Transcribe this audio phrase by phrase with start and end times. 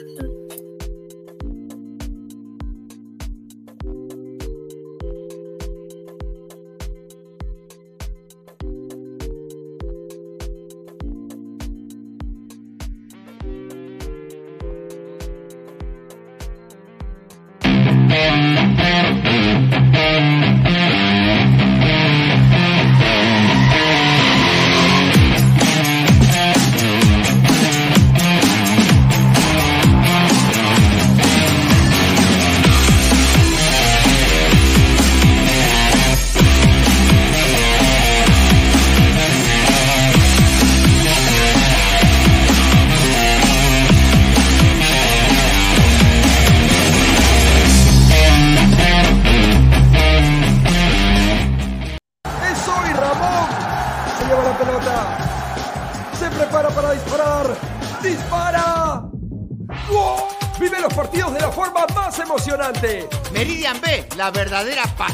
[0.00, 0.29] Mm-hmm.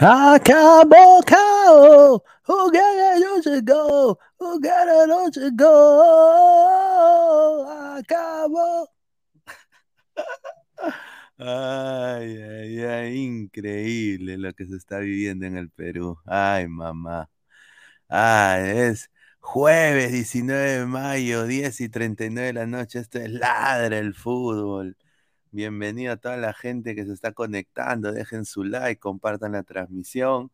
[0.00, 2.22] Acabó, cao.
[2.46, 4.18] Who got it, go?
[4.38, 7.66] Who got it, go?
[7.98, 8.86] Acabó.
[11.38, 16.18] Ay, ay, ay, increíble lo que se está viviendo en el Perú.
[16.26, 17.30] Ay, mamá.
[18.08, 19.10] Ah, es
[19.40, 22.98] jueves 19 de mayo, 10 y 39 de la noche.
[23.00, 24.96] Esto es Ladra el Fútbol.
[25.50, 28.12] Bienvenido a toda la gente que se está conectando.
[28.12, 30.50] Dejen su like, compartan la transmisión.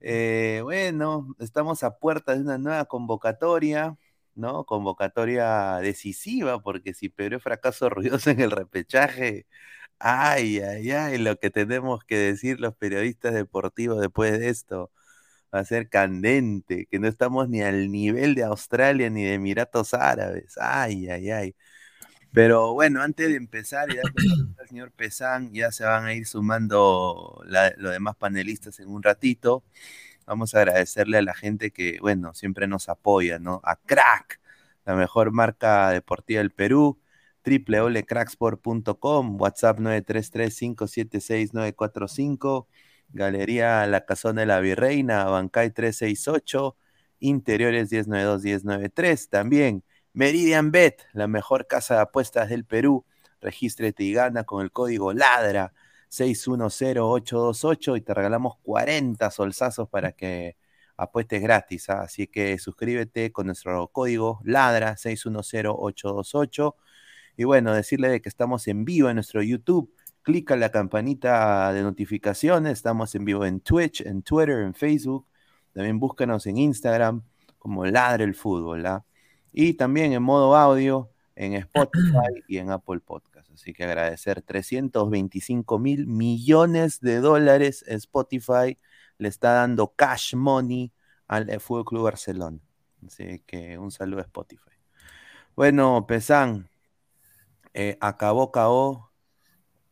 [0.00, 3.98] Eh, bueno, estamos a puerta de una nueva convocatoria,
[4.34, 4.64] ¿no?
[4.66, 9.46] Convocatoria decisiva, porque si Perú es fracaso ruidoso en el repechaje,
[9.98, 14.92] ay, ay, ay, lo que tenemos que decir los periodistas deportivos después de esto
[15.54, 19.94] va a ser candente, que no estamos ni al nivel de Australia ni de Emiratos
[19.94, 20.56] Árabes.
[20.58, 21.56] Ay, ay, ay.
[22.34, 24.12] Pero bueno, antes de empezar y darle
[24.58, 27.40] al señor Pesán, ya se van a ir sumando
[27.76, 29.62] los demás panelistas en un ratito.
[30.26, 33.60] Vamos a agradecerle a la gente que, bueno, siempre nos apoya, ¿no?
[33.62, 34.40] A Crack,
[34.84, 36.98] la mejor marca deportiva del Perú,
[37.46, 42.66] www.cracksport.com, WhatsApp 933-576-945,
[43.10, 46.76] Galería La Casona de la Virreina, Bancay 368,
[47.20, 49.84] Interiores 1092-1093, también
[50.14, 53.04] Meridian Bet, la mejor casa de apuestas del Perú.
[53.40, 55.72] Regístrate y gana con el código LADRA
[56.08, 60.56] 610828 y te regalamos 40 solsazos para que
[60.96, 61.90] apuestes gratis.
[61.90, 62.02] ¿ah?
[62.02, 66.76] Así que suscríbete con nuestro código LADRA 610828.
[67.36, 69.92] Y bueno, decirle de que estamos en vivo en nuestro YouTube.
[70.22, 72.74] Clica la campanita de notificaciones.
[72.74, 75.26] Estamos en vivo en Twitch, en Twitter, en Facebook.
[75.72, 77.24] También búscanos en Instagram
[77.58, 78.86] como Ladra el Fútbol.
[78.86, 79.04] ¿ah?
[79.54, 83.50] Y también en modo audio en Spotify y en Apple Podcast.
[83.52, 88.76] Así que agradecer 325 mil millones de dólares Spotify
[89.16, 90.92] le está dando cash money
[91.28, 92.58] al Fútbol Club Barcelona.
[93.06, 94.72] Así que un saludo a Spotify.
[95.54, 96.68] Bueno, Pesán,
[97.74, 99.12] eh, acabó KO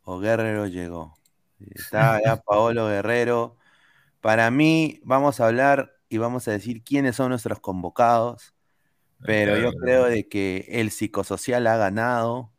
[0.02, 1.16] o Guerrero llegó.
[1.60, 3.56] Está ya Paolo Guerrero.
[4.20, 8.51] Para mí, vamos a hablar y vamos a decir quiénes son nuestros convocados
[9.24, 12.52] pero yo creo de que el psicosocial ha ganado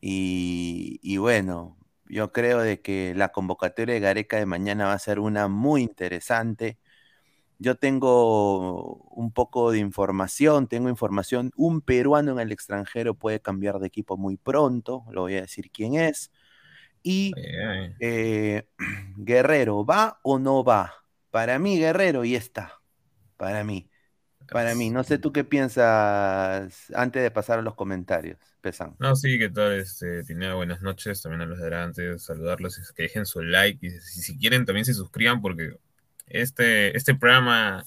[0.00, 1.76] y, bueno,
[2.08, 5.82] yo creo de que la convocatoria de Gareca de mañana va a ser una muy
[5.82, 6.78] interesante.
[7.58, 13.78] Yo tengo un poco de información, tengo información, un peruano en el extranjero puede cambiar
[13.80, 16.30] de equipo muy pronto, lo voy a decir quién es.
[17.02, 17.32] Y
[18.00, 18.68] eh,
[19.16, 20.94] Guerrero, ¿va o no va?
[21.30, 22.80] Para mí, Guerrero, y está,
[23.36, 23.90] para mí.
[24.50, 28.94] Para mí, no sé tú qué piensas antes de pasar a los comentarios, Pesan.
[28.98, 33.04] No, sí, que tal, este, tenía buenas noches, también a los de antes, saludarlos, que
[33.04, 35.76] dejen su like y si, si, quieren también se suscriban porque
[36.26, 37.84] este, este programa,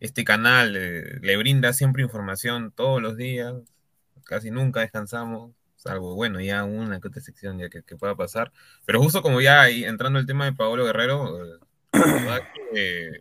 [0.00, 3.54] este canal eh, le brinda siempre información todos los días,
[4.24, 8.52] casi nunca descansamos, salvo, bueno, ya una que otra sección ya que, pueda pasar,
[8.84, 11.58] pero justo como ya ahí, entrando el tema de Pablo Guerrero, eh,
[12.72, 13.20] que, eh,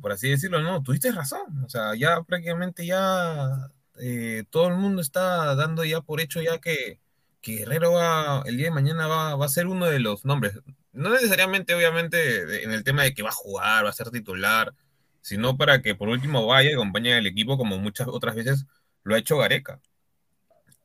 [0.00, 1.64] por así decirlo, no, tuviste razón.
[1.64, 6.58] O sea, ya prácticamente ya eh, todo el mundo está dando ya por hecho ya
[6.58, 7.00] que,
[7.42, 10.60] Guerrero va, el día de mañana va, va, a ser uno de los nombres.
[10.92, 14.74] No necesariamente, obviamente, en el tema de que va a jugar, va a ser titular,
[15.20, 18.66] sino para que por último vaya y acompañe al equipo como muchas otras veces
[19.02, 19.80] lo ha hecho Gareca.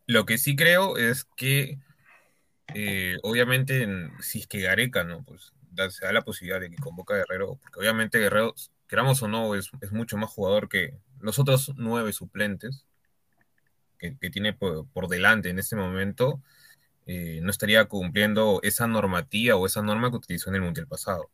[0.08, 1.79] Lo que sí creo es que,
[2.74, 3.88] eh, obviamente,
[4.22, 5.24] si es que Gareca, ¿no?
[5.24, 5.53] Pues
[5.89, 8.53] se da la posibilidad de que convoque a Guerrero, porque obviamente Guerrero
[8.89, 12.86] queramos o no, es, mucho más jugador que los otros nueve suplentes
[13.98, 16.41] que, tiene por, delante en este momento,
[17.05, 21.29] eh, no estaría cumpliendo esa normativa o esa norma que utilizó en el Mundial pasado.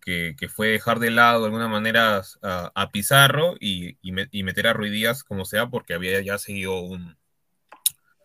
[0.00, 3.96] Que, fue dejar de lado de alguna manera a, Pizarro y,
[4.42, 7.16] meter a Ruidías como sea, porque había ya seguido un,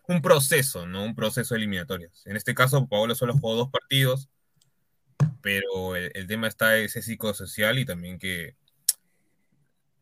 [0.07, 1.03] un proceso, ¿no?
[1.03, 2.25] Un proceso de eliminatorias.
[2.25, 4.29] En este caso, Paolo solo jugó dos partidos,
[5.41, 8.55] pero el, tema está ese psicosocial y también que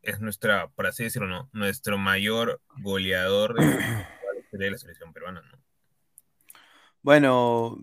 [0.01, 1.49] es nuestra, por así decirlo, ¿no?
[1.53, 5.59] nuestro mayor goleador de, la selección peruana, ¿no?
[7.01, 7.77] Bueno,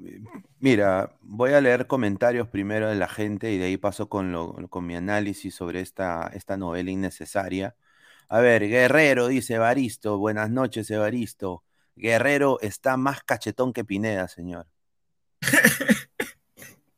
[0.58, 4.54] mira, voy a leer comentarios primero de la gente y de ahí paso con, lo,
[4.68, 7.74] con mi análisis sobre esta, esta novela innecesaria.
[8.28, 11.64] A ver, Guerrero dice Evaristo, buenas noches Evaristo.
[11.96, 14.66] Guerrero está más cachetón que Pineda, señor.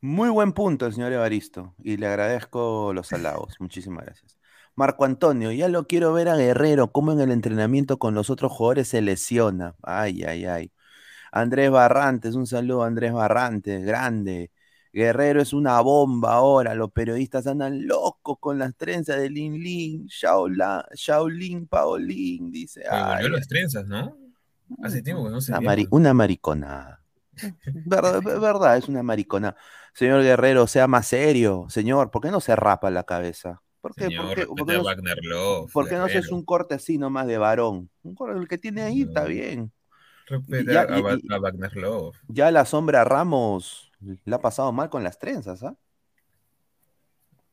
[0.01, 3.55] Muy buen punto el señor Evaristo y le agradezco los halagos.
[3.59, 4.37] Muchísimas gracias.
[4.75, 8.51] Marco Antonio, ya lo quiero ver a Guerrero, cómo en el entrenamiento con los otros
[8.51, 9.75] jugadores se lesiona.
[9.83, 10.71] Ay, ay, ay.
[11.31, 14.51] Andrés Barrantes, un saludo Andrés Barrantes, grande.
[14.93, 20.07] Guerrero es una bomba ahora, los periodistas andan locos con las trenzas de Lin Lin,
[20.07, 22.83] Shaolin, Shaolin Paolín, dice.
[22.89, 24.17] Ay, las trenzas, ¿no?
[24.83, 27.03] Hace tiempo que no se una, mari- una mariconada.
[27.85, 29.55] verdad, verdad, es una maricona.
[29.93, 31.65] Señor Guerrero, sea más serio.
[31.69, 33.61] Señor, ¿por qué no se rapa la cabeza?
[33.81, 35.71] ¿Por qué, Señor, por qué- respete por qué a no, Wagner Love.
[35.71, 36.35] por qué no haces Guerrero.
[36.35, 37.89] un corte así nomás de varón?
[38.03, 39.71] Un corte, el que tiene ahí está bien.
[40.47, 41.01] Ya- a, a y-
[41.39, 42.15] Wagner Love.
[42.27, 43.91] Ya la sombra Ramos
[44.25, 45.75] le ha pasado mal con las trenzas, ¿ah?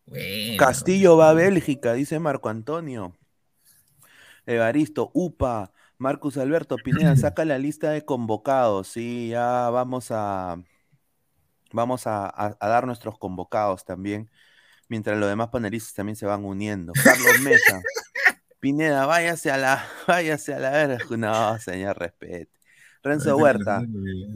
[0.07, 3.13] Bueno, Castillo va a Bélgica, dice Marco Antonio.
[4.47, 8.87] Evaristo, UPA, Marcus Alberto Pineda, saca la lista de convocados.
[8.89, 10.59] Sí, ya vamos a
[11.77, 14.29] vamos a, a- a dar nuestros convocados también,
[14.89, 16.93] mientras los demás panelistas también se van uniendo.
[17.05, 17.81] Carlos Mesa,
[18.61, 20.99] Pineda, váyase a la, váyase a la verga.
[21.17, 22.51] No, señor, respete.
[23.03, 23.77] Renzo Huerta,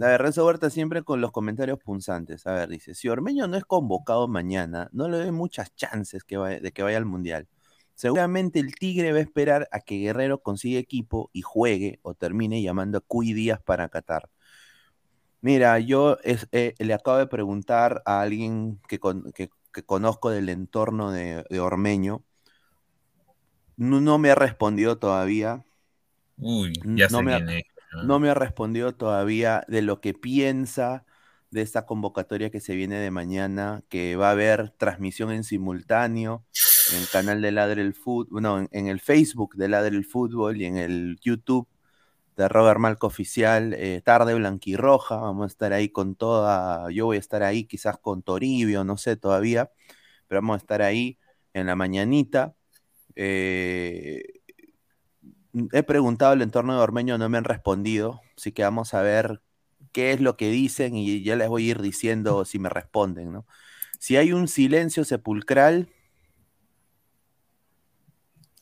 [0.00, 2.46] a ver, Renzo Huerta siempre con los comentarios punzantes.
[2.46, 6.36] A ver, dice, si Ormeño no es convocado mañana, no le doy muchas chances que
[6.36, 7.48] vaya- de que vaya al Mundial.
[7.96, 12.62] Seguramente el Tigre va a esperar a que Guerrero consiga equipo y juegue o termine
[12.62, 14.30] llamando a Cuy Díaz para Qatar.
[15.42, 20.30] Mira, yo es- eh, le acabo de preguntar a alguien que, con- que- que conozco
[20.30, 22.24] del entorno de, de Ormeño.
[23.76, 25.64] No, no me ha respondido todavía.
[26.38, 27.32] Uy, ya No se me.
[28.02, 31.04] No me ha respondido todavía de lo que piensa
[31.50, 36.44] de esta convocatoria que se viene de mañana, que va a haber transmisión en simultáneo
[36.92, 40.04] en el canal de Ladre el Fútbol, no, en, en el Facebook de Ladre el
[40.06, 41.68] Fútbol y en el YouTube
[42.40, 47.18] de Robert Malco Oficial, eh, Tarde Blanquirroja, vamos a estar ahí con toda, yo voy
[47.18, 49.70] a estar ahí quizás con Toribio, no sé todavía,
[50.26, 51.18] pero vamos a estar ahí
[51.54, 52.54] en la mañanita.
[53.14, 54.22] Eh,
[55.72, 59.42] he preguntado al entorno de Ormeño, no me han respondido, así que vamos a ver
[59.92, 63.32] qué es lo que dicen y ya les voy a ir diciendo si me responden,
[63.32, 63.46] ¿no?
[63.98, 65.88] Si hay un silencio sepulcral,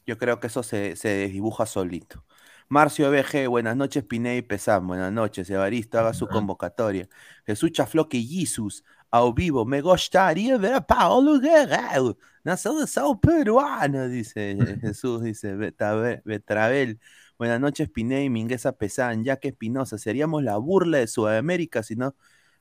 [0.07, 2.25] yo creo que eso se, se desdibuja solito.
[2.71, 7.09] Marcio BG, buenas noches, Pineda y Pesán, buenas noches, Evaristo, haga su convocatoria.
[7.47, 14.59] Jesús Chafloque Jesus, ao vivo, me gustaría ver a Paulo Guerrero, na selección peruana, dice
[14.83, 17.01] Jesús, dice Betravel.
[17.39, 21.97] Buenas noches, Pineda y Mingueza Pesán, ya que Espinosa, seríamos la burla de Sudamérica si
[21.97, 22.17] no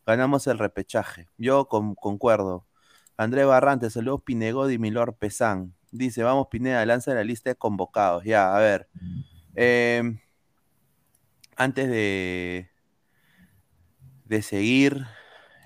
[0.06, 1.28] ganamos el repechaje.
[1.38, 2.66] Yo con- concuerdo.
[3.18, 5.74] André Barrante, saludos Pinegodi y Milor Pesán.
[5.92, 8.24] Dice, vamos Pineda, lanza la lista de convocados.
[8.24, 8.88] Ya, a ver.
[9.58, 10.04] Eh,
[11.58, 12.70] antes de,
[14.26, 15.06] de seguir,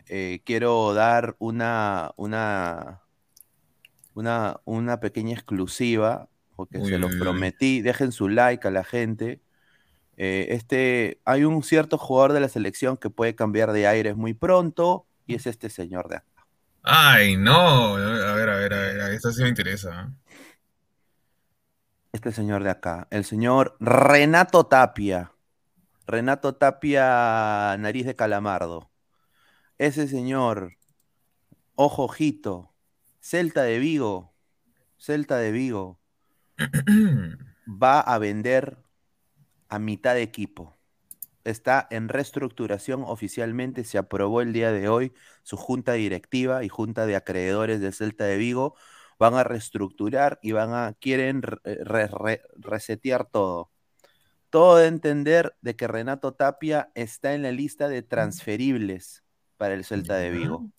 [0.09, 3.03] eh, quiero dar una, una,
[4.13, 7.17] una, una pequeña exclusiva, porque Uy, se uy, lo uy.
[7.17, 7.81] prometí.
[7.81, 9.41] Dejen su like a la gente.
[10.17, 14.33] Eh, este, hay un cierto jugador de la selección que puede cambiar de aires muy
[14.33, 16.45] pronto, y es este señor de acá.
[16.83, 17.95] Ay, no.
[17.97, 19.01] A ver, a ver, a ver.
[19.01, 20.11] a ver, Esto sí me interesa.
[22.13, 25.31] Este señor de acá, el señor Renato Tapia.
[26.05, 28.91] Renato Tapia, nariz de calamardo.
[29.77, 30.73] Ese señor,
[31.75, 32.73] ojo ojito,
[33.21, 34.33] Celta de Vigo,
[34.97, 36.01] Celta de Vigo,
[37.65, 38.77] va a vender
[39.69, 40.75] a mitad de equipo.
[41.45, 45.13] Está en reestructuración oficialmente, se aprobó el día de hoy
[45.43, 48.75] su junta directiva y junta de acreedores del Celta de Vigo
[49.21, 53.69] van a reestructurar y van a quieren re- re- re- resetear todo.
[54.49, 59.23] Todo de entender de que Renato Tapia está en la lista de transferibles
[59.57, 60.71] para el Celta de Vigo.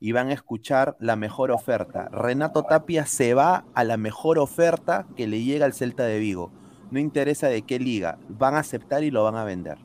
[0.00, 2.08] Y van a escuchar la mejor oferta.
[2.10, 6.50] Renato Tapia se va a la mejor oferta que le llega al Celta de Vigo.
[6.90, 9.76] No interesa de qué liga, van a aceptar y lo van a vender.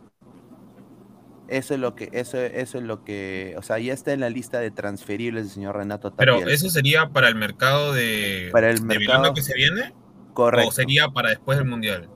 [1.50, 4.29] Eso es lo que, eso, eso es lo que, o sea, ya está en la
[4.29, 6.34] lista de transferibles del señor Renato Tapia.
[6.38, 9.94] Pero eso sería para el mercado de, Para el de mercado- verano que se viene
[10.34, 10.70] Correcto.
[10.70, 12.10] o sería para después del mundial.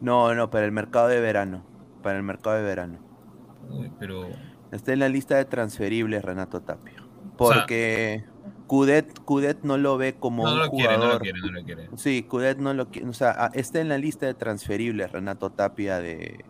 [0.00, 1.64] No, no, para el mercado de verano.
[2.02, 2.98] Para el mercado de verano.
[3.70, 4.28] Uy, pero
[4.70, 6.92] Está en la lista de transferibles Renato Tapia.
[7.38, 8.24] O sea- Porque
[8.66, 11.50] Cudet, Cudet no lo ve como no, no un lo quiere, no lo quiere, no
[11.52, 11.88] lo quiere.
[11.96, 13.08] Sí, Cudet no lo quiere.
[13.08, 16.44] O sea, está en la lista de transferibles Renato Tapia de,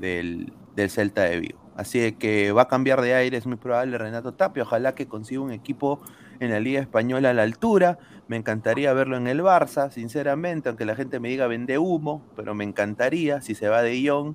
[0.00, 1.58] del, del Celta de Vigo.
[1.74, 4.62] Así que va a cambiar de aire, es muy probable Renato Tapia.
[4.62, 6.00] Ojalá que consiga un equipo
[6.40, 7.98] en la Liga Española a la altura.
[8.28, 12.54] Me encantaría verlo en el Barça, sinceramente, aunque la gente me diga vende humo, pero
[12.54, 14.34] me encantaría si se va de Jong,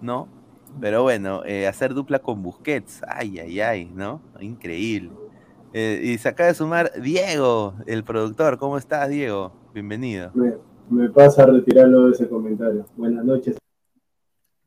[0.00, 0.28] ¿no?
[0.80, 4.20] Pero bueno, eh, hacer dupla con Busquets, ay, ay, ay, ¿no?
[4.40, 5.10] Increíble.
[5.72, 8.58] Eh, y se acaba de sumar Diego, el productor.
[8.58, 9.52] ¿Cómo estás, Diego?
[9.74, 10.30] Bienvenido.
[10.34, 10.54] Me,
[10.88, 12.86] me pasa a retirarlo de ese comentario.
[12.96, 13.56] Buenas noches.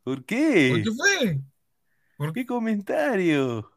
[0.03, 0.83] ¿Por ¿Por qué?
[0.83, 1.41] qué fue?
[2.17, 2.41] ¿Por qué?
[2.41, 3.71] ¿Qué comentario?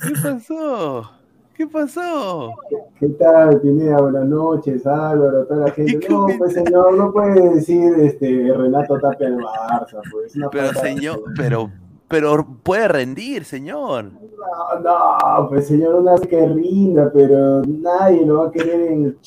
[0.00, 1.10] ¿Qué pasó?
[1.54, 2.62] ¿Qué pasó?
[2.98, 4.00] ¿Qué tal, Pineda?
[4.00, 6.08] Buenas noches, Álvaro, toda la gente.
[6.08, 10.34] No, pues señor, no puede decir este Renato Tapia al Barça, pues.
[10.36, 11.70] Una Pero de señor, pero,
[12.08, 14.12] pero puede rendir, señor.
[14.12, 19.18] No, no, pues señor, una vez que rinda, pero nadie lo va a querer en.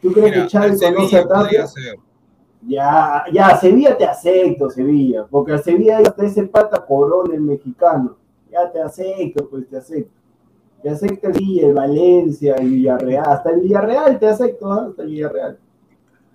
[0.00, 1.40] ¿Tú crees Mira, que el conoce a Tapia?
[1.42, 1.96] podría ser.
[2.66, 7.40] Ya, ya, Sevilla te acepto, Sevilla, porque a Sevilla hay hasta ese pata corón, el
[7.40, 8.16] mexicano.
[8.50, 10.12] Ya te acepto, pues te acepto.
[10.82, 14.86] Te acepto el Sevilla, el Valencia, el Villarreal, hasta el Villarreal te acepto, ¿ah?
[14.88, 15.58] hasta el Villarreal.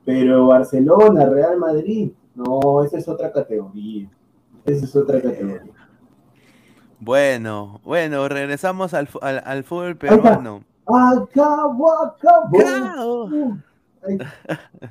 [0.05, 4.09] Pero Barcelona, Real Madrid, no, esa es otra categoría.
[4.65, 5.73] Esa es otra categoría.
[6.99, 10.63] Bueno, bueno, regresamos al, al, al fútbol peruano.
[10.85, 12.57] Acabó, acabó.
[12.57, 13.29] ¡Cao!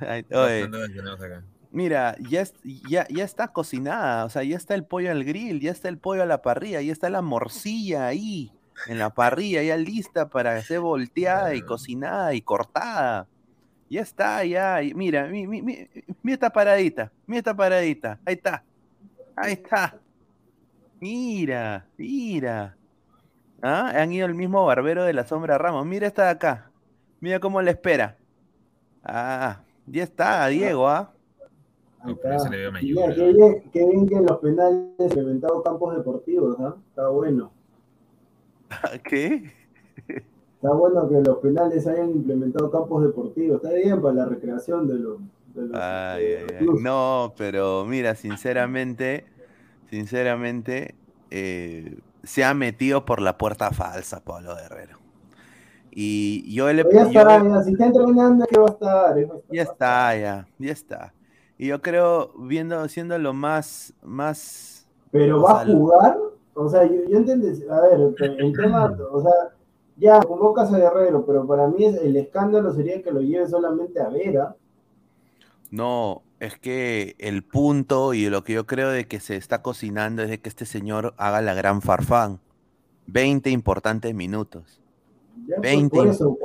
[0.00, 0.68] Ay, oye.
[1.70, 5.60] Mira, ya, es- ya, ya está cocinada, o sea, ya está el pollo al grill,
[5.60, 8.50] ya está el pollo a la parrilla, ya está la morcilla ahí,
[8.86, 13.26] en la parrilla, ya lista para ser volteada y cocinada y cortada.
[13.90, 15.88] Ya está, ya, mira, mi, mi, mi,
[16.22, 18.64] mira esta paradita, mira esta paradita, ahí está,
[19.36, 19.98] ahí está.
[21.00, 22.76] Mira, mira.
[23.62, 26.70] Ah, han ido el mismo barbero de la sombra Ramos, mira esta de acá,
[27.20, 28.16] mira cómo le espera.
[29.08, 31.12] Ah, ya está, Diego, ¿ah?
[32.80, 36.76] Mira, qué bien, qué bien que en los penales implementado campos deportivos, ¿ah?
[36.90, 37.50] Está bueno.
[39.04, 39.52] ¿Qué?
[40.56, 43.62] Está bueno que los penales hayan implementado campos deportivos.
[43.62, 45.18] Está bien para la recreación de los.
[45.54, 46.58] De los Ay, de ay, los ay.
[46.58, 46.82] clubes.
[46.82, 49.26] No, pero mira, sinceramente,
[49.90, 50.94] sinceramente,
[51.30, 54.97] eh, se ha metido por la puerta falsa, Pablo Guerrero.
[55.90, 59.18] Y yo le ya yo está, le- ya, si está entrenando, ¿qué va a estar?
[59.18, 61.14] Es- ya está, ya, ya está.
[61.56, 66.18] Y yo creo, viendo, siendo lo más, más, Pero va a jugar.
[66.54, 67.46] O sea, yo, yo entiendo.
[67.74, 69.32] A ver, el el tema, o sea,
[69.96, 74.00] ya convocas a Guerrero, pero para mí es- el escándalo sería que lo lleve solamente
[74.00, 74.56] a Vera.
[75.70, 80.22] no, es que el punto y lo que yo creo de que se está cocinando
[80.22, 82.40] es de que este señor haga la gran farfán.
[83.06, 84.82] 20 importantes minutos.
[85.46, 85.96] Ya, pues, 20.
[85.96, 86.38] Por eso,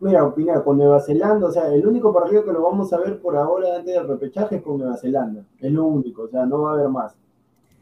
[0.00, 3.20] mira, opina, con Nueva Zelanda, o sea, el único partido que lo vamos a ver
[3.20, 5.44] por ahora antes del repechaje es con Nueva Zelanda.
[5.60, 7.14] Es lo único, o sea, no va a haber más.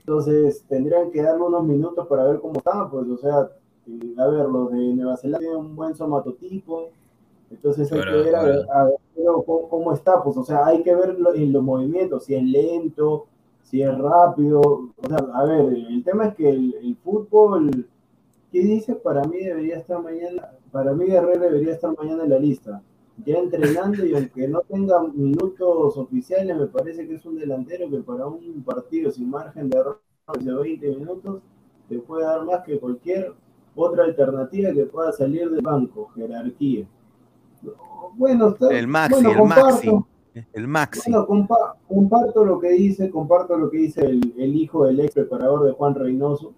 [0.01, 3.49] Entonces, tendrían que darle unos minutos para ver cómo están, pues, o sea,
[3.87, 6.89] eh, a ver, los de Nueva Zelanda tienen un buen somatotipo,
[7.51, 8.81] entonces hay Ahora, que ver a, ver ahora.
[8.81, 8.95] a ver
[9.47, 12.43] cómo, cómo está, pues, o sea, hay que ver lo- en los movimientos, si es
[12.43, 13.27] lento,
[13.63, 17.87] si es rápido, o sea, a ver, el tema es que el, el fútbol,
[18.55, 18.95] ¿qué dice?
[18.95, 22.81] Para mí debería estar mañana, para mí Guerrero debería estar mañana en la lista,
[23.27, 27.99] ya entrenando y aunque no tenga minutos oficiales, me parece que es un delantero que
[27.99, 30.01] para un partido sin margen de error
[30.41, 31.43] de 20 minutos
[31.89, 33.33] te puede dar más que cualquier
[33.75, 36.87] otra alternativa que pueda salir del banco, jerarquía.
[38.17, 39.67] Bueno, está, El Maxi, bueno, el comparto.
[39.73, 39.91] Maxi.
[40.53, 41.11] El Maxi.
[41.11, 45.13] Bueno, compa- comparto lo que dice, comparto lo que dice el, el hijo del ex
[45.15, 46.55] preparador de Juan Reynoso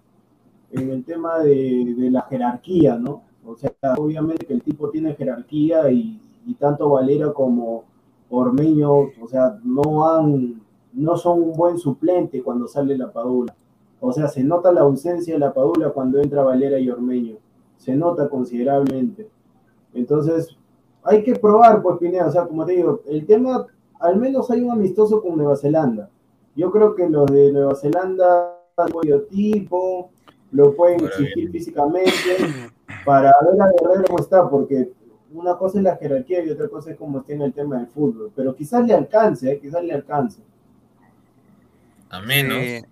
[0.71, 3.27] en el tema de, de la jerarquía, ¿no?
[3.47, 6.19] O sea, obviamente que el tipo tiene jerarquía y,
[6.59, 7.85] tanto Valera como
[8.29, 10.61] Ormeño, o sea, no han,
[10.93, 13.55] no son un buen suplente cuando sale la Padula.
[13.99, 17.35] O sea, se nota la ausencia de la Padula cuando entra Valera y Ormeño.
[17.77, 19.29] Se nota considerablemente.
[19.93, 20.57] Entonces,
[21.03, 22.27] hay que probar, pues, Pineda.
[22.27, 23.65] O sea, como te digo, el tema,
[23.99, 26.09] al menos hay un amistoso con Nueva Zelanda.
[26.55, 28.57] Yo creo que los de Nueva Zelanda,
[29.29, 30.11] tipo,
[30.51, 31.51] lo pueden Ahora exigir bien.
[31.51, 32.11] físicamente
[33.05, 34.91] para ver a Guerrero cómo está, porque
[35.31, 37.87] una cosa es la jerarquía y otra cosa es cómo está en el tema del
[37.87, 38.31] fútbol.
[38.35, 39.59] Pero quizás le alcance, ¿eh?
[39.59, 40.41] quizás le alcance.
[42.09, 42.83] A menos,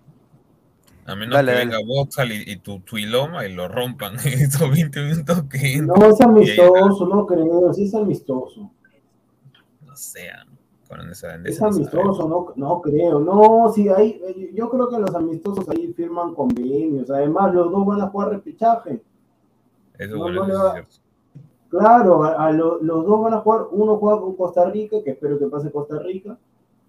[1.06, 4.70] a menos dale, que venga Boxal y, y tu Tuiloma y lo rompan en estos
[4.70, 8.70] 20 minutos que No es amistoso, no creo, sí es amistoso.
[9.86, 10.44] no sea,
[10.88, 13.20] con esa Es amistoso, no, no creo.
[13.20, 17.10] No, sí, hay, eh, yo creo que los amistosos ahí firman convenios.
[17.10, 19.02] Además, los dos van a jugar repechaje.
[19.98, 21.02] Eso No, va- es.
[21.68, 23.66] Claro, a, a lo- los dos van a jugar.
[23.72, 26.38] Uno juega con Costa Rica, que espero que pase Costa Rica,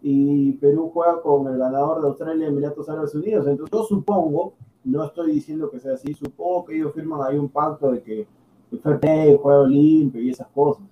[0.01, 3.47] y Perú juega con el ganador de Australia y Emiratos Árabes Unidos.
[3.47, 7.49] Entonces, yo supongo, no estoy diciendo que sea así, supongo que ellos firman ahí un
[7.49, 8.27] pacto de que
[8.71, 10.83] el fair play, juego limpio y esas cosas.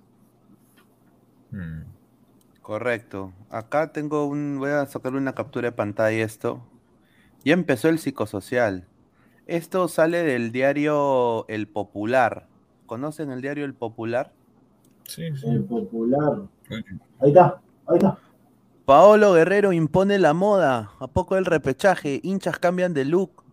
[1.52, 1.82] Mm.
[2.66, 3.32] Correcto.
[3.48, 6.66] Acá tengo un, voy a sacar una captura de pantalla esto.
[7.44, 8.88] Ya empezó el psicosocial.
[9.46, 12.48] Esto sale del diario El Popular.
[12.86, 14.32] ¿Conocen el diario El Popular?
[15.04, 15.46] Sí, sí.
[15.46, 16.42] El popular.
[17.20, 18.18] Ahí está, ahí está.
[18.84, 20.90] Paolo Guerrero impone la moda.
[20.98, 23.44] A poco el repechaje, hinchas cambian de look.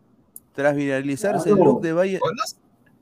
[0.53, 1.93] Tras viralizarse el look de.
[1.93, 2.43] ¿o no?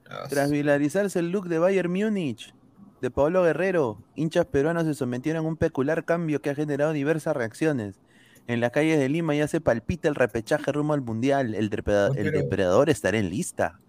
[0.09, 2.53] Ah, Tras viralizarse el look de Bayern Múnich
[3.01, 7.35] de Pablo Guerrero, hinchas peruanos se sometieron a un peculiar cambio que ha generado diversas
[7.35, 7.99] reacciones.
[8.47, 11.55] En las calles de Lima ya se palpita el repechaje rumbo al Mundial.
[11.55, 13.79] El, depredador, No, el pero- depredador estará en lista.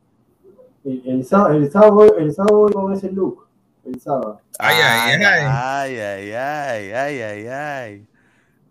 [0.85, 3.47] El, el sábado, el, sábado, el sábado voy con ese look.
[3.85, 4.41] El sábado.
[4.59, 5.45] Ay, ay, ay.
[5.47, 8.07] ay, ay, ay, ay, ay, ay.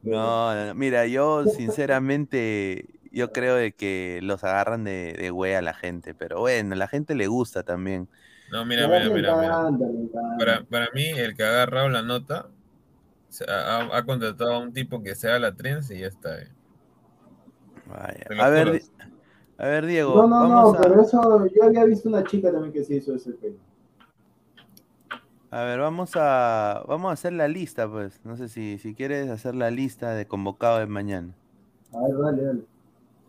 [0.04, 0.75] No, no, no.
[0.75, 6.13] mira, yo sinceramente, yo creo de que los agarran de, de güey a la gente,
[6.15, 8.08] pero bueno, a la gente le gusta también.
[8.51, 9.35] No, mira, mira, mira.
[10.37, 12.47] Para, para mí, el que ha agarrado la nota
[13.47, 16.41] ha, ha- ha contratado a un tipo que sea la trenza y ya está.
[16.41, 16.49] eh.
[17.85, 18.43] Vaya.
[18.45, 18.71] A ver.
[18.71, 18.81] Di-
[19.57, 22.73] a ver, Diego, No, no, no, a, pero eso, yo había visto una chica también
[22.73, 23.57] que se hizo ese pelo.
[25.51, 28.19] a ver, vamos a, vamos a hacer la lista, pues.
[28.25, 31.33] No sé si, si quieres hacer la lista de convocados de mañana.
[31.93, 32.61] A ver, dale, dale.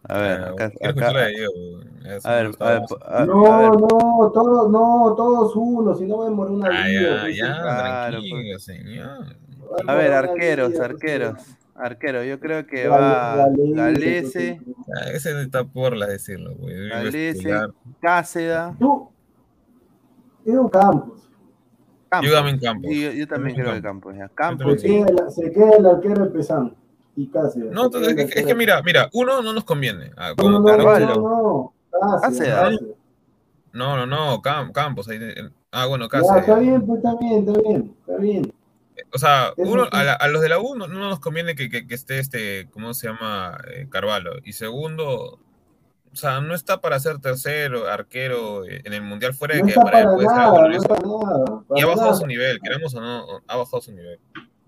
[0.08, 3.58] A ver, Ah, acá, acá- la eso a ver, no a ver, a- no, a
[3.60, 7.00] ver, no, todos, no, todos uno, si no voy a morir una Ah, vida.
[7.16, 9.36] ya, pues, ya, claro, tranquilo, señor.
[9.86, 11.34] A ver, arqueros, pues, arqueros,
[11.76, 16.74] arquero, yo creo que va Galese, pues, Ah, ese está por las decirlo, güey.
[16.76, 17.50] Yo Galese.
[18.00, 19.08] Cáceda, Tú,
[20.44, 21.28] Edu Campos.
[22.10, 22.28] Campos.
[22.28, 22.90] Yo también Campos.
[22.90, 24.14] Sí, yo, yo también Yo creo que Campos.
[24.34, 24.80] Campos.
[24.80, 26.76] Se queda, el- se queda el arquero Pesán
[27.16, 27.70] y Cáceres.
[27.72, 30.12] No, queda es que, es mira, mira, uno no nos conviene.
[30.16, 31.06] Ah, No, con no, no, Carvalho.
[31.06, 32.54] no, no, Cáceres, Cáceres.
[32.54, 32.96] Cáceres.
[33.72, 35.08] No, no, no, Cam- Campos.
[35.08, 35.18] ahí
[35.70, 36.40] ah, bueno, Ya, Cáceres.
[36.42, 38.54] está bien, pues está bien, está bien, está bien.
[39.14, 41.68] O sea, uno, a, la- a los de la U no, no nos conviene que,
[41.70, 43.58] que- que esté este, ¿cómo se llama?
[43.70, 44.32] Eh, Carvalho.
[44.44, 45.38] Y segundo,
[46.12, 49.68] o sea, no está para ser tercero, arquero eh, en el Mundial fuera de No
[49.68, 51.64] que para él puede no.
[51.74, 52.14] Y ha bajado nada.
[52.16, 54.20] su nivel, queramos o no, ha bajado su nivel.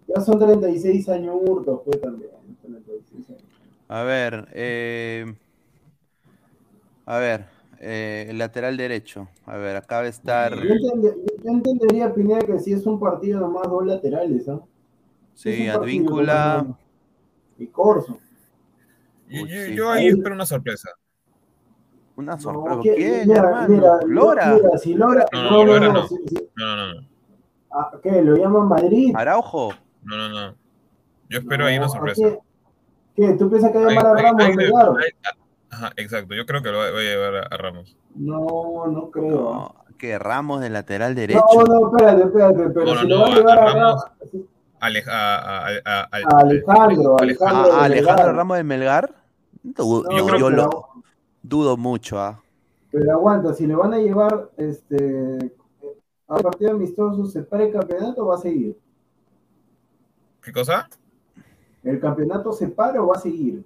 [0.08, 2.30] Ya son 36 años hurtos, pues también.
[2.62, 3.42] 36 años.
[3.88, 5.34] A ver, eh,
[7.06, 7.46] a ver,
[7.80, 9.28] eh, el lateral derecho.
[9.46, 10.54] A ver, acá va a estar.
[10.54, 14.60] Yo, entende- yo entendería, Pineda, que si es un partido nomás dos laterales, ¿ah?
[15.34, 16.66] Sí, Advíncula.
[17.58, 18.18] Y Corso.
[19.28, 19.74] Yo, Uy, yo- sí.
[19.74, 20.90] yo ahí espero una sorpresa.
[22.16, 22.80] Una No, sorpresa.
[22.82, 24.54] que- ¿Quién, mira, mira, Lora.
[24.54, 25.26] Mira, si Lora.
[25.32, 25.92] No, No, no, no, Lora no.
[25.94, 26.08] no.
[26.08, 27.08] si- si- No, no, no.
[27.72, 28.22] ah, ¿Qué?
[28.22, 29.12] ¿Lo llaman Madrid?
[29.16, 29.72] Araujo.
[30.04, 30.54] No, no, no.
[31.28, 32.22] Yo espero ahí una No, ¿a sorpresa.
[33.16, 33.32] qué?
[33.38, 34.54] ¿Tú piensas que va a llamar a Ramos ahí
[35.24, 35.30] ah,
[35.70, 36.34] Ajá, exacto.
[36.34, 37.96] Yo creo que lo va, va a llevar a, a Ramos.
[38.14, 39.30] No, no creo.
[39.30, 41.40] No, que Ramos de lateral derecho.
[41.56, 44.04] No, no, espérate, espérate, pero No, no, si lo va a llevar a a, Ramos.
[44.04, 44.46] Ramos.
[44.80, 47.72] Aleja- a- a- a- a- al- A Alejandro, al- Alejandro.
[47.74, 48.32] Alejandro.
[48.34, 49.14] Ramos de Melgar.
[49.62, 50.88] Yo creo yo lo
[51.42, 52.40] dudo mucho, ¿ah?
[52.90, 55.52] Pero aguanta, si le van a llevar este
[56.28, 58.78] a partido amistoso, ¿se para el campeonato o va a seguir?
[60.44, 60.88] ¿Qué cosa?
[61.83, 63.64] ¿El campeonato se para o va a seguir?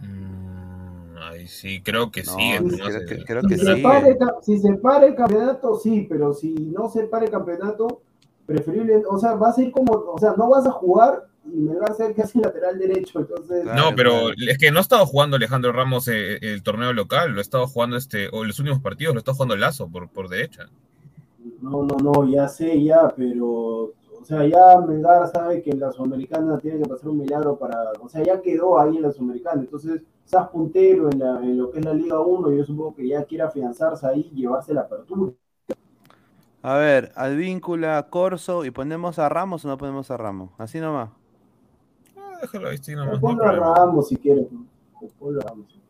[0.00, 2.40] Mm, ahí sí, creo que No, sí.
[2.40, 3.04] sí, no creo sé.
[3.06, 3.82] que- creo Si que se, sí.
[3.82, 7.30] para el, ca- si se para el campeonato, sí, pero si no se para el
[7.30, 8.02] campeonato,
[8.46, 11.76] preferible, o sea, vas a ir como, o sea, no vas a jugar y me
[11.76, 13.62] va a ser casi lateral derecho, entonces...
[13.62, 13.90] Claro.
[13.90, 14.34] No, pero claro.
[14.48, 17.66] es que no ha estado jugando Alejandro Ramos eh, el torneo local, lo ha estado
[17.66, 20.68] jugando este, o los últimos partidos lo está jugando Lazo por, por derecha.
[21.62, 23.92] No, no, no, ya sé, ya, pero,
[24.26, 28.08] sea, ya Melgar sabe que en la Sudamericana tiene que pasar un milagro para, o
[28.08, 31.78] sea, ya quedó ahí en la Sudamericana, entonces, estás puntero en, la, en lo que
[31.78, 35.32] es la Liga 1, yo supongo que ya quiere afianzarse ahí y llevarse la apertura.
[36.62, 40.50] A ver, Advíncula, Corso y ponemos a Ramos o no ponemos a Ramos.
[40.58, 41.10] Así nomás.
[42.16, 43.52] Ah, déjalo ahí, sí, nomás, no Ponlo a.
[43.52, 44.48] Ramos si quieres.
[45.16, 45.80] ponlo a Ramos.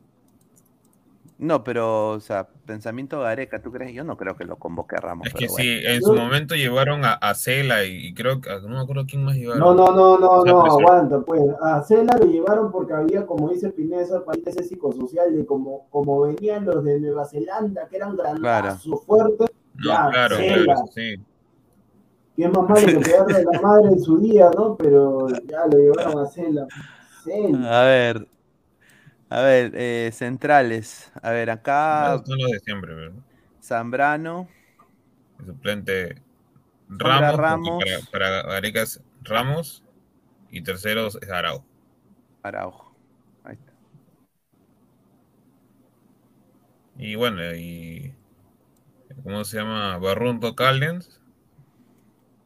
[1.39, 3.93] No, pero, o sea, pensamiento Gareca, ¿tú crees?
[3.93, 5.27] Yo no creo que lo convoque a Ramos.
[5.27, 5.65] Es que pero bueno.
[5.65, 9.05] sí, en su momento llevaron a, a Cela y, y creo que, no me acuerdo
[9.07, 9.61] quién más llevaron.
[9.61, 11.43] No, no, no, no, no, aguanta, pues.
[11.61, 15.87] A Cela lo llevaron porque había, como dice Pineda, esa país ese psicosocial de como,
[15.91, 20.65] como venían los de Nueva Zelanda, que eran grandazos, fuertes, No, ya, claro, Cela.
[20.65, 21.17] claro, sí.
[22.35, 24.75] que es más malo que pegarle a la madre en su día, ¿no?
[24.77, 26.67] Pero ya lo llevaron a Cela.
[27.25, 27.83] Cela.
[27.83, 28.27] A ver,
[29.31, 31.11] a ver, eh, centrales.
[31.23, 33.23] A ver, acá son los de siempre, ¿verdad?
[33.63, 34.49] Zambrano,
[35.41, 36.23] El suplente
[36.89, 39.83] Ramos, para, para Gareca es Ramos
[40.51, 41.65] y tercero es Araujo.
[42.43, 42.93] Araujo.
[43.45, 43.73] Ahí está.
[46.99, 48.15] Y bueno, y
[49.23, 49.99] ¿cómo se llama?
[49.99, 51.21] Barrunto Callens.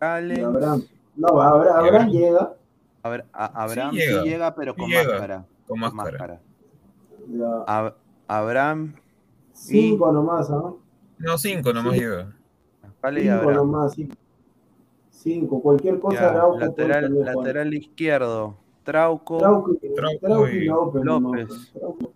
[0.00, 0.86] Abraham.
[1.16, 2.10] No, Abra- Abraham Abraham.
[2.10, 2.52] llega.
[3.02, 5.46] A ver, a- Abraham sí llega, llega, pero sí con llega, máscara.
[5.66, 6.40] con máscara.
[7.66, 7.94] Ab-
[8.28, 8.94] Abraham,
[9.52, 10.72] Cinco nomás, ¿ah?
[11.18, 12.00] No, cinco nomás Sí.
[12.00, 12.32] lleva.
[13.02, 13.56] vale y Cinco Abraham.
[13.56, 14.14] nomás, cinco.
[15.10, 15.60] Cinco.
[15.60, 17.36] Cualquier cosa Ya, puede lateral, también jugar.
[17.36, 21.04] lateral izquierdo, Trauco, Trauco, Trauco Trauco y y López.
[21.04, 21.72] López.
[21.74, 22.12] Trauco.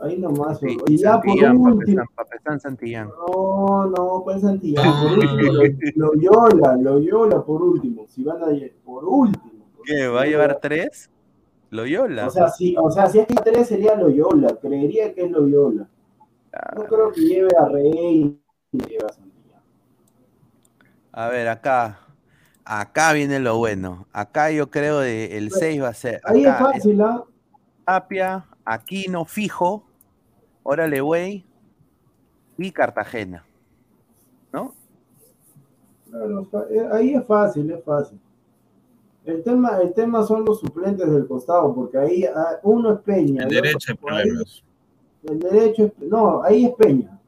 [0.00, 0.58] Ahí nomás.
[0.58, 2.02] Sí, y ya por último.
[2.16, 3.08] Papestán, Santillán.
[3.08, 4.84] No, no, pues Santillán.
[4.84, 8.06] No, Por último, lo, Loyola, Loyola por último.
[8.08, 8.46] Si van a
[8.84, 9.66] por último.
[9.84, 10.08] ¿Qué?
[10.08, 11.08] ¿Va a llevar tres?
[11.72, 12.26] Loyola.
[12.26, 15.88] O sea, si, o sea, si es que tres sería Loyola, creería que es Loyola.
[16.76, 18.38] No creo que lleve a Rey
[18.72, 19.62] y lleve a Santillán.
[21.12, 21.98] A ver, acá.
[22.62, 24.06] Acá viene lo bueno.
[24.12, 26.20] Acá yo creo que el 6 va a ser.
[26.24, 27.24] Ahí es es fácil, ¿ah?
[27.86, 29.82] Tapia, Aquino, Fijo,
[30.62, 31.46] Órale, güey.
[32.58, 33.46] Y Cartagena.
[34.52, 34.74] ¿No?
[36.10, 38.20] Claro, eh, ahí es fácil, es fácil.
[39.24, 43.44] El tema, el tema son los suplentes del costado, porque ahí ah, uno es Peña.
[43.44, 44.62] El otro- ahí, problemas.
[45.24, 47.18] El derecho es, no, ahí es Peña.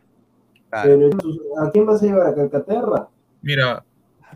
[0.70, 0.88] Claro.
[0.90, 2.26] Pero entonces, ¿a quién vas a llevar?
[2.28, 3.09] ¿A Calcaterra?
[3.42, 3.85] Mira,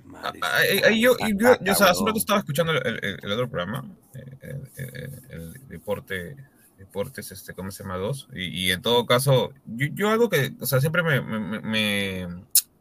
[0.04, 3.48] Madre Ah, ahí- yo, yo, o sea, hace rato estaba escuchando el, el- el otro
[3.50, 6.36] programa, eh, el, el- el deporte,
[6.78, 7.96] deportes, este, ¿cómo se llama?
[7.96, 8.28] Dos.
[8.32, 11.60] Y, y en todo caso, yo, yo algo que, o sea, siempre me, me, me-
[11.60, 12.26] me-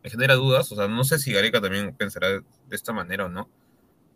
[0.04, 3.30] me genera dudas, o sea, no sé si Gareca también pensará de esta manera o
[3.30, 3.50] no,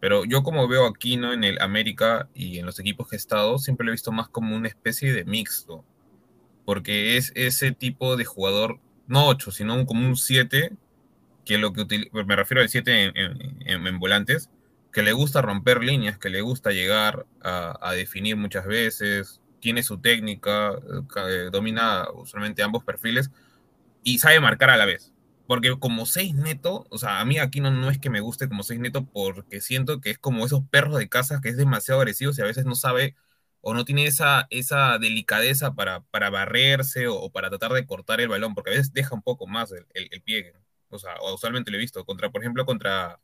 [0.02, 1.32] pero yo como veo aquí, ¿no?
[1.32, 4.28] En el América y en los equipos que he estado, siempre lo he visto más
[4.28, 5.86] como una especie de mixto,
[6.66, 10.76] porque es ese tipo de jugador, no 8, sino un- como un 7
[11.46, 11.86] que lo que
[12.26, 14.50] me refiero al 7 en, volantes,
[14.92, 20.00] que le gusta romper líneas, que le gusta llegar a, definir muchas veces, tiene su
[20.00, 23.32] técnica, eh, eh, domina usualmente ambos perfiles
[24.04, 25.11] y sabe marcar a la vez.
[25.52, 28.48] Porque como 6 neto, o sea, a mí aquí no, no es que me guste
[28.48, 32.00] como 6 neto porque siento que es como esos perros de casa que es demasiado
[32.00, 33.18] agresivo y a veces no sabe
[33.60, 38.30] o no tiene esa, esa delicadeza para, para barrerse o, para tratar de cortar el
[38.30, 40.54] balón, porque a veces deja un poco más el, el, pie.
[40.90, 42.06] O sea, usualmente lo he visto.
[42.06, 43.20] Contra, por ejemplo, contra,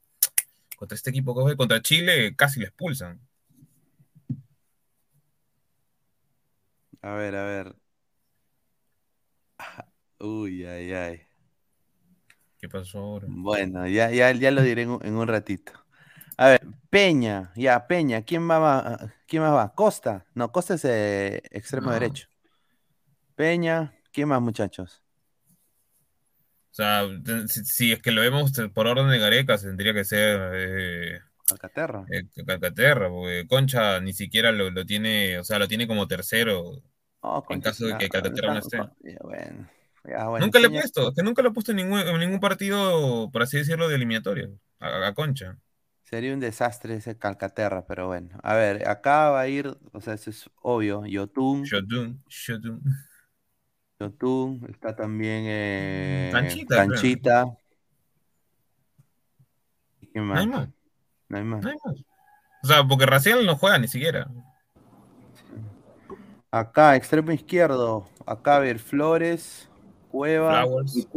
[0.76, 3.22] contra este equipo que fue, contra Chile, casi lo expulsan.
[7.02, 7.76] A ver, a ver.
[10.20, 11.27] Uy, ay, ay.
[12.68, 13.28] ¿Qué pasó ahora?
[13.28, 15.74] Bueno, ya, ya, ya lo diré en un, en un ratito.
[16.38, 19.14] A ver, Peña, ya, Peña, ¿quién más va?
[19.28, 19.74] ¿Quién más va?
[19.76, 20.26] Costa.
[20.36, 21.94] No, Costa es eh, extremo No.
[21.94, 22.28] derecho.
[23.36, 25.02] Peña, ¿quién más, muchachos?
[26.72, 27.04] O sea,
[27.48, 31.20] si, si es que lo vemos por orden de Gareca, tendría que ser eh,
[31.52, 32.08] Alcaterra.
[32.12, 36.84] eh, Calcaterra, porque Concha ni siquiera lo, lo tiene, o sea, lo tiene como tercero.
[37.24, 38.78] Oh, en caso de que Calcaterra no esté.
[39.22, 39.68] bueno,
[40.30, 42.40] bueno, nunca le he puesto, es que nunca lo he puesto en ningún, en ningún
[42.40, 45.58] partido, por así decirlo, de eliminatoria, a, a Concha.
[46.04, 48.30] Sería un desastre ese Calcaterra, pero bueno.
[48.42, 51.06] A ver, acá va a ir, o sea, eso es obvio.
[51.06, 52.82] Yotun, Shotun, Shotun.
[54.00, 56.76] Yotun, está también eh, Canchita.
[56.78, 57.46] Canchita.
[60.00, 60.68] ¿Y ¿Quién No hay más?
[60.68, 60.70] más,
[61.28, 61.64] No hay más.
[61.64, 61.96] no hay más.
[62.64, 64.28] O sea, porque Raciel no juega ni siquiera.
[66.52, 68.08] Acá, extremo izquierdo.
[68.26, 69.67] Acá, a ver, Flores,
[70.18, 71.08] Cueva, Flowers.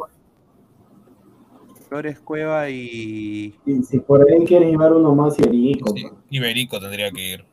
[1.88, 3.58] Flores, Cueva y.
[3.64, 5.92] Y si por ahí quieren llevar uno más y Erico.
[5.96, 7.44] Sí, Iberico tendría que ir.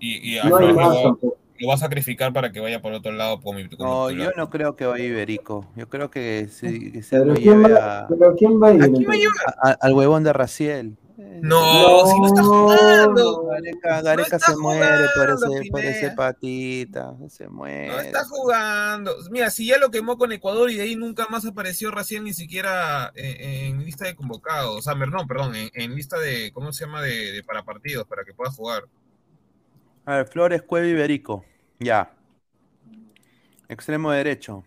[0.00, 1.36] Y, y a No hay más lo, va- tampoco.
[1.58, 3.40] lo va a sacrificar para que vaya por otro lado
[3.78, 5.66] No, yo no creo que vaya Iberico.
[5.76, 8.68] Yo creo que, sí, que se Pero lo ¿quién, lleve va, a- pero ¿quién va
[8.68, 8.82] a ir?
[8.82, 9.42] ¿A quién va a entonces?
[9.62, 10.96] a- a- al huevón de Raciel.
[11.18, 13.48] Eh, No, si no está jugando.
[13.82, 17.14] Gareca, se muere por ese, por ese patita.
[17.28, 17.88] Se muere.
[17.88, 19.14] No está jugando.
[19.30, 22.32] Mira, si ya lo quemó con Ecuador y de ahí nunca más apareció Raciel ni
[22.32, 24.78] siquiera en, en lista de convocados.
[24.78, 27.02] O sea, no, perdón, en, en lista de, ¿cómo se llama?
[27.02, 28.84] De, de para partidos, para que pueda jugar.
[30.04, 31.44] A ver, Flores, Cueva y Iberico.
[31.78, 32.14] Ya.
[33.68, 34.64] Extremo derecho.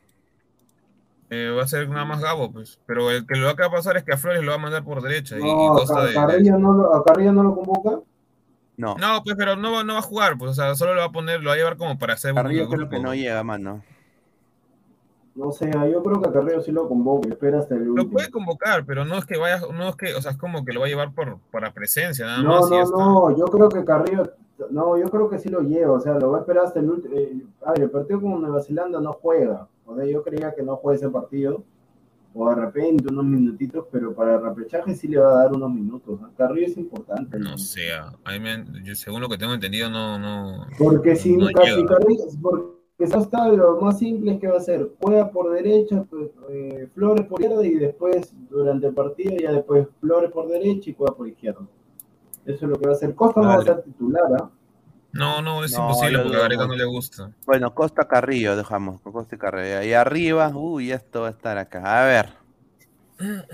[1.29, 2.79] Eh, va a ser nada más Gabo, pues.
[2.85, 4.59] Pero el que lo que va a pasar es que a Flores lo va a
[4.59, 7.43] mandar por derecha y, y No, Costa a de- Carrillo no, lo- a Carrillo no
[7.43, 7.99] lo convoca.
[8.77, 8.95] No.
[8.97, 11.07] No, pues, pero no, va- no va a jugar, pues, o sea, solo lo va
[11.07, 12.91] a poner, lo va a llevar como para hacer un Carrillo creo grupo.
[12.91, 13.81] que no llega, mano.
[15.33, 17.27] No sé, yo creo que a Carrillo sí lo convoca.
[17.27, 18.11] Espera hasta el Lo último.
[18.11, 20.71] puede convocar, pero no es que vaya, no es que, o sea, es como que
[20.71, 22.67] lo va a llevar por para presencia, nada No, más.
[22.69, 22.97] y ya no, está.
[22.97, 24.23] no, yo creo que Carrillo,
[24.69, 26.89] no, yo creo que sí lo lleva, o sea, lo va a esperar hasta el
[26.89, 27.15] último.
[27.65, 30.75] a ver, el partido con Nueva Zelanda no juega, o sea, yo creía que no
[30.77, 31.63] juega ese partido,
[32.33, 35.71] o de repente unos minutitos, pero para el repechaje sí le va a dar unos
[35.73, 36.19] minutos.
[36.19, 36.29] ¿no?
[36.35, 37.39] Carrillo es importante.
[37.39, 37.83] No sé,
[38.41, 40.65] me- yo, según lo que tengo entendido, no, no.
[40.77, 41.85] Porque si No casi.
[41.85, 46.29] Carrillo, porque está lo más simple es que va a ser, juega por derecha, pues,
[46.49, 50.93] eh, Flores por izquierda y después durante el partido ya después Flores por derecha y
[50.93, 51.61] juega por izquierda.
[52.45, 53.15] Eso es lo que va a hacer.
[53.15, 54.49] Costa no va a ser titular, ¿ah?
[55.15, 57.31] No, no, es No, imposible porque a Gareca no le gusta.
[57.45, 58.99] Bueno, Costa Carrillo, dejamos.
[59.01, 59.81] con Costa y Carrillo.
[59.83, 62.01] Y arriba, uy, esto va a estar acá.
[62.01, 62.29] A ver.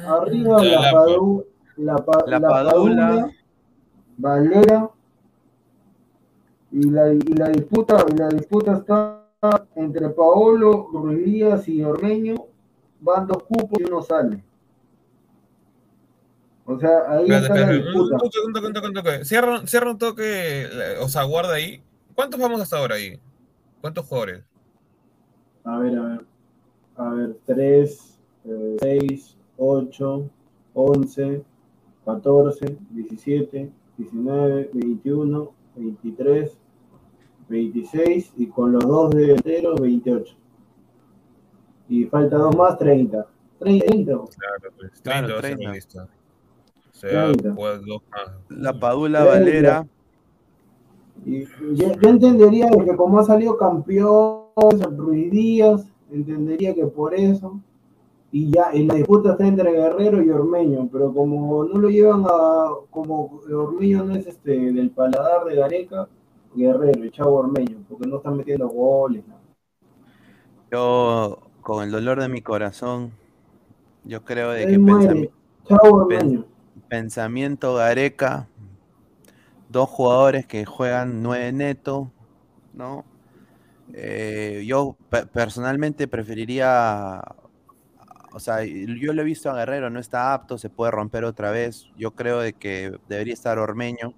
[0.07, 1.45] Arriba la, la- Padu-
[1.77, 3.07] la, Pa- La la Padula.
[3.07, 3.31] Padula,
[4.17, 4.89] Valera
[6.71, 9.21] y la, y la disputa y la disputa está
[9.75, 12.35] entre Paolo, Ruiz Díaz y Ormeño,
[13.01, 14.43] van dos cupos y uno sale.
[16.71, 18.17] O sea, ahí Espérate, está la un disputa.
[18.17, 19.25] toque, un toque, un toque, un toque.
[19.25, 20.23] Cierra, cierra un toque,
[20.63, 21.81] eh, o sea, guarda ahí.
[22.15, 23.19] ¿Cuántos vamos hasta ahora ahí?
[23.81, 24.43] ¿Cuántos jugadores?
[25.63, 26.25] A ver, a ver.
[26.95, 28.19] A ver, 3,
[28.79, 30.29] 6, 8,
[30.73, 31.43] 11,
[32.05, 36.57] 14, 17, 19, 21, 23,
[37.49, 40.35] 26 y con los dos delanteros 28.
[41.89, 43.25] Y falta dos más, 30.
[43.59, 44.05] 30.
[44.05, 44.27] Claro,
[44.77, 46.07] pues, 30 Claro, va a ser 30.
[47.01, 47.49] La lista.
[47.49, 47.55] O sea, 30.
[47.55, 48.31] pues, dos más.
[48.49, 49.23] La Padula.
[49.23, 49.87] Valera.
[51.25, 54.45] Y yo, yo entendería de que como ha salido campeón
[54.97, 57.59] Ruiz Díaz, entendería que por eso.
[58.33, 62.23] Y ya, y la disputa está entre Guerrero y Ormeño, pero como no lo llevan
[62.25, 66.07] a, como Ormeño no es este del paladar de Gareca,
[66.55, 69.23] Guerrero, el chavo Ormeño, porque no están metiendo goles.
[69.27, 69.35] ¿no?
[70.71, 73.11] Yo, con el dolor de mi corazón,
[74.05, 75.29] yo creo de Él que muere, pensami-
[75.67, 76.45] chavo Ormeño.
[76.91, 78.49] Pensamiento Gareca,
[79.69, 82.11] dos jugadores que juegan nueve neto,
[82.73, 83.05] ¿no?
[83.93, 87.21] Eh, yo pe- personalmente preferiría,
[88.33, 91.49] o sea, yo lo he visto a Guerrero, no está apto, se puede romper otra
[91.51, 91.87] vez.
[91.95, 94.13] Yo creo de que debería estar Ormeño.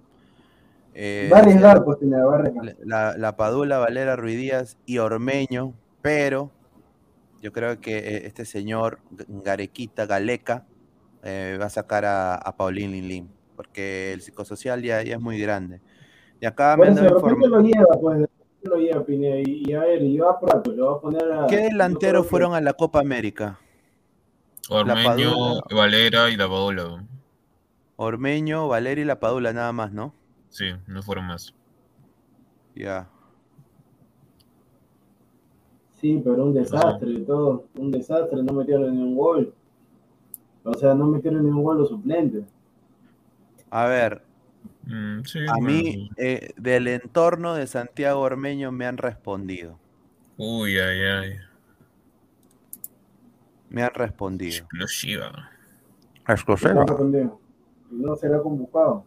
[0.94, 2.42] Eh, Va a arriesgar, pues, Pineda, va a
[2.84, 6.50] la, la Padula, Valera, Ruiz Díaz y Ormeño, pero
[7.40, 10.64] yo creo que eh, este señor Garequita, Galeca,
[11.24, 15.40] eh, va a sacar a, a Paulín Linlin, porque el psicosocial ya, ya es muy
[15.40, 15.80] grande.
[16.40, 19.72] Y acá me han dado lo lleva, pues, de repente lo lleva Pineda, y, y
[19.72, 21.46] a ver, y va a Prato, lo va a poner a...
[21.46, 23.58] ¿Qué delanteros que- fueron a la Copa América?
[24.70, 25.62] Ormeño, Padula.
[25.74, 27.04] Valera y la Paola.
[27.96, 30.14] Ormeño, Valera y la Padula, nada más, ¿no?
[30.48, 31.54] Sí, no fueron más.
[32.74, 33.08] Ya.
[36.00, 39.54] Sí, pero un desastre, todo, un desastre, no metieron ni un gol.
[40.64, 42.44] O sea, no metieron ni un gol los suplentes.
[43.70, 44.22] A ver,
[44.86, 49.78] Mm, sí, a bueno, mí eh, del entorno de Santiago Ormeño me han respondido.
[50.36, 51.32] Uy, ay, ay.
[53.70, 54.56] Me han respondido.
[54.56, 55.50] Explosiva.
[57.90, 59.04] Y no será convocado.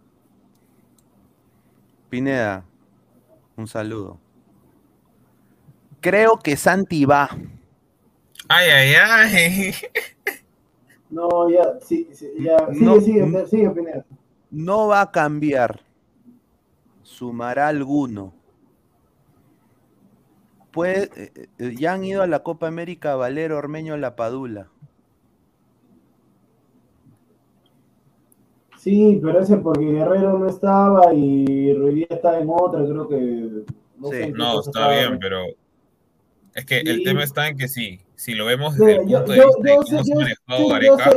[2.09, 2.63] Pineda,
[3.55, 4.19] un saludo.
[6.01, 7.29] Creo que Santi va.
[8.49, 9.73] Ay, ay, ay.
[11.09, 14.05] No, ya, sí, sí, ya, sigue, No, sigue, sigue, Pineda.
[14.51, 15.81] No va a cambiar.
[17.03, 18.33] Sumará alguno.
[20.71, 24.69] Puede, eh, eh, ya han ido a la Copa América Valero Ormeño La Padula.
[28.77, 33.65] Sí, pero ese porque Guerrero no estaba y Ruiz está en otra, creo que.
[33.97, 34.15] No, Sí.
[34.17, 34.91] sé No, está estaba.
[34.91, 35.39] bien, pero
[36.53, 39.35] es que el tema está en que sí, si lo vemos desde el yo, punto
[39.35, 41.11] yo, de vista de yo cómo Gareca,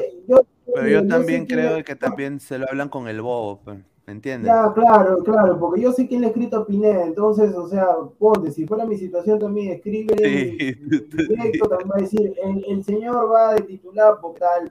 [0.74, 4.52] Pero yo también creo que también se lo hablan con el bobo, pues, ¿me entiendes?
[4.52, 7.86] Ya, claro, claro, porque yo sé quién le ha escrito a Pineda, entonces, o sea,
[8.18, 10.74] ponte, si fuera mi situación también, escribe Sí.
[11.28, 14.70] directo, también va a decir, el, el señor va de titular por tal.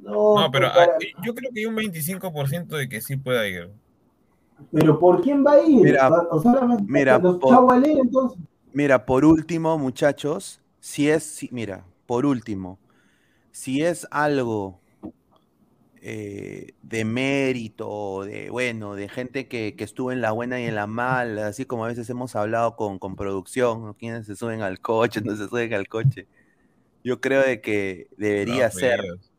[0.00, 3.48] No, no, pero pues, hay- yo creo que hay un 25% de que sí pueda
[3.48, 3.70] ir.
[4.70, 5.82] pero ¿por quién va a ir?
[5.82, 8.38] Mira, o sea, mira, por- entonces.
[8.72, 12.78] Mira, por último, muchachos, si es, si- mira, por último,
[13.52, 14.82] si es algo
[15.96, 20.74] eh, de mérito, de bueno, de gente que, que estuvo en la buena y en
[20.74, 23.94] la mala, así como a veces hemos hablado con, con producción, ¿no?
[23.96, 26.28] quienes se suben al coche, no se suben al coche.
[27.04, 29.30] Yo creo de que debería ser, medidas.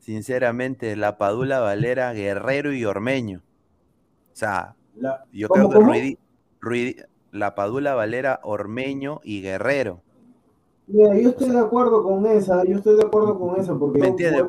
[0.00, 3.40] sinceramente, la Padula Valera, Guerrero y Ormeño.
[4.34, 5.92] O sea, La- yo ¿Cómo, creo que cómo?
[5.92, 6.18] Ruidi-
[6.60, 10.02] Ruidi- la Padula Valera, Ormeño y Guerrero.
[10.86, 14.08] Mira, yo estoy de acuerdo con esa, yo estoy de acuerdo con eso, porque ¿Me
[14.08, 14.44] entiendes?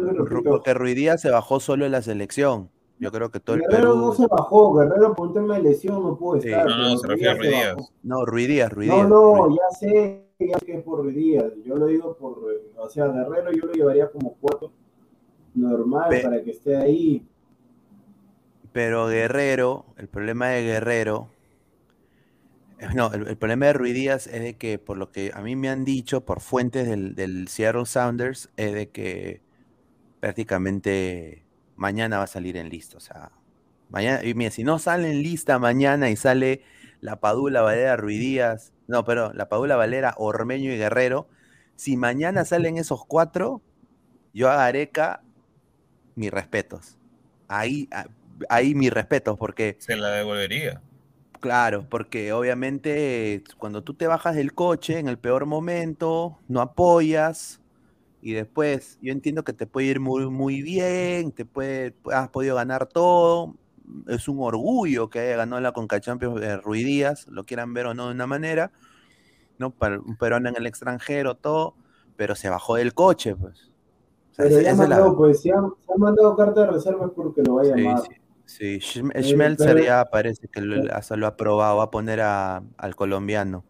[0.47, 2.69] Porque Ruidía se bajó solo en la selección.
[2.99, 4.05] Yo creo que todo el Guerrero Perú.
[4.05, 6.49] no se bajó, Guerrero por un tema de lesión no pudo Sí.
[6.49, 6.65] estar.
[6.67, 7.89] No, no, se refiere a Díaz se Ruiz bajó.
[8.03, 9.09] No, Ruidías, No, Ruidías.
[9.09, 9.59] no, Ruidías.
[9.71, 11.45] ya sé, ya sé que es por Ruiz Díaz.
[11.65, 12.38] Yo lo digo por,
[12.77, 14.71] o sea, Guerrero yo lo llevaría como cuatro
[15.53, 17.25] normal para que esté ahí.
[18.71, 21.27] Pero Guerrero, el problema de Guerrero.
[22.80, 25.69] Eh, No, el, problema de Ruidías es de que, por lo que a mí me
[25.69, 29.41] han dicho, por fuentes del, del Seattle Sounders, es de que
[30.19, 31.45] prácticamente
[31.76, 32.97] mañana va a salir en lista.
[32.97, 33.32] O sea,
[33.89, 36.63] mañana, y mira, si no sale en lista mañana y sale
[37.01, 41.28] la Padula Valera Ruidías, no, pero la Padula Valera, Ormeño y Guerrero,
[41.76, 43.61] si mañana salen esos cuatro,
[44.34, 45.21] yo a Gareca,
[46.15, 46.97] mis respetos.
[47.47, 47.89] Ahí,
[48.49, 50.82] ahí mis respetos, porque Se la devolvería.
[51.46, 57.62] Claro, porque obviamente cuando tú te bajas del coche en el peor momento, no apoyas
[58.22, 62.56] y después yo entiendo que te puede ir muy, muy bien, te puede, has podido
[62.56, 63.56] ganar todo,
[64.08, 67.88] es un orgullo que haya ganado la Conca Champions de Rui Díaz, lo quieran ver
[67.88, 68.72] o no de una manera,
[69.60, 69.72] ¿no?
[69.72, 71.76] Para un peruano en el extranjero, todo,
[72.18, 73.72] pero se bajó del coche, pues.
[74.32, 77.12] O sea, Pero ya es la- pues, si han, se han mandado carta de reservas
[77.16, 78.04] porque lo va a llamar.
[78.04, 78.24] sí, sí.
[78.60, 82.64] Eh, Schmelzer pero- ya parece que lo, hasta lo ha probado, va a poner a-
[82.78, 83.64] al colombiano.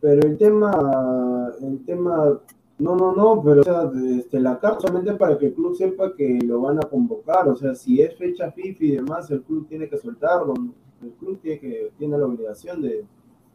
[0.00, 2.38] Pero el tema, el tema,
[2.78, 6.14] no, no, no, pero o sea, este, la carta solamente para que el club sepa
[6.14, 9.66] que lo van a convocar, o sea, si es fecha FIFA y demás, el club
[9.68, 10.74] tiene que soltarlo, ¿no?
[11.02, 13.04] el club tiene que tiene la obligación de,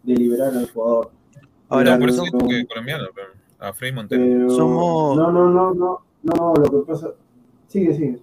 [0.03, 1.11] de liberar al jugador.
[1.67, 3.27] Ahora, No, por eso dijo que colombiano, pero
[3.59, 4.23] a Frei Montero.
[4.23, 7.09] pero- Somos- no, no, no, no, no, lo que pasa,
[7.67, 8.19] sigue, sigue.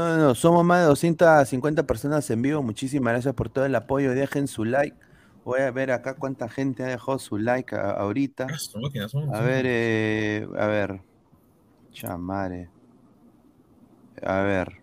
[0.00, 2.62] No, no, no, somos más de 250 personas en vivo.
[2.62, 4.12] Muchísimas gracias por todo el apoyo.
[4.12, 4.96] Dejen su like.
[5.44, 8.46] Voy a ver acá cuánta gente ha dejado su like a- ahorita.
[8.50, 11.00] Ah, A ver, eh, a ver.
[11.92, 12.70] Chamare.
[14.22, 14.80] A ver.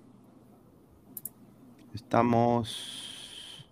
[1.94, 3.66] Estamos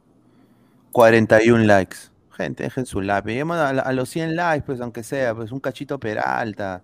[0.91, 1.98] 41 likes.
[2.32, 3.28] Gente, dejen su like.
[3.30, 6.84] Lleguemos a, a los 100 likes, pues aunque sea, pues un cachito peralta.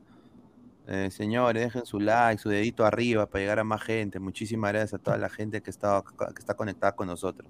[0.94, 4.20] Eh, señores, dejen su like, su dedito arriba para llegar a más gente.
[4.20, 7.50] Muchísimas gracias a toda la gente que está, que está conectada con nosotros.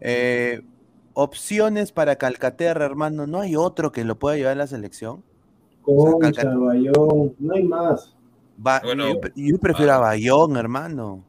[0.00, 0.62] Eh,
[1.14, 3.28] opciones para Calcaterra, hermano.
[3.28, 5.22] ¿No hay otro que lo pueda llevar a la selección?
[5.82, 8.16] Concha, Bayón, no hay más.
[8.56, 11.22] Bueno, yo, pre- yo prefiero a Bayón, hermano.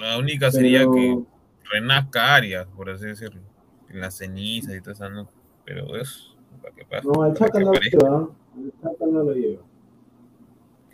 [0.00, 1.22] La única sería Pero- que
[1.70, 3.40] renazca Arias, por así decirlo.
[3.88, 5.28] En las cenizas y todo eso, ¿no?
[5.64, 7.06] Pero es para que pase.
[7.06, 9.62] No, el Chaca no lo lleva, el Chaca no lo lleva.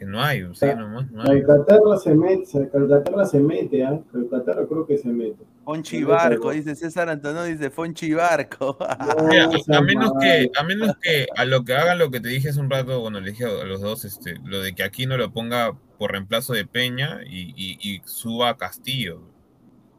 [0.02, 1.44] Que no hay, sí, nomás, no hay.
[1.44, 4.00] Calcaterra se mete, Calcaterra se mete, ¿ah?
[4.12, 5.44] Calcaterra creo que se mete.
[5.64, 8.76] Fonchi Barco, dice César Antonio, dice Fonchi Barco.
[8.98, 12.18] No, o sea, a menos que, a menos que a lo que hagan lo que
[12.18, 14.82] te dije hace un rato, bueno, le dije a los dos, este, lo de que
[14.82, 19.20] aquí no lo ponga por reemplazo de Peña y, y- y suba a Castillo.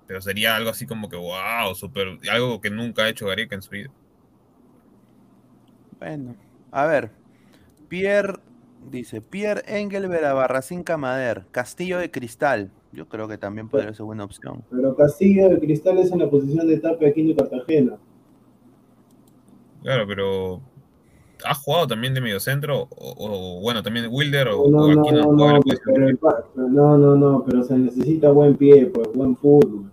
[0.06, 3.62] Pero sería algo así como que, wow, super, algo que nunca ha hecho Gareca en
[3.62, 3.90] su vida.
[5.98, 6.36] Bueno,
[6.72, 7.10] a ver.
[7.88, 8.40] Pierre,
[8.90, 12.72] dice, Pierre Engelberg a Barracín Camader, Castillo de Cristal.
[12.92, 14.64] Yo creo que también podría ser buena opción.
[14.70, 17.98] Pero Castillo de Cristal es en la posición de Tapia aquí en Cartagena.
[19.82, 20.62] Claro, pero
[21.44, 22.88] ¿ha jugado también de mediocentro?
[22.96, 26.20] O, o, bueno, también Wilder o, No, o no, aquí no, no, no, pero el
[26.56, 29.92] no, no, no, pero se necesita buen pie, pues, buen fútbol.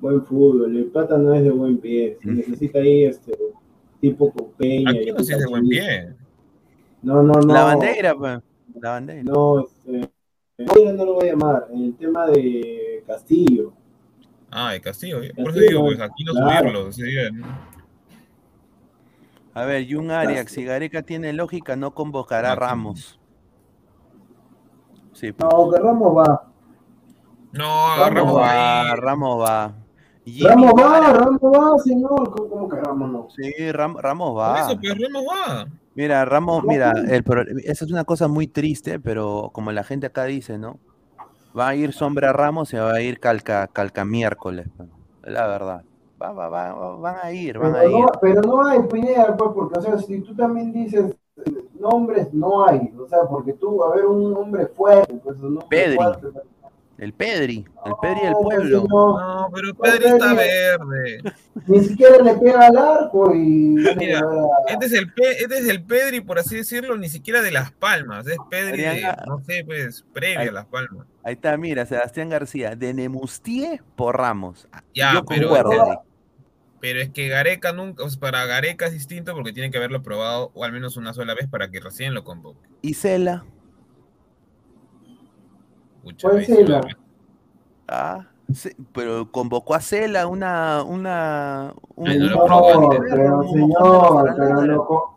[0.00, 0.76] Buen fútbol.
[0.76, 2.16] El pata no es de buen pie.
[2.22, 2.36] Se Mm.
[2.36, 3.36] necesita ahí este
[4.00, 4.90] tipo con Peña.
[4.92, 6.14] Aquí y no si es de buen pie.
[7.02, 7.52] No, no, no.
[7.54, 8.40] La bandera, pues.
[8.80, 9.22] La bandera.
[9.22, 10.10] No, este,
[10.58, 11.66] Bandera no lo voy a llamar.
[11.72, 13.72] El tema de Castillo.
[14.50, 15.20] Ah, de Castillo.
[15.36, 16.60] Por eso digo, pues aquí no claro.
[16.70, 16.92] subirlo.
[16.92, 17.46] sería, ¿no?
[19.54, 23.18] A ver, Jun Arias, si Gareca tiene lógica, no convocará a No, Ramos.
[25.12, 25.50] Sí, pues.
[25.52, 26.46] No, que Ramos va.
[27.52, 28.96] No, Ramos va.
[28.96, 29.74] Ramos va.
[30.24, 32.30] Jimmy Ramos va, Ramos va, señor.
[32.30, 33.28] ¿Cómo, cómo que Ramos no?
[33.30, 34.60] Sí, Ram- Ramos Por va.
[34.60, 35.66] eso, pues Ramos va.
[36.00, 37.22] Mira, Ramos, mira, el
[37.62, 40.78] esa es una cosa muy triste, pero como la gente acá dice, ¿no?
[41.58, 44.66] Va a ir Sombra Ramos y va a ir Calca, calca miércoles,
[45.22, 45.82] la verdad.
[46.22, 47.92] Va, va, va, va- van a ir, van a ir.
[47.92, 52.32] no, pero no hay Pineda, pues, porque, o sea, si tú también dices eh, nombres,
[52.32, 52.90] no hay.
[52.98, 55.96] O sea, porque tú, a ver, un hombre fuerte, pues, un hombre Pedri.
[55.96, 56.28] fuerte.
[57.00, 58.84] El Pedri, el Pedri del pues, pueblo.
[58.88, 61.22] no, pero Pues, Pedri está verde.
[61.66, 63.38] ni siquiera le pega al arco y.
[63.96, 64.20] Mira,
[64.68, 67.72] Este es, el Pe- este es el Pedri, por así decirlo, ni siquiera de Las
[67.72, 68.26] Palmas.
[68.26, 71.06] Es Pedri de, no sé, pues, previo Ahí- a Las Palmas.
[71.24, 74.68] Ahí está, mira, Sebastián García, de Nemustie por Ramos.
[74.94, 76.02] Ya, Yo pero- concuerdo.
[76.82, 80.02] Pero es que Gareca nunca, o sea, para Gareca es distinto porque tiene que haberlo
[80.02, 82.66] probado o al menos una sola vez para que recién lo convoque.
[82.80, 83.44] Y Cela,
[86.02, 86.80] Pucha, ¿Cuál Cela?
[87.88, 93.42] ah, sí, pero convocó a Cela una, una, un, Ay, no lo probó, No, pero
[93.44, 95.16] señor, pero loco.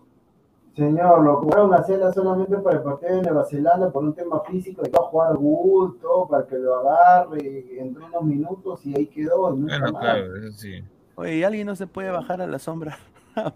[0.76, 4.42] Señor, lo jugaron a Cela solamente para el partido de Nueva Zelanda por un tema
[4.42, 8.96] físico y va a jugar Wood, todo para que lo agarre, entró unos minutos y
[8.98, 9.56] ahí quedó.
[9.56, 10.84] y claro, eso sí.
[11.16, 12.98] Oye, ¿y alguien no se puede bajar a la sombra?
[13.36, 13.52] Para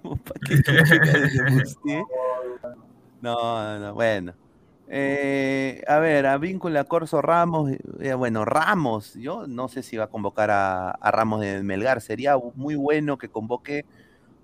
[0.46, 2.04] que?
[3.22, 4.34] No, no, bueno.
[4.90, 10.06] Eh, a ver, a Víncula Corso Ramos, eh, bueno, Ramos, yo no sé si va
[10.06, 13.86] a convocar a, a Ramos de Melgar, sería muy bueno que convoque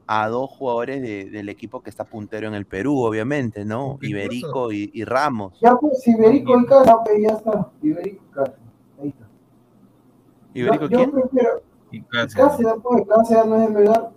[0.06, 3.98] a dos jugadores de- del equipo que está puntero en el Perú, obviamente, ¿no?
[4.02, 5.58] Iberico y, y Ramos.
[5.62, 7.72] Ya pues, Iberico y Casa, ok, ya está.
[7.82, 8.44] Iberico.
[9.02, 9.26] Ahí está.
[10.54, 11.12] ¿Iberico yo, yo quién?
[11.12, 12.36] prefiero Y casi.
[12.36, 14.12] Cáceres, pues, Cáceres no es de Melgar.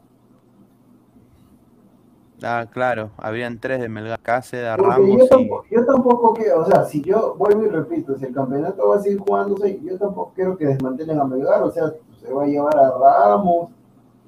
[2.43, 5.29] Ah, claro, habían tres de Melgar, Cáceres, Ramos yo, y...
[5.29, 8.97] tampoco, yo tampoco quiero, o sea, si yo vuelvo y repito, si el campeonato va
[8.97, 12.47] a seguir jugándose, yo tampoco quiero que desmantelen a Melgar, o sea, se va a
[12.47, 13.71] llevar a Ramos,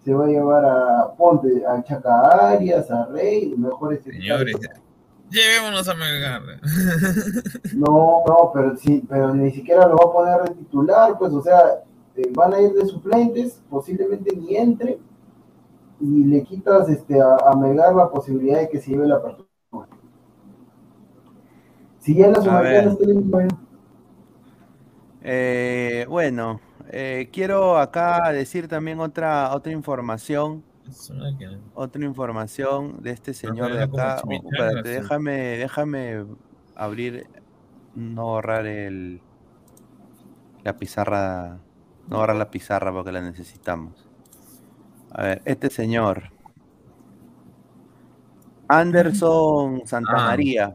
[0.05, 2.21] se va a llevar a Ponte, a Chaca
[2.53, 4.57] Arias, a Rey, mejor este Señores,
[5.31, 6.43] llevémonos a Melgar.
[7.75, 11.43] No, no, pero sí, pero ni siquiera lo va a poner de titular, pues, o
[11.43, 11.85] sea,
[12.17, 14.99] eh, van a ir de suplentes, posiblemente ni entre,
[16.01, 19.49] y le quitas este, a, a Melgar la posibilidad de que se lleve la apertura.
[21.99, 23.49] Si ya la Sudamericana está limpia,
[25.21, 30.65] Eh, bueno, eh, quiero acá decir también otra, otra información,
[31.75, 34.23] otra información de este señor de acá.
[34.25, 36.25] Oh, espérate, déjame, déjame
[36.75, 37.27] abrir,
[37.95, 39.21] no borrar el,
[40.65, 41.59] la pizarra,
[42.09, 44.08] no borrar la pizarra porque la necesitamos.
[45.19, 46.17] A ver, este señor,
[48.69, 50.67] Anderson Santamaría.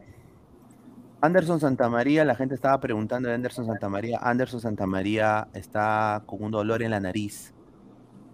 [1.20, 4.18] Anderson Santamaría, la gente estaba preguntando de Anderson Santamaría.
[4.20, 7.54] Anderson Santamaría está con un dolor en la nariz.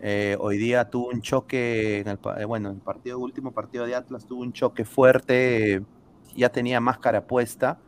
[0.00, 3.86] Eh, hoy día tuvo un choque, en el, eh, bueno, en el partido, último partido
[3.86, 5.82] de Atlas tuvo un choque fuerte, eh,
[6.36, 7.78] ya tenía máscara puesta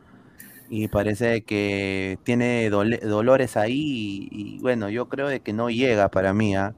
[0.69, 5.69] y parece que tiene dole- dolores ahí y, y, bueno, yo creo de que no
[5.69, 6.55] llega para mí.
[6.55, 6.75] ¿ah?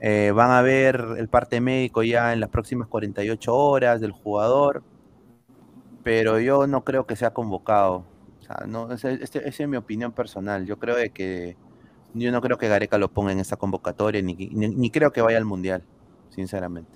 [0.00, 4.82] Eh, van a ver el parte médico ya en las próximas 48 horas del jugador,
[6.02, 8.04] pero yo no creo que sea convocado.
[8.40, 10.66] O sea, no, ese- este- esa es mi opinión personal.
[10.66, 11.56] Yo creo de que
[12.14, 15.22] yo no creo que Gareca lo ponga en esa convocatoria, ni, ni, ni creo que
[15.22, 15.84] vaya al mundial,
[16.30, 16.90] sinceramente.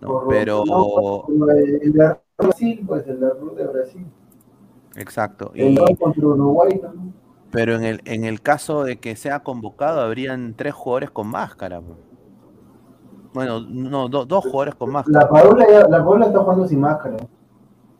[0.00, 4.06] No, pero no, el, de Brasil, pues el de Brasil.
[4.96, 5.52] exacto.
[5.54, 7.14] El Y, contra Uruguay también.
[7.54, 11.80] Pero en el, en el caso de que sea convocado, habrían tres jugadores con máscara.
[13.32, 15.20] Bueno, no, do- dos jugadores con máscara.
[15.20, 17.16] La Padula, ya, la Padula está jugando sin máscara.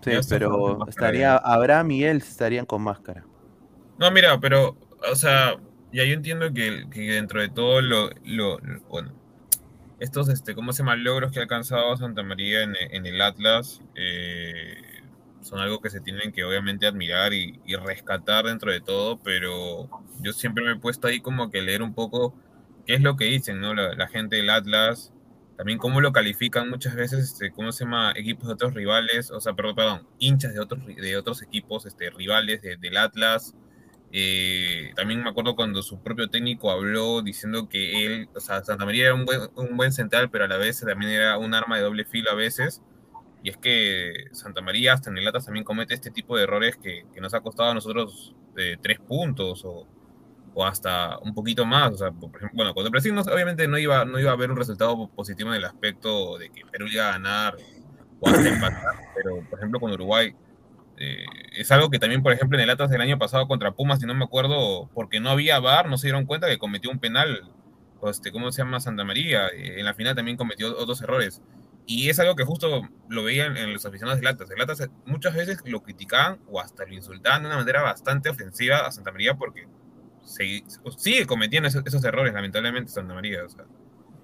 [0.00, 1.36] Sí, pero estaría.
[1.36, 3.24] Abraham y él estarían con máscara.
[3.98, 4.76] No, mira, pero,
[5.10, 5.56] o sea,
[5.92, 9.12] ya yo entiendo que, que dentro de todo lo, lo, lo- bueno,
[10.00, 10.96] estos, este, ¿cómo se llama?
[10.96, 14.74] Logros que ha alcanzado Santa María en, en el Atlas eh,
[15.44, 19.88] son algo que se tienen que obviamente admirar y, rescatar dentro de todo, pero
[20.20, 22.34] yo siempre me he puesto ahí como que leer un poco
[22.86, 23.74] qué es lo que dicen, ¿no?
[23.74, 25.12] La, gente del Atlas,
[25.56, 28.12] también cómo lo califican muchas veces, este, ¿cómo se llama?
[28.16, 32.10] Equipos de otros rivales, o sea, perdón, perdón, hinchas de otros, de otros equipos, este,
[32.10, 33.54] rivales de- del Atlas.
[34.12, 38.84] Eh, también me acuerdo cuando su propio técnico habló diciendo que él, o sea, Santa
[38.86, 41.76] María era un buen, un buen central, pero a la vez también era un arma
[41.76, 42.80] de doble filo a veces.
[43.44, 46.76] Y es que Santa María hasta en el Atlas también comete este tipo de errores
[46.76, 49.86] que, nos ha costado a nosotros de tres puntos o,
[50.54, 51.92] o hasta un poquito más.
[51.92, 54.56] O sea, por ejemplo, bueno, contra Brasil obviamente no iba, no iba a haber un
[54.56, 57.56] resultado positivo en el aspecto de que Perú iba a ganar
[58.18, 60.34] o hasta empatar, pero por ejemplo con Uruguay
[60.96, 64.00] eh, es algo que también, por ejemplo, en el Atlas del año pasado contra Pumas,
[64.00, 66.98] si no me acuerdo, porque no había VAR, no se dieron cuenta que cometió un
[66.98, 67.50] penal,
[68.04, 68.80] este, ¿cómo se llama?
[68.80, 69.48] Santa María.
[69.48, 71.42] Eh, en la final también cometió otros errores.
[71.86, 74.50] Y es algo que justo lo veían en los aficionados del Atlas.
[74.50, 78.78] El Atlas muchas veces lo criticaban o hasta lo insultaban de una manera bastante ofensiva
[78.86, 79.66] a Santa María porque
[80.96, 83.44] sigue cometiendo esos, esos errores, lamentablemente, Santa María.
[83.44, 83.64] O sea,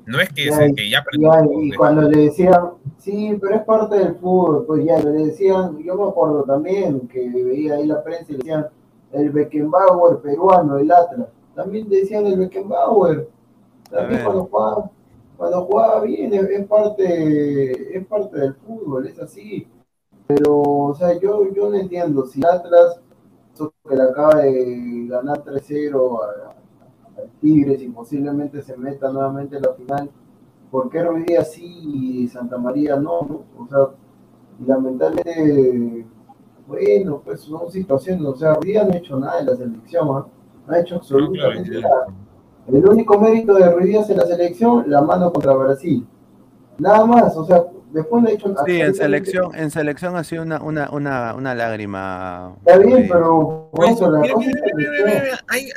[0.07, 1.33] no es que, Ya, se- y- que ya Y, perdió.
[1.33, 5.79] ay, y cuando le decían, sí, pero es parte del fútbol, pues ya le decían,
[5.83, 8.67] yo me acuerdo también que veía ahí la prensa y le decían
[9.13, 11.29] el Beckenbauer peruano, el Atlas.
[11.55, 13.29] También decían el Beckenbauer.
[13.91, 14.91] También cuando jugaba,
[15.41, 19.67] cuando jugaba bien, es, es parte, es parte del fútbol, es así.
[20.27, 23.01] Pero, o sea, yo, yo no entiendo, si Atlas,
[23.89, 26.55] que le acaba de ganar 3-0 a-
[27.17, 30.11] al Tigres y posiblemente se meta nuevamente en la final,
[30.71, 33.23] ¿por qué Ruiz Díaz sí y Santa María no?
[33.23, 33.45] no?
[33.65, 33.95] O sea,
[34.67, 36.05] lamentablemente,
[36.69, 40.27] bueno, pues son situaciones, o sea, Díaz no ha hecho nada en la selección, ¿ah?
[40.67, 42.09] no ha hecho absolutamente nada.
[42.69, 46.07] El único mérito de Ruiz en la selección, la mano contra Brasil.
[46.79, 50.63] Nada más, o sea, después ha hecho Sí, en selección, en selección ha sido una,
[50.63, 52.55] una, una, una lágrima.
[52.65, 54.47] Está bien, pero eso la mira, cosa
[54.77, 55.69] mira, mira, ahí,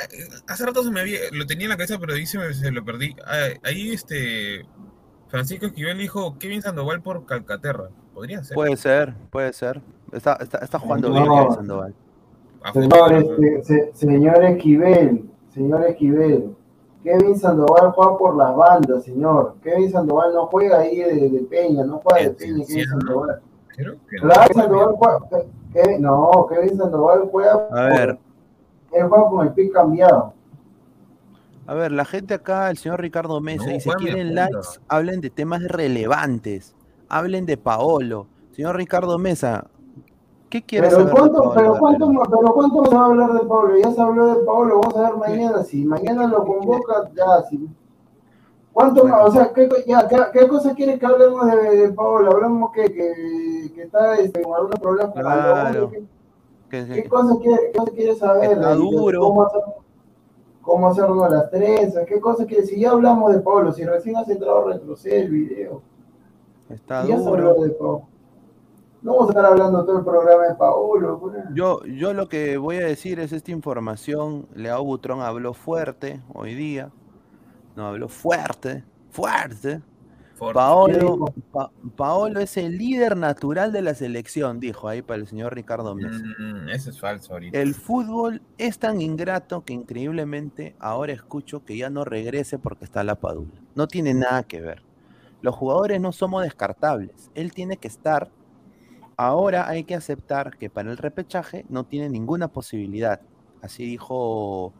[0.47, 2.71] hace rato se me había, lo tenía en la cabeza, pero ahí se, me, se
[2.71, 3.15] lo perdí.
[3.25, 4.65] Ah, Ahí, este,
[5.27, 7.89] Francisco Esquivel dijo Kevin Sandoval por Calcaterra.
[8.13, 8.53] Podría ser.
[8.55, 9.81] Puede ser, puede ser.
[10.11, 11.15] Está, está, está jugando No.
[11.15, 11.93] bien Kevin Sandoval.
[12.63, 16.55] A Señor, este, se- señor Esquivel, señor Esquivel,
[17.03, 19.55] Kevin Sandoval juega por las bandas, señor.
[19.61, 22.85] Kevin Sandoval no juega ahí de, de Peña, no juega de Peña, Kevin.
[22.89, 23.41] Sandoval.
[23.75, 24.33] creo que no.
[24.53, 28.19] Sandoval juega, no, Kevin Sandoval juega, A ver,
[28.91, 30.33] él juega con el pie cambiado.
[31.65, 35.29] A ver, la gente acá, el señor Ricardo Mesa, No, dice, quieren likes, hablen de
[35.29, 36.75] temas relevantes,
[37.09, 38.27] hablen de Paolo.
[38.51, 39.67] Señor Ricardo Mesa,
[40.53, 43.39] ¿qué quiere Pero saber de cuánto, pero cuánto, pero cuánto se va a hablar de
[43.39, 47.41] Pablo, ya se habló de Pablo, vamos a ver mañana, si mañana lo convoca, ya,
[47.49, 47.67] si
[48.71, 49.17] ¿Cuánto Bueno.
[49.17, 49.29] más?
[49.29, 52.31] O sea, ¿qué, ya, ¿qué, qué cosa quieres que hablemos de, de Pablo?
[52.33, 55.91] ¿Hablamos que, que, que está este, con algún problema Claro.
[56.69, 58.51] ¿Qué, qué cosa quiere, qué cosa quiere saber?
[58.51, 59.21] Está duro.
[59.21, 59.61] ¿Cómo, hacer,
[60.61, 62.05] ¿Cómo hacernos las trenzas?
[62.07, 62.65] ¿Qué cosa quiere?
[62.65, 65.81] Si ya hablamos de Pablo, si recién has entrado, retrocede el video.
[66.69, 67.63] está Y ya se habló duro.
[67.63, 68.12] de Pablo.
[69.03, 71.19] No vamos a estar hablando todo el programa de Pablo.
[71.19, 71.35] pues.
[71.53, 74.47] Yo, yo lo que voy a decir es esta información.
[74.55, 76.89] Leao Butrón habló fuerte hoy día.
[77.75, 79.81] No, habló fuerte, fuerte.
[80.37, 81.25] Por- ¿Qué Paolo?
[81.51, 85.95] Pa- Paolo es el líder natural de la selección, dijo ahí para el señor Ricardo
[85.95, 86.23] Mesa.
[86.39, 87.59] Mm, eso es falso ahorita.
[87.59, 93.03] El fútbol es tan ingrato que increíblemente ahora escucho que ya no regrese porque está
[93.03, 93.51] la Padula.
[93.75, 94.81] No tiene nada que ver.
[95.41, 97.29] Los jugadores no somos descartables.
[97.35, 98.29] Él tiene que estar.
[99.17, 103.21] Ahora hay que aceptar que para el repechaje no tiene ninguna posibilidad.
[103.61, 104.73] Así dijo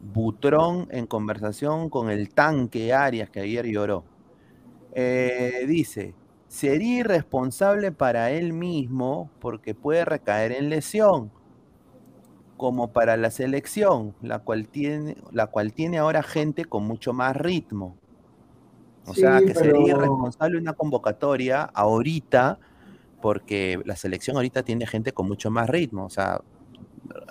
[0.00, 4.04] Butrón en conversación con el tanque Arias que ayer lloró.
[4.94, 6.14] Eh, dice,
[6.48, 11.30] sería irresponsable para él mismo porque puede recaer en lesión,
[12.56, 17.36] como para la selección, la cual tiene, la cual tiene ahora gente con mucho más
[17.36, 17.96] ritmo.
[19.06, 22.58] O Sí, sea, que pero- sería irresponsable una convocatoria ahorita,
[23.24, 26.04] porque la selección ahorita tiene gente con mucho más ritmo.
[26.04, 26.42] O sea,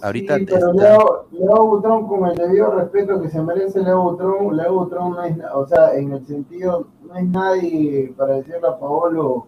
[0.02, 4.02] ahorita Sí, pero está- Leo, Leo Butrón, con el debido respeto que se merece Leo
[4.02, 8.68] Butrón, Leo Butrón no es, o sea, en el sentido, no es nadie para decirle
[8.68, 9.46] a Paolo,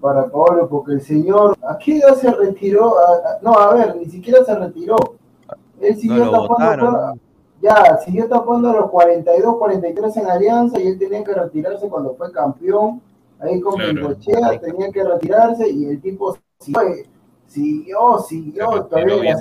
[0.00, 2.98] para Paolo, porque el señor, ¿a qué edad se retiró?
[2.98, 4.96] A- a- no, a ver, ni siquiera se retiró.
[5.80, 6.92] Él no siguió lo tapando, votaron.
[6.92, 7.14] ¿no?
[7.62, 12.14] ya, siguió tapando a los 42, 43 en Alianza y él tenía que retirarse cuando
[12.16, 13.00] fue campeón,
[13.40, 13.94] ahí con Claro.
[13.94, 16.82] Bengochea, tenía que retirarse y el tipo siguió,
[17.46, 19.36] siguió, siguió, todavía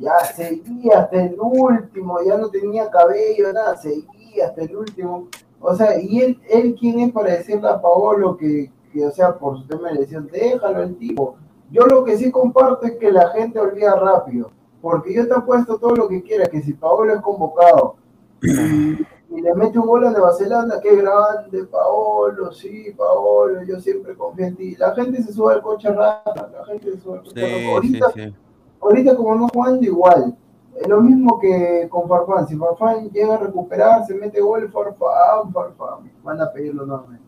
[0.00, 5.28] ya seguía hasta el último, ya no tenía cabello, nada, seguía hasta el último.
[5.60, 9.38] O sea, y él, él quién es para decirle a Paolo que, que, o sea,
[9.38, 11.36] por su tema de lesión, déjalo el tipo.
[11.70, 15.78] Yo lo que sí comparto es que la gente olvida rápido, porque yo te apuesto
[15.78, 17.96] todo lo que quieras, que si Paolo es convocado
[19.30, 24.14] y, le mete un gol a Nueva Zelanda, qué grande, Paolo, sí, Paolo, yo siempre
[24.16, 24.76] confío en ti.
[24.76, 27.68] La gente se sube al coche rápido, la gente se sube al coche Sí, rápido.
[27.82, 28.34] sí, Ahorita, sí.
[28.80, 30.36] ahorita como no jugando igual.
[30.76, 32.48] Es lo mismo que con Farfán.
[32.48, 36.10] Si Farfán llega a recuperar, se mete gol, Farfán, Farfán.
[36.22, 37.24] Van a pedirlo nuevamente.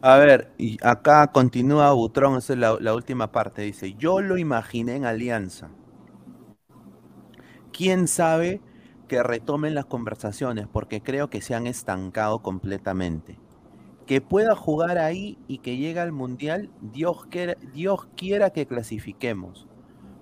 [0.00, 3.62] A ver, y acá continúa Butrón, esa es la, la última parte.
[3.62, 5.70] Dice, yo lo imaginé en Alianza.
[7.72, 8.60] ¿Quién sabe
[9.08, 10.68] que retomen las conversaciones?
[10.68, 13.38] Porque creo que se han estancado completamente.
[14.06, 19.66] Que pueda jugar ahí y que llegue al Mundial, Dios quiera, Dios quiera que clasifiquemos.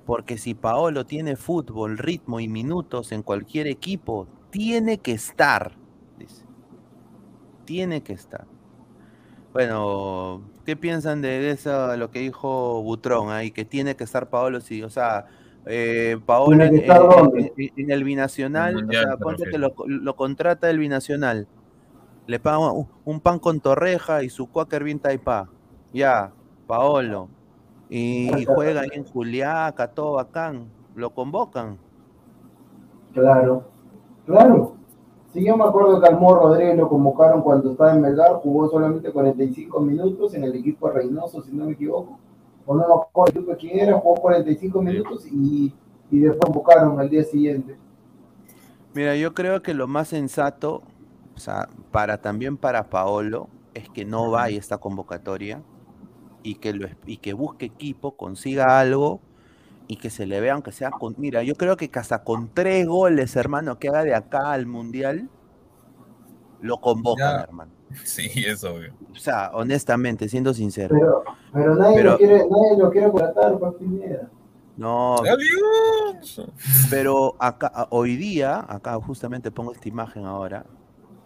[0.06, 5.76] Porque si Paolo tiene fútbol, ritmo y minutos en cualquier equipo, tiene que estar.
[6.18, 6.44] Dice.
[7.64, 8.46] Tiene que estar.
[9.52, 13.50] Bueno, ¿qué piensan de eso, lo que dijo Butrón ahí?
[13.50, 15.26] Que tiene que estar Paolo, sí, o sea,
[15.66, 16.16] eh,
[17.76, 21.48] en, el binacional, o sea, ponte que lo, lo contrata el binacional,
[22.26, 25.48] le paga un, un pan con torreja y su cuáquer bien taipá,
[25.92, 26.32] ya,
[26.66, 27.28] Paolo,
[27.88, 31.78] y, y juega ahí en Juliaca, todo bacán, lo convocan.
[33.12, 33.64] Claro,
[34.24, 34.76] claro.
[35.32, 39.10] Sí, yo me acuerdo que al Rodríguez lo convocaron cuando estaba en Melgar, jugó solamente
[39.10, 42.18] 45 minutos en el equipo de Reynoso, si no me equivoco.
[42.66, 45.72] O no me acuerdo el quién era, jugó 45 minutos y,
[46.10, 47.76] y después convocaron al día siguiente.
[48.92, 50.88] Mira, yo creo que lo más sensato,
[51.34, 55.66] o sea, para también para Paolo, es que no vaya a esta convocatoria
[56.42, 59.26] y que lo y que busque equipo, consiga algo
[59.86, 61.14] y que se le vea, aunque sea con.
[61.18, 65.30] Mira, yo creo que hasta con tres goles, hermano, que haga de acá al mundial,
[66.58, 67.40] lo convocan, Ya.
[67.40, 67.75] hermano.
[68.04, 68.92] Sí, es obvio.
[69.12, 70.94] O sea, honestamente, siendo sincero.
[70.98, 74.28] Pero, pero nadie Pero- lo quiere, nadie lo quiere contratar, Pineda.
[74.76, 76.42] No, ¡Adiós!
[76.90, 80.66] Pero acá, hoy día, acá justamente pongo esta imagen ahora,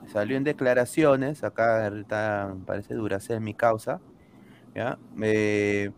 [0.06, 4.00] salió en declaraciones, acá está, parece Duracell mi causa,
[4.72, 4.98] ¿ya?
[5.20, 5.90] Eh,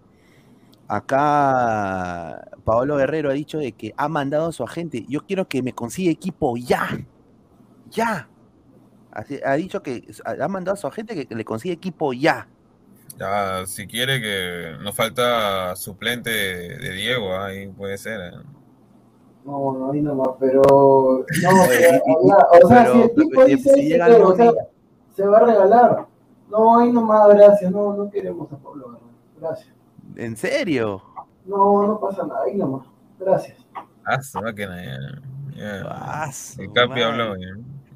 [0.88, 5.62] acá Paolo Guerrero ha dicho de que ha mandado a su agente, yo quiero que
[5.62, 6.88] me consiga equipo ya,
[7.90, 8.28] ya.
[9.12, 12.48] Así- ha dicho que ha mandado a su agente que, que le consiga equipo ya.
[13.18, 18.20] Ya, si quiere que nos falta suplente de, de Diego, ahí puede ser.
[18.20, 18.36] ¿eh?
[19.44, 20.62] No, no, ahí nomás, pero.
[20.62, 21.24] No,
[22.64, 24.52] o sea, pero- si el tipo pero dice si llega el o sea,
[25.14, 26.06] se va a regalar.
[26.48, 27.70] No, ahí nomás, gracias.
[27.70, 28.98] No, no queremos a Pablo.
[29.40, 29.74] Gracias.
[30.16, 31.02] ¿En serio?
[31.44, 32.86] No, no pasa nada, ahí nomás.
[33.18, 33.58] Gracias.
[34.04, 34.18] Ah,
[34.56, 34.66] ya.
[35.56, 35.82] ya.
[35.88, 37.46] Ah, su El Capi habló, ya.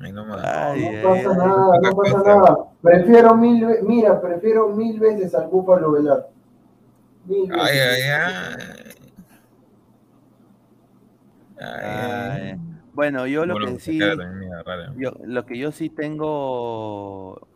[0.01, 0.45] Ahí nomás.
[0.45, 2.59] Ay, no ay, pasa nada, no pasa nada.
[2.83, 6.29] Prefiero mil ve- mira, prefiero mil veces al Búfalo Velar.
[7.25, 7.65] Mil veces.
[7.65, 8.03] Ay, ay,
[11.61, 12.61] ay.
[12.93, 13.99] Bueno, yo lo que sí,
[14.97, 17.47] yo, lo que yo sí tengo,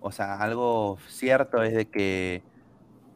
[0.00, 2.42] o sea, algo cierto es de que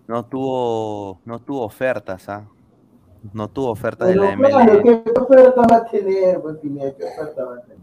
[0.07, 2.47] no tuvo, no tuvo ofertas, ¿ah?
[3.33, 4.83] No tuvo ofertas de la claro, MLS.
[4.83, 6.59] ¿qué, qué oferta va a tener, pues?
[6.62, 7.74] ¿Qué oferta va a tener?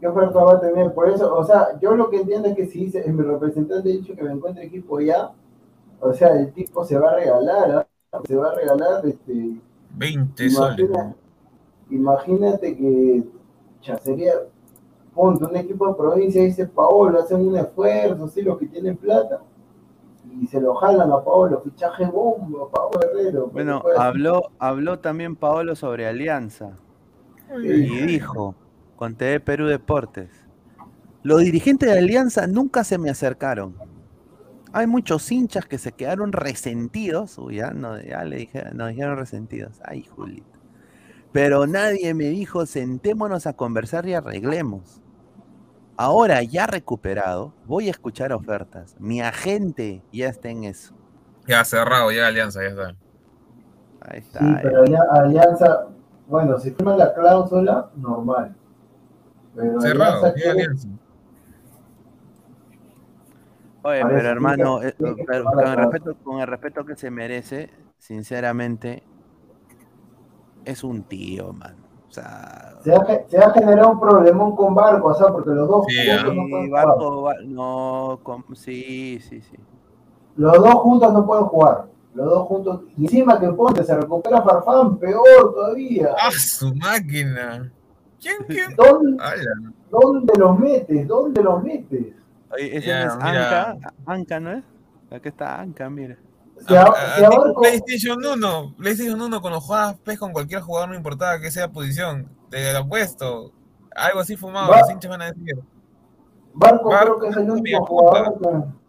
[0.00, 0.94] ¿Qué oferta va a tener?
[0.94, 3.92] Por eso, o sea, yo lo que entiendo es que si dice, mi representante ha
[3.92, 5.32] dicho que me encuentre equipo ya,
[6.00, 8.20] o sea, el tipo se va a regalar, ¿ah?
[8.26, 9.60] se va a regalar, este,
[9.96, 10.78] 20 soles.
[10.78, 11.14] imagina-
[11.90, 13.24] imagínate que
[13.82, 14.32] ya sería,
[15.14, 19.40] ponte un equipo de provincia, dice Paolo, hacen un esfuerzo, sí, los que tienen plata,
[20.40, 23.48] y se lo jalan a Paolo, fichaje bombo, Paolo Guerrero.
[23.48, 26.76] Bueno, habló, habló también Paolo sobre Alianza
[27.62, 28.54] y dijo
[28.98, 30.28] con TV Perú Deportes,
[31.22, 33.76] los dirigentes de Alianza nunca se me acercaron.
[34.72, 39.16] Hay muchos hinchas que se quedaron resentidos, uy, ya, no, ya le dije, nos dijeron
[39.16, 40.58] resentidos, ay Julito.
[41.32, 45.00] Pero nadie me dijo, sentémonos a conversar y arreglemos.
[45.96, 48.96] Ahora ya recuperado, voy a escuchar ofertas.
[48.98, 50.94] Mi agente ya está en eso.
[51.46, 52.88] Ya cerrado, ya Alianza, ya está.
[54.00, 54.38] Ahí está.
[54.40, 54.58] Sí, eh.
[54.62, 55.86] pero ali- Alianza,
[56.26, 58.54] bueno, si firma la cláusula, normal.
[59.58, 60.88] Pero Cerrado, quiere- Alianza.
[63.82, 67.10] Oye, Parece pero hermano, eh, que pero con el, respeto, con el respeto que se
[67.10, 69.02] merece, sinceramente,
[70.64, 71.76] es un tío, mano.
[72.08, 75.68] O sea, se, ha, se ha generado un problemón con Barco, o sea, porque los
[75.68, 76.86] dos Sí, juntos no pueden jugar.
[76.86, 79.56] Barco, Ba- no, com- sí, sí, sí.
[80.36, 81.86] Los dos juntos no pueden jugar.
[82.14, 82.80] Los dos juntos.
[82.96, 86.14] Y encima que ponte, se recupera Farfán, peor todavía.
[86.18, 87.70] ¡Ah, su máquina!
[88.20, 88.76] ¿Quién, quién?
[88.76, 89.22] ¿Dónde.
[89.90, 91.06] ¿Dónde los metes?
[91.06, 92.06] ¿Dónde los metes?
[92.50, 93.70] Oye, ese Ya, no es mira.
[93.70, 94.64] Anca, Anca, ¿no es?
[95.10, 96.16] Aquí está Anca, mira.
[96.66, 100.88] Si a, a ah, Barco, PlayStation 1, PlayStation 1 cuando jugabas PES con cualquier jugador,
[100.90, 103.52] no importaba que sea posición, te lo apuesto.
[103.94, 105.58] Algo así fumado, Va- los hinchas van a decir.
[106.54, 108.87] Barco Barco creo que es el único jugador que.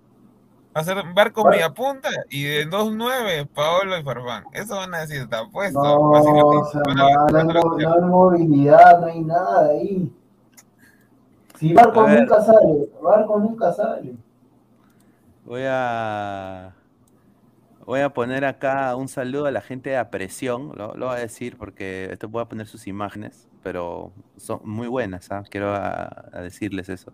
[0.80, 4.44] Hacer barco Bar- media punta y de 2-9, Paolo y Farfán.
[4.54, 5.82] Eso van a decir, te apuesto.
[5.82, 10.12] No, Así o sea, a- no, hay, a- no movilidad, no hay nada ahí.
[11.56, 14.14] Si Barco A nunca sale, Barco nunca sale.
[15.46, 16.74] Voy a.
[17.86, 21.20] Voy a poner acá un saludo a la gente de Apresión, lo, lo voy a
[21.20, 25.44] decir porque esto voy a poner sus imágenes, pero son muy buenas, ¿ah?
[25.50, 27.12] quiero a- a decirles eso.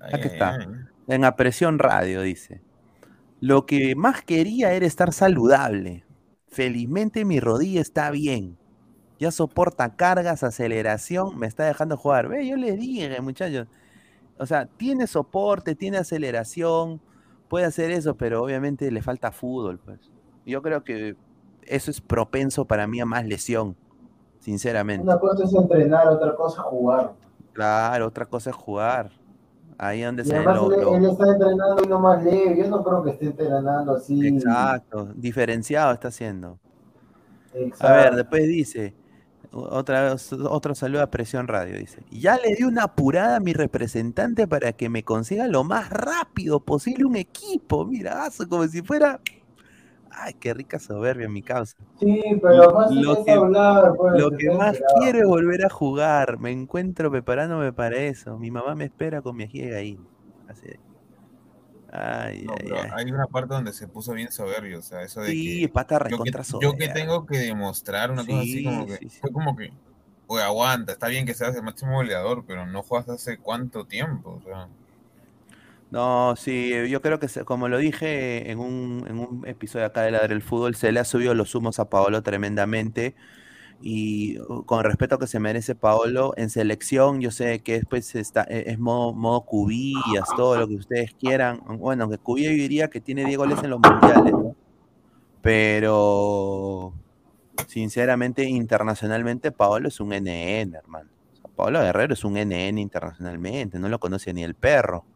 [0.00, 0.58] Aquí está.
[1.06, 2.60] En Apresión Radio dice,
[3.40, 6.04] lo que más quería era estar saludable.
[6.48, 8.56] Felizmente mi rodilla está bien.
[9.18, 12.28] Ya soporta cargas, aceleración, me está dejando jugar.
[12.28, 13.66] Ve, yo les dije, muchachos.
[14.38, 17.00] O sea, tiene soporte, tiene aceleración,
[17.48, 20.12] puede hacer eso, pero obviamente le falta fútbol, pues.
[20.44, 21.16] Yo creo que
[21.62, 23.76] eso es propenso para mí a más lesión,
[24.40, 25.02] sinceramente.
[25.02, 27.14] Una cosa es entrenar, otra cosa es jugar.
[27.52, 29.10] Claro, otra cosa es jugar.
[29.78, 32.56] Ahí donde se lo- él, lo- él está entrenando y no más leve.
[32.58, 34.26] Yo no creo que esté entrenando así.
[34.26, 36.58] Exacto, diferenciado está haciendo.
[37.80, 38.94] A ver, después dice,
[39.52, 44.46] otra otro saludo a Presión Radio, dice, ya le di una apurada a mi representante
[44.46, 49.20] para que me consiga lo más rápido posible un equipo, mira, como si fuera,
[50.16, 51.76] ay, qué rica soberbia mi causa.
[51.98, 53.94] Sí, pero más Lo que- hablar.
[53.96, 58.50] Pues, Lo que más quiero es volver a jugar, me encuentro preparándome para eso, mi
[58.50, 60.04] mamá me espera con mi ají de gallina.
[60.48, 60.68] Así.
[61.92, 62.90] Ay, No, ay, pero ay.
[62.94, 65.98] hay una parte donde se puso bien soberbio, o sea, eso de Sí, que pata
[66.08, 69.18] yo que, yo que tengo que demostrar una cosa así Sí, como que sí, sí.
[69.20, 69.70] fue como que
[70.26, 74.30] oye, aguanta, está bien que seas el máximo goleador, pero no juegas hace cuánto tiempo,
[74.34, 74.68] o sea,
[75.88, 80.02] No, sí, yo creo que se- como lo dije en un, en un episodio acá
[80.02, 83.14] de Ladre el Fútbol, se le ha subido los humos a Paolo tremendamente.
[83.80, 88.44] Y uh, con respeto que se merece Paolo, en selección, yo sé que después está,
[88.48, 91.60] e- es modo, modo cubillas, todo lo que ustedes quieran.
[91.78, 94.56] Bueno, aunque Cubillas yo diría que tiene 10 goles en los mundiales, ¿no?
[95.42, 96.94] Pero
[97.68, 101.10] sinceramente, internacionalmente, Paolo es un NN, hermano.
[101.56, 105.06] Paolo Guerrero es un NN internacionalmente, no lo conoce ni el perro.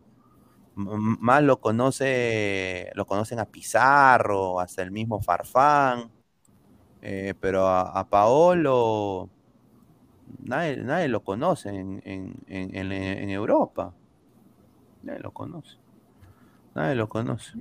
[0.87, 6.11] Más lo conoce, lo conocen a Pizarro, hasta el mismo Farfán.
[7.03, 9.31] eh, pero a, Paolo
[10.45, 13.93] nadie, nadie lo conoce en, en, en, Europa.
[15.03, 15.77] Nadie lo conoce.
[16.75, 17.53] Nadie lo conoce.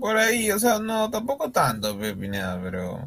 [0.00, 3.00] Por ahí, o sea, no, tampoco tanto, Pineda, pero.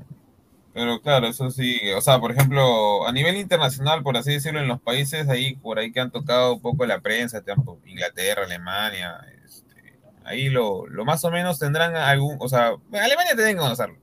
[0.75, 1.79] Pero claro, eso sí.
[1.95, 5.79] O sea, por ejemplo, a nivel internacional, por así decirlo, en los países ahí, por
[5.79, 11.05] ahí que han tocado un poco la prensa, tipo Inglaterra, Alemania, este, ahí lo, lo
[11.05, 12.35] más o menos tendrán algún.
[12.41, 13.95] O sea, Alemania tienen que conocerlo.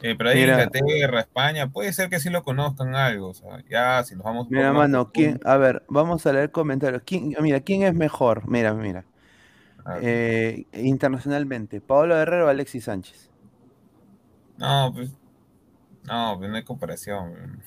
[0.00, 0.64] Eh, pero ahí Mira.
[0.64, 3.28] Inglaterra, España, puede ser que sí lo conozcan algo.
[3.28, 4.46] O sea, ya si nos vamos.
[4.48, 5.40] Mira, mano, ¿quién?
[5.44, 7.02] A ver, vamos a leer comentarios.
[7.04, 8.48] ¿Quién, mira, ¿quién es mejor?
[8.48, 9.04] Mira, mira.
[10.00, 13.28] Eh, internacionalmente, Pablo Guerrero o Alexis Sánchez.
[14.56, 15.10] No, pues.
[16.04, 17.60] No, pues no hay comparación.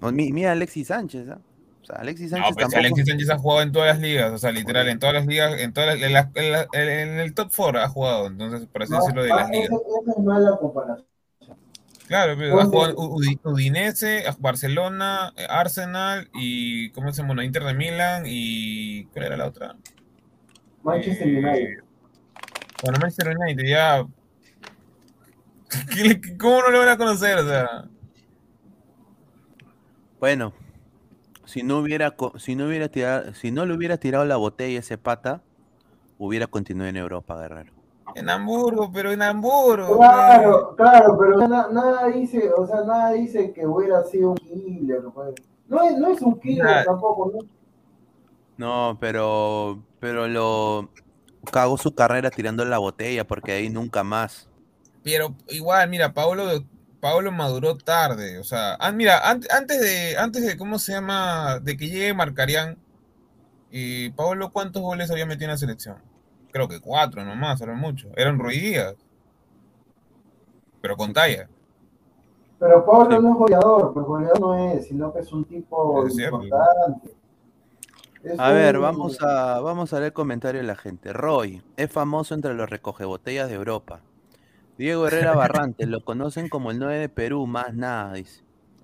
[0.00, 1.38] O mi- Mira, Alexis Sánchez, ¿ah?
[1.82, 2.78] O sea, Alexis No, Sánchez pues tampoco.
[2.80, 5.60] Alexis Sánchez ha jugado en todas las ligas, o sea, literal, en todas las ligas,
[5.60, 8.82] en todas las- en, la- en la- en- el top 4 ha jugado, entonces, por
[8.82, 9.66] así No, decirlo, de las ligas.
[9.70, 9.76] esa,
[10.16, 11.06] es mala comparación.
[12.06, 12.76] Claro, pero ha ¿Dónde?
[12.76, 12.94] jugado
[13.44, 17.42] Udinese, Barcelona, eh, Arsenal y, ¿cómo se llama?
[17.44, 19.74] Inter de Milán y, ¿cuál era la otra?
[20.82, 21.84] Manchester Eh, United.
[22.82, 24.06] Bueno, Manchester United, ya.
[25.94, 27.38] ¿Qué le- ¿Cómo no lo van a conocer?
[27.38, 27.84] O sea,
[30.20, 30.52] Bueno,
[31.44, 34.80] si no hubiera, si no hubiera tirado, si no le hubiera tirado la botella a
[34.80, 35.42] ese pata,
[36.18, 37.72] hubiera continuado en Europa, Guerrero.
[38.14, 39.96] en Hamburgo, pero en Hamburgo.
[39.98, 45.02] Claro, claro, pero na- nada dice, o sea, nada dice que hubiera sido un killer.
[45.66, 46.84] No es, no es un killer Nada.
[46.84, 47.38] tampoco, ¿no?
[48.56, 50.90] No, pero, pero lo
[51.50, 54.48] cagó su carrera tirando la botella porque ahí nunca más.
[55.04, 56.64] Pero igual, mira, Paolo,
[57.00, 58.38] Paolo maduró tarde.
[58.38, 61.60] O sea, ah, mira, an- antes de, antes de, ¿cómo se llama?
[61.60, 62.78] De que llegue Marcarián,
[63.70, 65.96] y Paolo, ¿cuántos goles había metido en la selección?
[66.52, 68.08] Creo que cuatro nomás, eran mucho.
[68.16, 68.94] Eran Ruidías.
[70.80, 71.48] Pero con talla.
[72.58, 73.22] Pero Pablo Sí.
[73.22, 77.14] no es goleador, pues goleador no es, sino que es un tipo Es importante.
[78.22, 81.12] Es A ver, vamos a, vamos a leer comentarios de la gente.
[81.12, 84.00] Roy, es famoso entre los recogebotellas de Europa.
[84.76, 88.42] Diego Herrera Barrantes, lo conocen como el 9 de Perú, más nada, dice.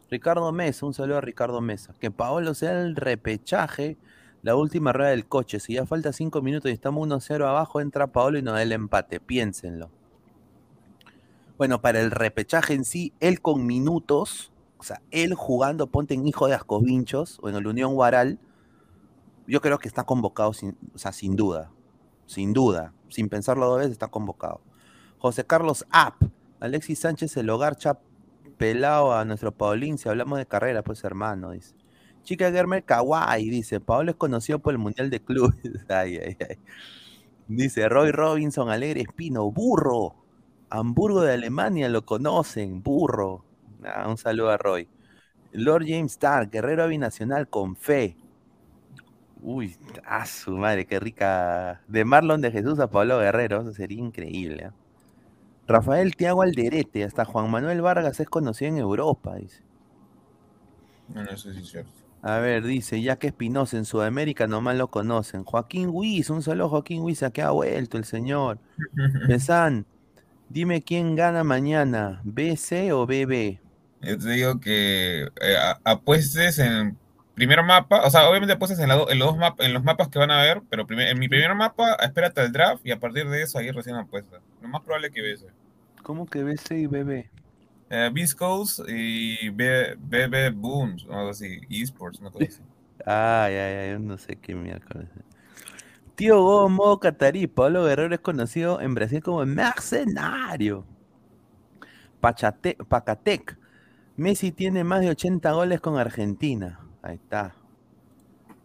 [0.09, 1.95] Ricardo Mesa, un saludo a Ricardo Mesa.
[1.99, 3.97] Que Paolo sea el repechaje,
[4.43, 5.61] la última rueda del coche.
[5.61, 8.73] Si ya falta 5 minutos y estamos 1-0 abajo, entra Paolo y nos da el
[8.73, 9.21] empate.
[9.21, 9.91] Piénsenlo.
[11.59, 16.27] Bueno, para el repechaje en sí, él con minutos, o sea, él jugando, ponte en
[16.27, 18.39] Hijo de Ascovinchos o en el Unión Guaral,
[19.47, 21.71] yo creo que está convocado, sin, o sea, sin duda.
[22.27, 22.95] Sin duda.
[23.09, 24.61] Sin pensarlo dos veces, está convocado.
[25.21, 26.23] José Carlos App.
[26.61, 28.01] Alexis Sánchez, el hogar chap
[28.57, 29.99] pelado a nuestro Paulín.
[29.99, 31.75] Si hablamos de carrera, pues hermano, dice.
[32.23, 33.81] Chica Germer Kawaii, dice.
[33.81, 35.57] Pablo es conocido por el Mundial de Clubes.
[35.89, 36.57] ay, ay, ay.
[37.49, 40.15] Dice Roy Robinson, Alegre Espino, burro.
[40.71, 43.45] Hamburgo de Alemania lo conocen, burro.
[43.85, 44.89] Ah, un saludo a Roy.
[45.53, 48.17] Lord James Stark, guerrero binacional con fe.
[49.43, 51.83] Uy, a su madre, qué rica.
[51.89, 54.65] De Marlon de Jesús a Pablo Guerrero, eso sería increíble.
[54.65, 54.80] ¿eh?
[55.71, 59.63] Rafael Tiago Alderete, hasta Juan Manuel Vargas es conocido en Europa, dice.
[61.15, 61.91] No, no sé si es cierto.
[62.23, 65.45] A ver, dice, ya que Espinosa en Sudamérica nomás lo conocen.
[65.45, 68.59] Joaquín Huiz, un saludo a Joaquín Huiz, a que ha vuelto el señor.
[69.27, 69.87] Pesan,
[70.49, 73.59] dime quién gana mañana, BC o BB.
[74.03, 76.97] Yo te digo que eh, apuestes en
[77.35, 79.83] primer mapa, o sea, obviamente apuestes en, la do- en los dos mapas, en los
[79.85, 82.91] mapas que van a ver, pero primer- en mi primer mapa, espérate al draft y
[82.93, 84.41] a partir de eso ahí recién apuestas.
[84.61, 85.45] Lo más probable que ves.
[86.03, 87.31] ¿Cómo que BC y BB?
[87.91, 92.63] Eh, Viscos y BB Booms, o algo así, esports, una cosa así.
[93.05, 95.09] Ay, ay, ay, yo no sé qué miércoles.
[96.15, 97.47] Tío Go, modo catarí.
[97.47, 100.85] Pablo Guerrero es conocido en Brasil como mercenario.
[102.21, 103.59] Pachate, Pacatec.
[104.17, 106.81] Messi tiene más de 80 goles con Argentina.
[107.03, 107.55] Ahí está.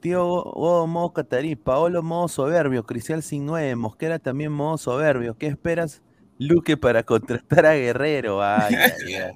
[0.02, 1.56] Tío Go, Go, modo catarí.
[1.56, 2.86] Paolo, modo soberbio.
[2.86, 3.76] Cricial sin 9.
[3.78, 5.38] Mosquera también modo soberbio.
[5.38, 6.04] ¿Qué esperas,
[6.40, 8.42] Luque, para contratar a Guerrero?
[8.44, 9.32] Ay, ay, ay.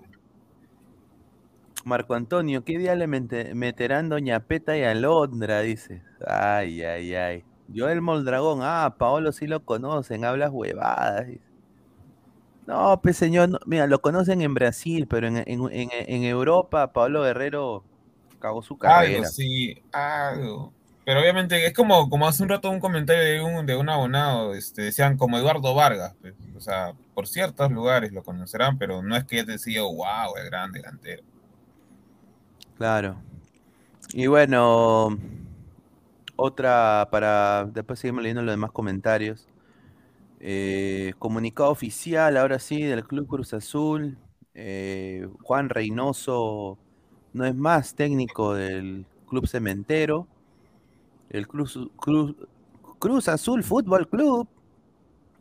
[1.85, 5.61] Marco Antonio, ¿qué día le mete- meterán Doña Peta y Alondra?
[5.61, 6.01] Dice.
[6.27, 7.43] Ay, ay, ay.
[7.73, 11.27] Joel Moldragón, ah, Paolo sí lo conocen, hablas huevadas.
[11.27, 11.41] dice.
[12.67, 16.91] No, pues señor, no- mira, lo conocen en Brasil, pero en, en- en- en Europa,
[16.91, 17.83] Pablo Guerrero
[18.39, 19.25] cagó su Algo, carrera.
[19.29, 20.73] sí, algo.
[21.09, 24.53] Pero obviamente es como, como hace un rato un comentario de un, de un abonado,
[24.53, 29.15] este, decían como Eduardo Vargas, pues, o sea, por ciertos lugares lo conocerán, pero no
[29.15, 31.23] es que ya te wow, el gran delantero.
[32.77, 33.19] Claro.
[34.13, 35.17] Y bueno,
[36.35, 37.65] otra para.
[37.65, 39.47] Después seguimos leyendo los demás comentarios.
[40.39, 44.15] Eh, comunicado oficial, ahora sí, del Club Cruz Azul.
[44.53, 46.77] Eh, Juan Reynoso
[47.33, 50.27] no es más técnico del Club Cementero.
[51.29, 52.35] El Cruz, Cruz,
[52.97, 54.47] Cruz Azul Fútbol Club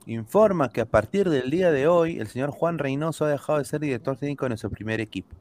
[0.06, 3.64] informa que a partir del día de hoy el señor Juan Reynoso ha dejado de
[3.64, 5.34] ser director técnico de nuestro primer equipo.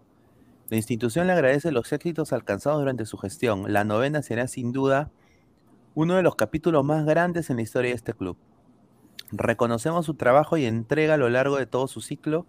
[0.69, 3.71] La institución le agradece los éxitos alcanzados durante su gestión.
[3.71, 5.11] La novena será sin duda
[5.95, 8.37] uno de los capítulos más grandes en la historia de este club.
[9.31, 12.45] Reconocemos su trabajo y entrega a lo largo de todo su ciclo,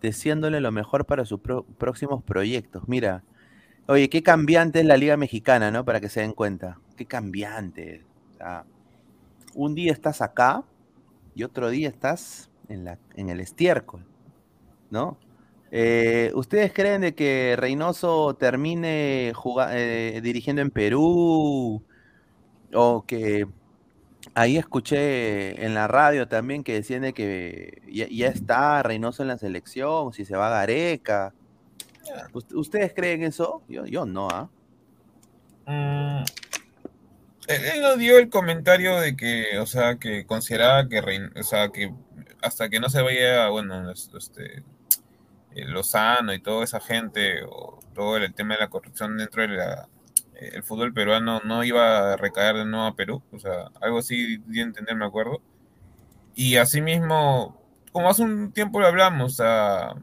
[0.00, 1.40] deseándole lo mejor para sus
[1.78, 2.84] próximos proyectos.
[2.86, 3.24] Mira,
[3.88, 5.84] oye, qué cambiante es la Liga Mexicana, ¿no?
[5.84, 6.78] Para que se den cuenta.
[6.96, 8.04] Qué cambiante.
[9.54, 10.62] un día estás acá
[11.34, 14.04] y otro día estás en, el estiércol,
[14.90, 15.18] ¿no?
[15.70, 19.32] Eh, ¿Ustedes creen de que Reynoso termine
[19.70, 21.82] eh, dirigiendo en Perú?
[22.74, 23.46] O que
[24.34, 29.38] ahí escuché en la radio también que decían de que ya, está Reynoso en la
[29.38, 31.32] selección, si se va a Gareca.
[32.32, 33.62] ¿Ustedes creen eso?
[33.68, 34.48] Yo, yo no, ¿ah?
[35.66, 36.24] Mm,
[37.48, 41.00] él, no dio el comentario de que, o sea, que consideraba que,
[41.36, 41.92] o sea, que
[42.42, 44.62] hasta que no se vaya, bueno, este,
[45.54, 49.58] eh, Lozano y toda esa gente, o todo el tema de la corrupción dentro del
[50.36, 54.38] eh, fútbol peruano no iba a recaer de nuevo a Perú, o sea, algo así
[54.46, 55.42] de entender, me acuerdo.
[56.34, 57.60] Y asimismo,
[57.92, 59.94] como hace un tiempo lo hablamos, a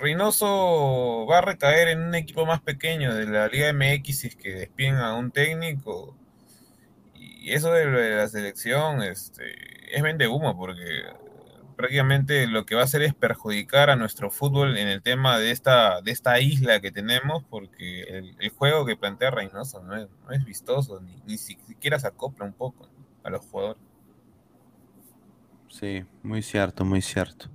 [0.00, 4.54] Reynoso va a recaer en un equipo más pequeño de la Liga MX es que
[4.54, 6.16] despiden a un técnico.
[7.14, 7.86] Y eso de
[8.16, 9.44] la selección este,
[9.94, 11.04] es vende humo, porque
[11.76, 15.50] prácticamente lo que va a hacer es perjudicar a nuestro fútbol en el tema de
[15.50, 18.02] esta, de esta isla que tenemos, porque
[18.38, 22.88] el, juego que plantea Reynoso no es, vistoso, ni, siquiera se acopla un poco
[23.22, 23.82] a los jugadores.
[25.68, 27.48] Sí, muy cierto, muy cierto.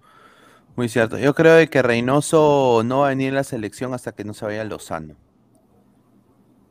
[0.75, 1.17] Muy cierto.
[1.17, 4.45] Yo creo que Reynoso no va a venir a la selección hasta que no se
[4.45, 5.15] vaya Lozano.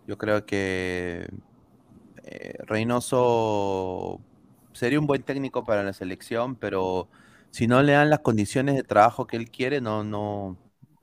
[0.07, 1.27] Yo creo que
[2.25, 4.21] eh, Reynoso
[4.73, 7.09] sería un buen técnico para la selección, pero
[7.51, 10.59] si no le dan las condiciones de trabajo que él quiere, no, no,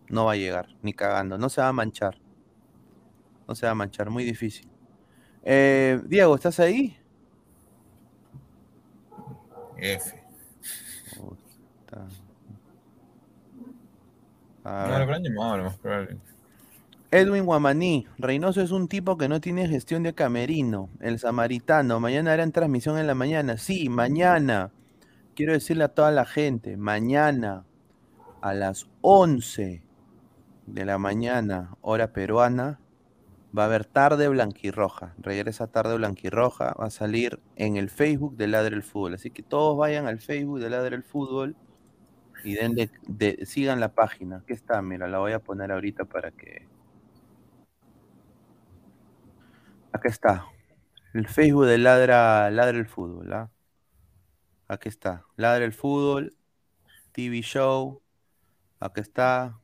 [0.09, 1.37] no va a llegar, ni cagando.
[1.37, 2.19] No se va a manchar.
[3.47, 4.67] No se va a manchar, muy difícil.
[5.43, 6.97] Eh, Diego, ¿estás ahí?
[9.77, 10.13] F.
[14.63, 16.17] no, lo más probable.
[17.13, 20.89] Edwin Guamaní, Reynoso es un tipo que no tiene gestión de camerino.
[21.01, 23.57] El samaritano, mañana harán transmisión en la mañana.
[23.57, 24.71] Sí, mañana
[25.35, 27.65] quiero decirle a toda la gente, mañana
[28.41, 29.83] a las 11
[30.67, 32.79] de la mañana, hora peruana,
[33.57, 35.13] va a haber tarde blanquirroja.
[35.17, 39.15] Regresa tarde blanquirroja, va a salir en el Facebook de Ladre el Fútbol.
[39.15, 41.55] Así que todos vayan al Facebook de Ladre el Fútbol
[42.43, 44.37] y sigan la página.
[44.37, 46.67] Aquí está, mira, la voy a poner ahorita para que.
[49.91, 50.45] Acá está.
[51.13, 53.33] El Facebook de Ladra, Ladra el Fútbol.
[53.33, 53.49] ¿ah?
[54.67, 55.25] Aquí está.
[55.35, 56.35] Ladra el fútbol.
[57.11, 58.01] TV Show.
[58.79, 59.59] Aquí está.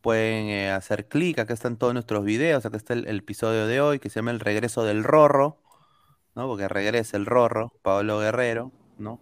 [0.00, 1.38] Pueden eh, hacer clic.
[1.38, 2.64] Acá están todos nuestros videos.
[2.64, 5.58] Acá está el, episodio de hoy que se llama El regreso del Rorro.
[6.36, 6.46] ¿no?
[6.46, 9.20] Porque regresa el Rorro, Pablo Guerrero, ¿no?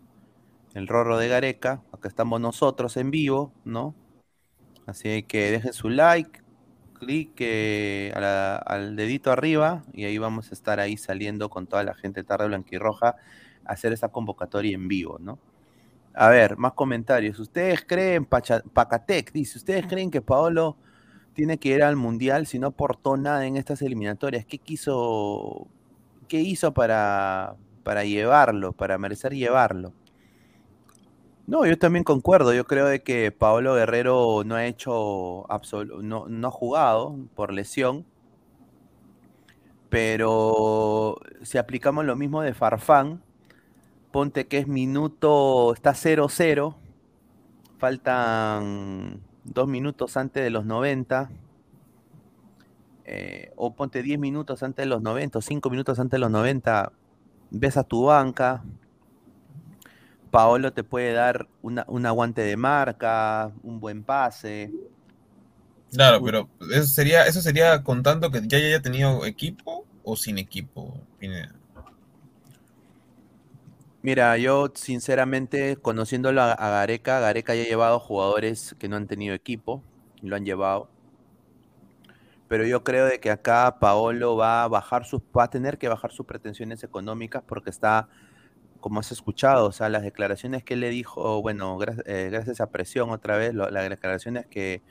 [0.75, 1.83] El Rorro de Gareca.
[1.93, 3.95] Acá estamos nosotros en vivo, ¿no?
[4.87, 6.43] Así que dejen su like,
[6.95, 7.41] clic
[8.14, 12.49] al dedito arriba y ahí vamos a estar ahí saliendo con toda la gente tarde
[12.49, 13.16] blanquirroja
[13.64, 15.39] hacer esa convocatoria en vivo, ¿no?
[16.12, 17.39] A ver, más comentarios.
[17.39, 20.77] ¿Ustedes creen, Pacatec dice, ¿ustedes creen que Paolo
[21.35, 24.45] tiene que ir al Mundial si no aportó nada en estas eliminatorias?
[24.45, 25.68] ¿Qué quiso,
[26.29, 29.93] qué hizo para, para llevarlo, para merecer llevarlo?
[31.47, 32.55] No, yo también concuerdo.
[32.55, 35.47] Yo creo de que Paolo Guerrero no ha hecho,
[36.03, 38.07] no, no ha jugado por lesión.
[39.90, 43.22] Pero si aplicamos lo mismo de Farfán,
[44.11, 46.74] ponte que es minuto, está 0-0,
[47.78, 51.30] faltan dos minutos antes de los 90,
[53.05, 56.30] eh, o ponte 10 minutos antes de los 90, o 5 minutos antes de los
[56.30, 56.92] 90,
[57.51, 58.64] ves a tu banca,
[60.35, 64.72] Paolo te puede dar un aguante de marca, un buen pase.
[65.93, 70.99] Claro, pero eso sería, eso sería contando que ya haya tenido equipo o sin equipo,
[74.03, 79.37] Mira, yo sinceramente, conociéndolo a, Gareca, Gareca ya ha llevado jugadores que no han tenido
[79.37, 79.85] equipo,
[80.20, 80.89] y lo han llevado.
[82.49, 85.87] Pero yo creo de que acá Paolo va a bajar sus, va a tener que
[85.87, 88.09] bajar sus pretensiones económicas porque está,
[88.85, 92.68] como has escuchado, o sea, las declaraciones que él le dijo, bueno, eh, gracias a
[92.68, 94.82] presión otra vez, las declaraciones que,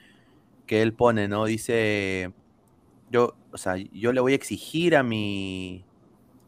[0.65, 1.45] que él pone, ¿no?
[1.45, 2.33] Dice,
[3.11, 5.85] yo, o sea, yo le voy a exigir a mi,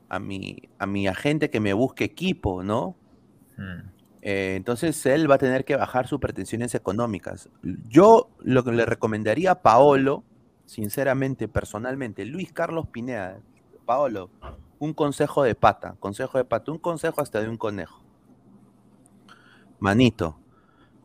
[0.09, 2.95] a mi, a mi agente que me busque equipo, ¿no?
[3.57, 3.89] Mm.
[4.23, 7.47] Eh, entonces él va a tener que bajar sus pretensiones económicas.
[7.87, 10.23] Yo lo que le recomendaría a Paolo,
[10.65, 13.37] sinceramente, personalmente, Luis Carlos Pineda,
[13.85, 14.31] Paolo,
[14.79, 18.01] un consejo de pata, consejo de pata, un consejo hasta de un conejo.
[19.79, 20.37] Manito,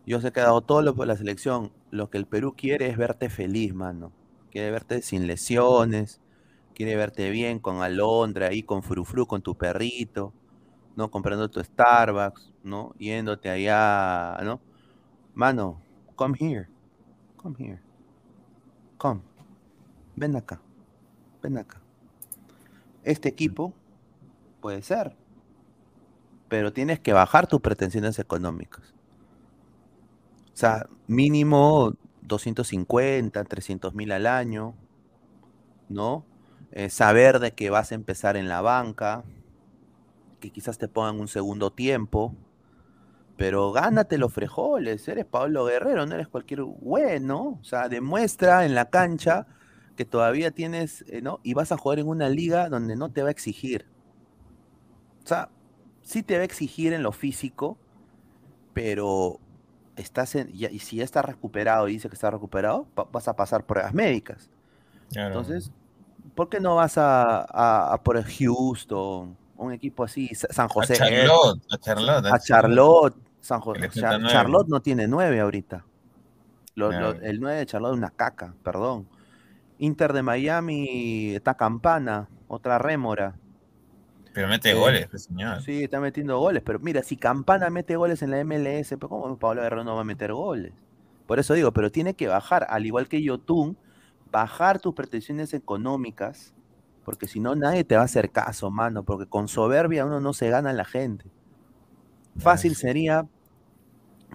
[0.06, 1.72] yo que ha dado todo lo por la selección.
[1.90, 4.12] Lo que el Perú quiere es verte feliz, mano.
[4.50, 6.20] Quiere verte sin lesiones,
[6.74, 10.32] quiere verte bien con Alondra ahí, con Frufru, con tu perrito,
[10.96, 11.10] ¿no?
[11.10, 12.94] Comprando tu Starbucks, ¿no?
[12.98, 14.60] Yéndote allá, ¿no?
[15.34, 15.80] Mano,
[16.16, 16.68] come here.
[17.36, 17.80] Come here.
[18.98, 19.20] Come.
[20.16, 20.60] Ven acá.
[21.42, 21.79] Ven acá.
[23.04, 23.72] Este equipo
[24.60, 25.16] puede ser,
[26.48, 28.94] pero tienes que bajar tus pretensiones económicas.
[30.52, 34.74] O sea, mínimo 250, 300 mil al año,
[35.88, 36.24] ¿no?
[36.72, 39.24] Eh, saber de que vas a empezar en la banca,
[40.38, 42.34] que quizás te pongan un segundo tiempo,
[43.36, 48.74] pero gánate los frijoles, eres Pablo Guerrero, no eres cualquier bueno, o sea, demuestra en
[48.74, 49.46] la cancha
[50.00, 51.40] que todavía tienes, eh, ¿no?
[51.42, 53.84] Y vas a jugar en una liga donde no te va a exigir.
[55.22, 55.50] O sea,
[56.00, 57.76] sí te va a exigir en lo físico,
[58.72, 59.40] pero
[59.96, 63.66] estás en, y si ya estás recuperado y dice que está recuperado, vas a pasar
[63.66, 64.48] pruebas médicas.
[65.14, 65.70] Entonces,
[66.34, 70.94] ¿por qué no vas a, a, por Houston, un equipo así, San José?
[70.94, 72.26] A Charlotte, a Charlotte.
[72.32, 73.90] A Charlotte, San José.
[73.90, 75.84] Charlotte no tiene nueve ahorita.
[76.74, 79.19] el nueve de Charlotte es una caca, perdón.
[79.80, 83.34] Inter de Miami está campana, otra rémora.
[84.34, 85.62] Pero mete goles, pues, señor.
[85.62, 86.62] Sí, está metiendo goles.
[86.64, 90.02] Pero mira, si Campana mete goles en la MLS, pues ¿cómo Pablo Guerrero no va
[90.02, 90.72] a meter goles?
[91.26, 93.76] Por eso digo, pero tiene que bajar, al igual que Yotun,
[94.30, 96.54] bajar tus pretensiones económicas,
[97.04, 100.32] porque si no nadie te va a hacer caso, mano, porque con soberbia uno no
[100.34, 101.24] se gana a la gente.
[102.36, 103.26] Fácil sería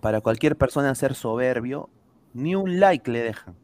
[0.01, 1.89] para cualquier persona ser soberbio,
[2.33, 3.55] ni un like le dejan.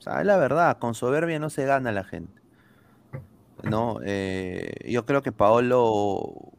[0.00, 2.40] O sea, la verdad, con soberbia no se gana la gente.
[3.62, 3.98] ¿no?
[4.04, 6.52] Eh, yo creo que Paolo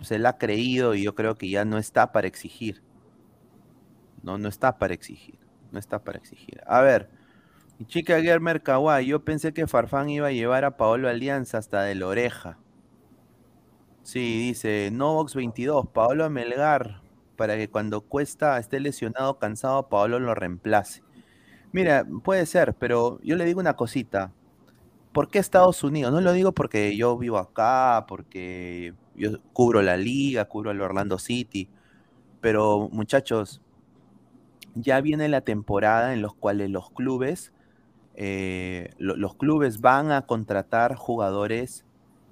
[0.00, 2.82] se la ha creído y yo creo que ya no está para exigir.
[4.22, 5.38] No, no está para exigir.
[5.72, 6.60] No está para exigir.
[6.66, 7.10] A ver,
[7.86, 11.94] chica Germer Kawai, yo pensé que Farfán iba a llevar a Paolo Alianza hasta de
[11.94, 12.58] la oreja.
[14.02, 17.02] Sí, dice Novox 22, Paolo Melgar,
[17.36, 21.02] para que cuando Cuesta esté lesionado, cansado, Paolo lo reemplace.
[21.76, 24.32] Mira, puede ser, pero yo le digo una cosita.
[25.12, 26.10] ¿Por qué Estados Unidos?
[26.10, 31.18] No lo digo porque yo vivo acá, porque yo cubro la liga, cubro el Orlando
[31.18, 31.68] City,
[32.40, 33.60] pero muchachos,
[34.74, 37.52] ya viene la temporada en los cuales los clubes,
[38.14, 41.84] eh, los clubes van a contratar jugadores,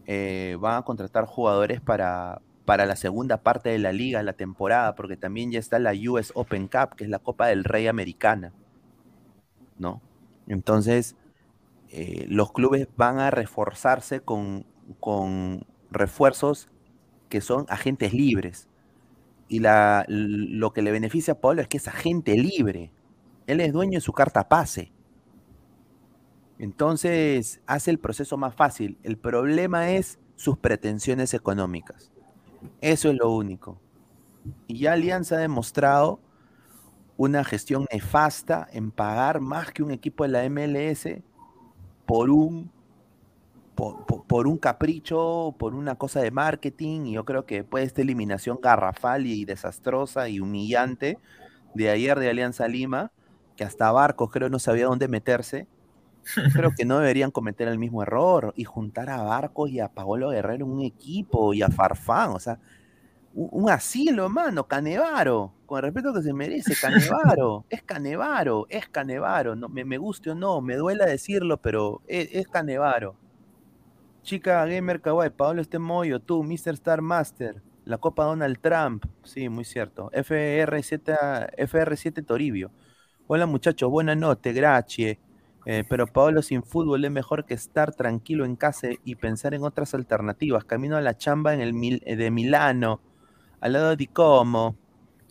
[0.06, 4.94] eh, van a contratar jugadores para, para la segunda parte de la liga, la temporada,
[4.94, 8.54] porque también ya está la US Open Cup, que es la Copa del Rey americana,
[9.78, 10.00] ¿no?
[10.46, 11.16] Entonces,
[11.90, 14.66] eh, los clubes van a reforzarse con,
[15.90, 16.68] refuerzos
[17.28, 18.68] que son agentes libres.
[19.48, 22.90] Y la, lo que le beneficia a Pablo es que es agente libre.
[23.46, 24.92] Él es dueño de su carta pase.
[26.58, 28.98] Entonces hace el proceso más fácil.
[29.02, 32.10] El problema es sus pretensiones económicas.
[32.80, 33.78] Eso es lo único.
[34.66, 36.20] Y ya Alianza ha demostrado
[37.16, 41.08] una gestión nefasta en pagar más que un equipo de la MLS
[42.06, 42.70] por un,
[43.74, 48.02] por, un capricho, por una cosa de marketing, y yo creo que después de esta
[48.02, 51.18] eliminación garrafal y desastrosa y humillante
[51.74, 53.10] de ayer de Alianza Lima,
[53.56, 55.66] que hasta Barcos creo no sabía dónde meterse,
[56.52, 60.30] creo que no deberían cometer el mismo error y juntar a Barcos y a Paolo
[60.30, 62.58] Guerrero en un equipo y a Farfán, o sea,
[63.34, 69.56] un, asilo, mano, Canevaro, con el respeto que se merece, Canevaro, es Canevaro, es Canevaro,
[69.56, 73.16] no, me, me, guste o no, me duela decirlo, pero es, Canevaro.
[74.22, 76.74] Chica Gamer Kawaii, Pablo Estemoyo, tú, Mr.
[76.74, 82.70] Star Master, la Copa Donald Trump, sí, muy cierto, FR7, FR7 Toribio.
[83.26, 85.18] Hola muchachos, buena noche, gracias.
[85.66, 89.64] Eh, pero Pablo sin fútbol es mejor que estar tranquilo en casa y pensar en
[89.64, 90.64] otras alternativas.
[90.64, 93.00] Camino a la chamba en el de Milano
[93.60, 94.76] al lado de Como,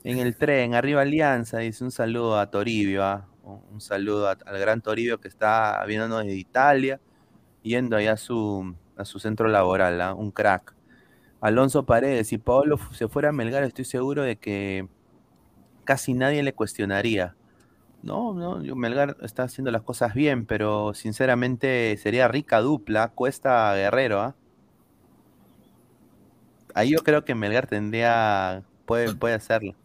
[0.03, 3.25] en el tren, arriba Alianza, dice un saludo a Toribio, ¿ah?
[3.43, 6.99] un saludo al gran Toribio que está viéndonos de Italia,
[7.61, 10.13] yendo allá a su, a su centro laboral, ¿ah?
[10.13, 10.75] un crack.
[11.41, 14.87] Alonso Paredes, si Pablo se fuera a Melgar, estoy seguro de que
[15.83, 17.35] casi nadie le cuestionaría.
[18.01, 24.21] No, no, Melgar está haciendo las cosas bien, pero sinceramente sería rica dupla, Cuesta Guerrero,
[24.21, 24.35] ¿ah?
[26.75, 29.75] Ahí yo creo que Melgar tendría, puede, puede hacerlo.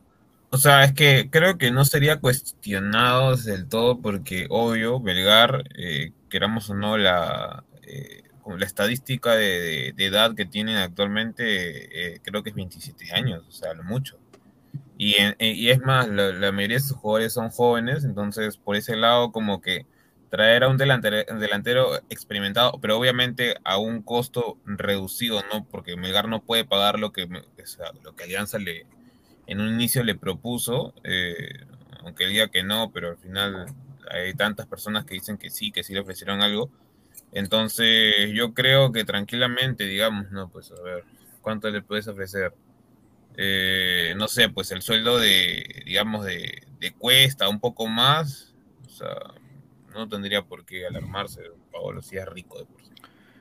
[0.51, 6.12] O sea, es que creo que no sería cuestionado del todo porque, obvio, Melgar, eh,
[6.31, 12.51] queramos o no, la, eh, la estadística de, edad que tienen actualmente, eh, creo que
[12.51, 14.19] es 27 años, o sea, lo mucho.
[14.97, 19.33] Y, y es más, la, mayoría de sus jugadores son jóvenes, entonces por ese lado
[19.33, 19.87] como que
[20.31, 25.65] traer a un delantero, experimentado, pero obviamente a un costo reducido, ¿no?
[25.66, 28.87] Porque Melgar no puede pagar lo que, lo que Alianza le,
[29.49, 31.65] en un inicio le propuso, eh,
[32.05, 33.66] aunque diga que no, pero al final
[34.11, 36.70] hay tantas personas que dicen que sí, que sí le ofrecieron algo.
[37.33, 41.05] Entonces yo creo que tranquilamente, digamos, no, pues a ver,
[41.41, 42.53] ¿cuánto le puedes ofrecer?
[43.39, 46.66] Eh, no sé, pues el sueldo de, digamos, de,
[46.99, 48.55] cuesta un poco más,
[48.87, 49.16] o sea,
[49.95, 51.43] no tendría por qué alarmarse,
[51.73, 52.91] Paolo, si es rico de por sí.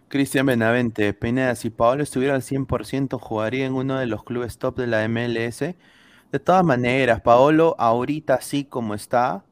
[0.07, 4.77] Cristian Benavente, Pineda, si Paolo estuviera al 100%, jugaría en uno de los clubes top
[4.77, 5.75] de la MLS.
[6.31, 9.45] De todas maneras, Paolo, ahorita así como está,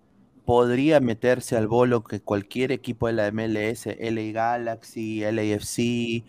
[0.46, 6.26] podría meterse al bolo que cualquier equipo de la MLS, LA Galaxy, LAFC,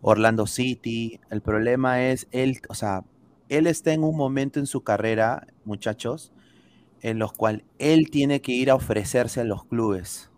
[0.00, 1.20] Orlando City.
[1.30, 3.04] El problema es él, o sea,
[3.48, 6.32] él está en un momento en su carrera, muchachos,
[7.02, 10.30] en los cual él tiene que ir a ofrecerse a los clubes.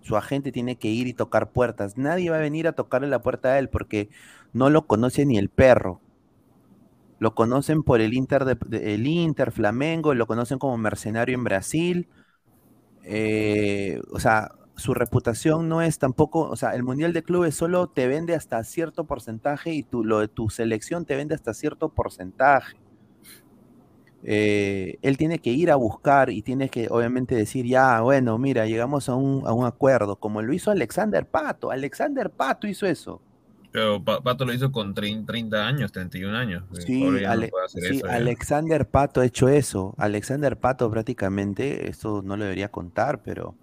[0.00, 1.98] Su agente tiene que ir y tocar puertas.
[1.98, 4.08] Nadie va a venir a tocarle la puerta a él porque
[4.54, 6.00] no lo conoce ni el perro.
[7.22, 12.08] Lo conocen por el Inter, de, el Inter, Flamengo, lo conocen como mercenario en Brasil.
[13.04, 17.86] Eh, o sea, su reputación no es tampoco, o sea, el Mundial de Clubes solo
[17.86, 22.76] te vende hasta cierto porcentaje y lo de tu selección te vende hasta cierto porcentaje.
[24.24, 28.66] Eh, él tiene que ir a buscar y tiene que obviamente decir, ya, bueno, mira,
[28.66, 31.70] llegamos a un, a un acuerdo, como lo hizo Alexander Pato.
[31.70, 33.22] Alexander Pato hizo eso.
[33.72, 36.64] Pero Pato lo hizo con 30 años, 31 años.
[36.78, 37.22] Sí,
[38.06, 39.94] Alexander Pato ha hecho eso.
[39.96, 43.54] Alexander Pato prácticamente, esto no lo debería contar, pero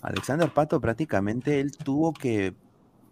[0.00, 2.54] Alexander Pato prácticamente él tuvo que,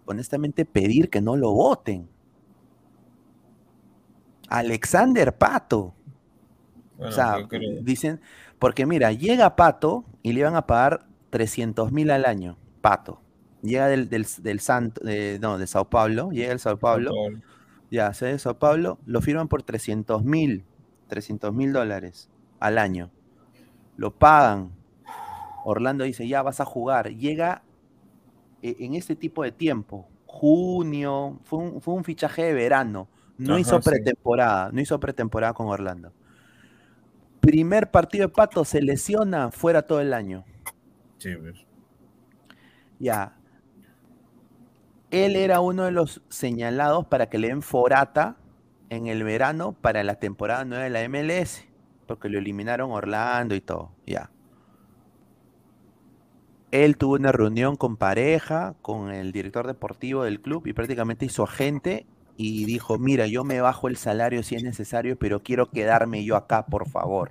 [0.04, 2.08] honestamente, pedir que no lo voten.
[4.48, 5.94] Alexander Pato.
[6.96, 7.38] o sea,
[7.82, 8.20] dicen,
[8.60, 13.25] porque mira, llega Pato y le iban a pagar 300 mil al año, Pato
[13.66, 15.00] llega del, del, del Santo,
[15.40, 17.12] no, de Sao Paulo, llega el Sao Paulo,
[17.90, 20.64] ya, se de Sao Paulo, lo firman por 300 mil,
[21.08, 22.28] 300 mil dólares
[22.58, 23.10] al año.
[23.96, 24.72] Lo pagan.
[25.64, 27.10] Orlando dice, ya vas a jugar.
[27.10, 27.62] Llega
[28.62, 33.08] eh, en este tipo de tiempo, junio, fue un, fue un fichaje de verano.
[33.38, 36.12] No hizo pretemporada, no hizo pretemporada con Orlando.
[37.40, 40.44] Primer partido de Pato, se lesiona, fuera todo el año.
[41.18, 41.64] Sí, pues.
[42.98, 43.35] Ya,
[45.10, 48.36] él era uno de los señalados para que le den forata
[48.90, 51.64] en el verano para la temporada nueva de la MLS,
[52.06, 54.30] porque lo eliminaron Orlando y todo, ya.
[56.72, 61.44] Él tuvo una reunión con pareja, con el director deportivo del club y prácticamente hizo
[61.44, 62.06] agente
[62.36, 66.36] y dijo, mira, yo me bajo el salario si es necesario, pero quiero quedarme yo
[66.36, 67.30] acá, por favor.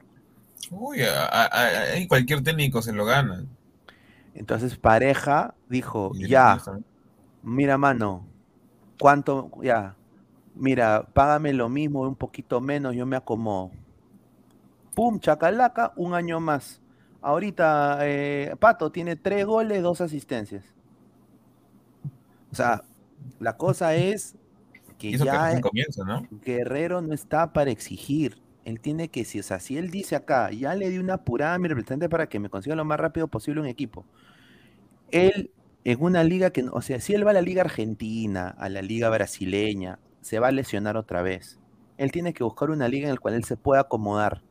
[0.71, 3.45] Uy, ahí cualquier técnico se lo gana.
[4.33, 6.59] Entonces pareja dijo, ya,
[7.45, 8.25] mira, mano,
[8.99, 9.49] ¿cuánto?
[9.61, 9.95] Ya,
[10.55, 13.71] mira, págame lo mismo, un poquito menos, yo me acomodo.
[14.93, 16.81] Pum, chacalaca, un año más.
[17.21, 20.63] Ahorita, eh, Pato tiene tres goles, dos asistencias.
[22.51, 22.83] O sea,
[23.39, 24.35] la cosa es
[24.97, 25.59] que ya
[26.43, 28.41] Guerrero no está para exigir.
[28.63, 31.55] Él tiene que, si, o sea, si él dice acá, ya le di una apurada
[31.55, 34.05] a mi representante para que me consiga lo más rápido posible un equipo.
[35.11, 35.51] Él
[35.85, 38.81] en una liga que, o sea, si él va a la liga argentina, a la
[38.81, 41.59] liga brasileña, se va a lesionar otra vez.
[41.97, 44.41] Él tiene que buscar una liga en la cual él se pueda acomodar,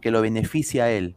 [0.00, 1.16] que lo beneficie a él,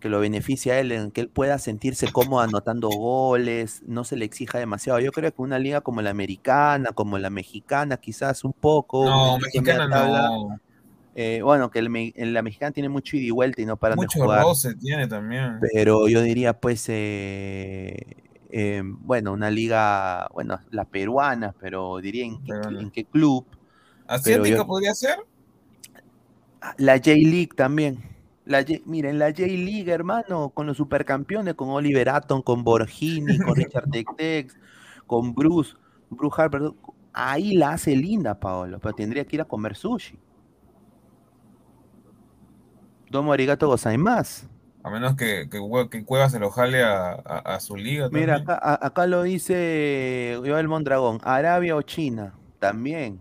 [0.00, 4.16] que lo beneficie a él, en que él pueda sentirse cómodo anotando goles, no se
[4.16, 4.98] le exija demasiado.
[4.98, 9.04] Yo creo que una liga como la americana, como la mexicana, quizás un poco.
[9.04, 10.58] No, mexicana no.
[11.14, 14.06] Eh, bueno, que el, la mexicana tiene mucho ida y vuelta y no para de
[14.12, 14.44] jugar.
[14.44, 15.58] Mucho tiene también.
[15.72, 18.16] Pero yo diría, pues, eh,
[18.52, 23.46] Em, bueno, una liga, bueno, la peruana, pero diría en, qué, club.
[24.06, 25.18] ¿Asiática podría ser?
[26.76, 28.02] La J-League también.
[28.44, 33.88] La miren, la J-League, hermano, con los supercampeones, con Oliver Atom, con Borgini, con Richard
[34.16, 34.56] Tex,
[35.06, 35.74] con Bruce,
[36.08, 36.72] Bruce Harper,
[37.12, 40.18] ahí la hace linda, Paolo, pero tendría que ir a comer sushi.
[43.08, 44.48] Domo arigato más
[44.82, 45.58] A menos que, que,
[45.90, 48.10] que Cueva se lo jale a, a, a su liga.
[48.10, 48.36] Mira, también.
[48.36, 53.20] acá, a- acá lo dice Joel Mondragón, Arabia o China, también.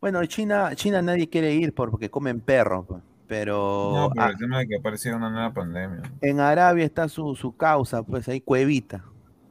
[0.00, 4.38] Bueno, China, China nadie quiere ir por- porque comen perro, pues, pero No, pero el
[4.38, 6.02] tema de que apareció una nueva pandemia.
[6.22, 9.04] en Arabia está su, su causa, pues ahí Cuevita.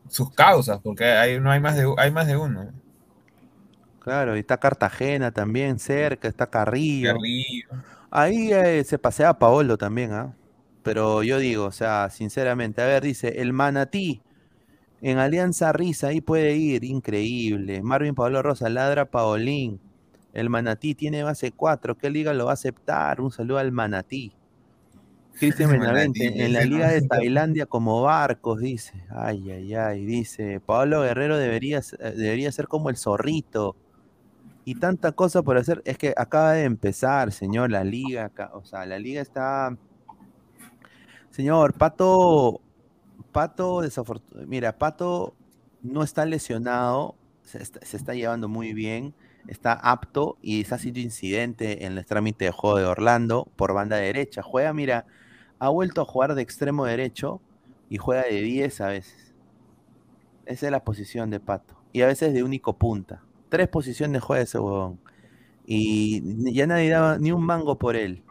[0.10, 2.70] Sus causas, porque hay, no hay más de hay más de uno.
[4.00, 7.22] Claro, y está Cartagena también cerca, está Carrillo.
[7.22, 7.84] Carrillo.
[8.12, 10.36] Ahí eh, se pasea Paolo también, ¿ah?
[10.84, 14.22] Pero yo digo, o sea, sinceramente, a ver, dice, el Manatí
[15.02, 17.82] en Alianza Risa, ahí puede ir, increíble.
[17.82, 19.80] Marvin Pablo Rosa, ladra Paolín.
[20.34, 23.22] El Manatí tiene base 4, ¿qué liga lo va a aceptar?
[23.22, 24.34] Un saludo al Manatí.
[25.40, 27.02] Cristian Benavente, en la liga de.
[27.02, 29.06] Tailandia como barcos, dice.
[29.10, 30.60] Ay, ay, ay, dice.
[30.60, 33.76] Pablo Guerrero debería, eh, debería ser como el zorrito.
[34.66, 35.82] Y tanta cosa por hacer.
[35.86, 38.32] Es que acaba de empezar, señor, la liga.
[38.54, 39.76] O sea, la liga está.
[41.40, 42.60] Señor, Pato.
[43.32, 43.82] Pato.
[44.46, 45.36] Mira, Pato
[45.82, 47.16] no está lesionado.
[47.44, 49.14] Se está, se llevando muy bien.
[49.48, 53.96] Está apto y está haciendo incidente en el trámite de juego de Orlando por banda
[53.96, 54.42] derecha.
[54.42, 55.06] Juega, mira,
[55.60, 57.40] ha vuelto a jugar de extremo derecho
[57.90, 59.34] y juega de 10 a veces.
[60.46, 61.78] Esa es la posición de Pato.
[61.94, 63.24] Y a veces de único punta.
[63.48, 65.00] Tres posiciones juega ese huevón.
[65.66, 68.26] Y ya nadie daba ni un mango por él.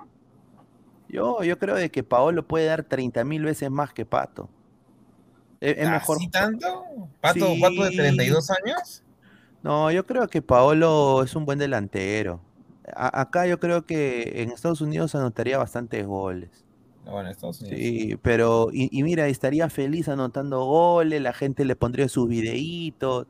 [1.08, 4.48] Yo, yo creo de que Paolo puede dar 30 mil veces más que Pato.
[5.60, 6.16] Es, mejor.
[6.18, 6.84] ¿Así tanto?
[7.20, 7.96] ¿Pato, ¿Pato de Sí.
[7.96, 9.02] 32 años?
[9.62, 12.40] No, yo creo que Paolo es un buen delantero.
[12.94, 16.64] A- acá yo creo que en Estados Unidos anotaría bastantes goles.
[17.04, 17.78] No, bueno, Estados Unidos.
[17.78, 23.26] Sí, pero, y, y mira, estaría feliz anotando goles, la gente le pondría sus videitos,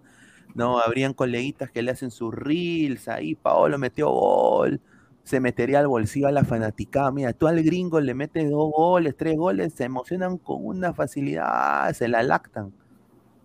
[0.54, 0.78] ¿no?
[0.80, 4.80] Habrían coleguitas que le hacen sus reels, ahí Paolo metió gol,
[5.28, 7.12] se metería al bolsillo a la fanaticada.
[7.12, 11.92] Mira, tú al gringo le metes dos goles, tres goles, se emocionan con una facilidad,
[11.92, 12.72] se la lactan.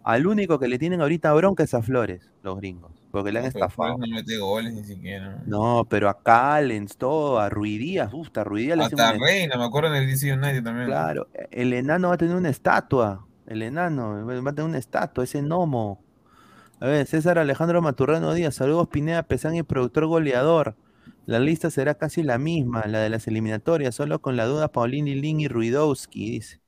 [0.02, 3.52] Al único que le tienen ahorita bronca es a Flores, los gringos, porque le han
[3.52, 3.98] pero estafado.
[3.98, 5.44] No mete goles ni siquiera.
[5.46, 9.90] No, pero a Callens, todo, a Ruidías, gusta, a Ruidías le Hasta Reina, me acuerdo
[9.90, 10.88] en el DC United también.
[10.88, 13.28] Claro, el enano va a tener una estatua.
[13.46, 16.02] El enano va a tener una estatua, ese gnomo.
[16.80, 20.78] A ver, César Alejandro Maturrano Díaz, saludos Pineda Pesán y productor goleador.
[21.26, 25.16] La lista será casi la misma, la de las eliminatorias, solo con la duda Paulini,
[25.16, 26.60] Lin y Ruidowski, dice.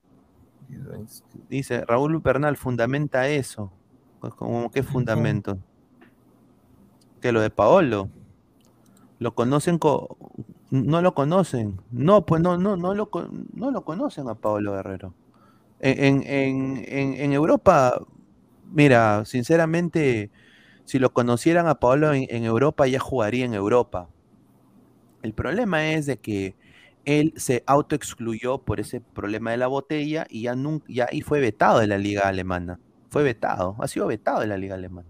[1.49, 3.71] Dice Raúl Bernal, fundamenta eso.
[4.37, 5.57] ¿Cómo qué fundamento?
[7.21, 8.09] Que lo de Paolo.
[9.19, 10.17] Lo conocen co-
[10.71, 11.79] no lo conocen.
[11.91, 13.09] No, pues no, no, no lo,
[13.53, 15.13] no lo conocen a Paolo Guerrero.
[15.79, 18.01] En, en- en- en- en Europa,
[18.71, 20.31] mira, sinceramente,
[20.85, 24.09] si lo conocieran a Paolo en, en Europa, ya jugaría en Europa.
[25.25, 26.55] El problema es de que
[27.03, 31.39] él se autoexcluyó por ese problema de la botella y ya nunca, ya y fue
[31.41, 32.79] vetado de la liga alemana.
[33.09, 35.09] Fue vetado, ha sido vetado de la liga alemana.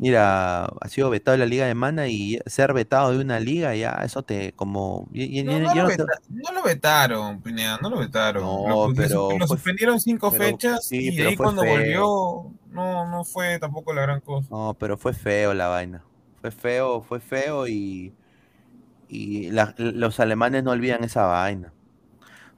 [0.00, 3.90] Mira, ha sido vetado de la liga alemana y ser vetado de una liga ya
[4.04, 7.98] eso te como y- No, lo no sé- veta- no lo vetaron, Pineda, no lo
[7.98, 8.44] vetaron.
[8.44, 11.72] No, lo, pero lo fue- suspendieron cinco pero- fechas sí, y ahí cuando feo.
[11.72, 14.46] volvió no, no fue tampoco la gran cosa.
[14.52, 16.04] No, pero fue feo la vaina.
[16.40, 18.12] Fue feo, fue feo y,
[19.08, 21.72] y la- los alemanes no olvidan esa vaina.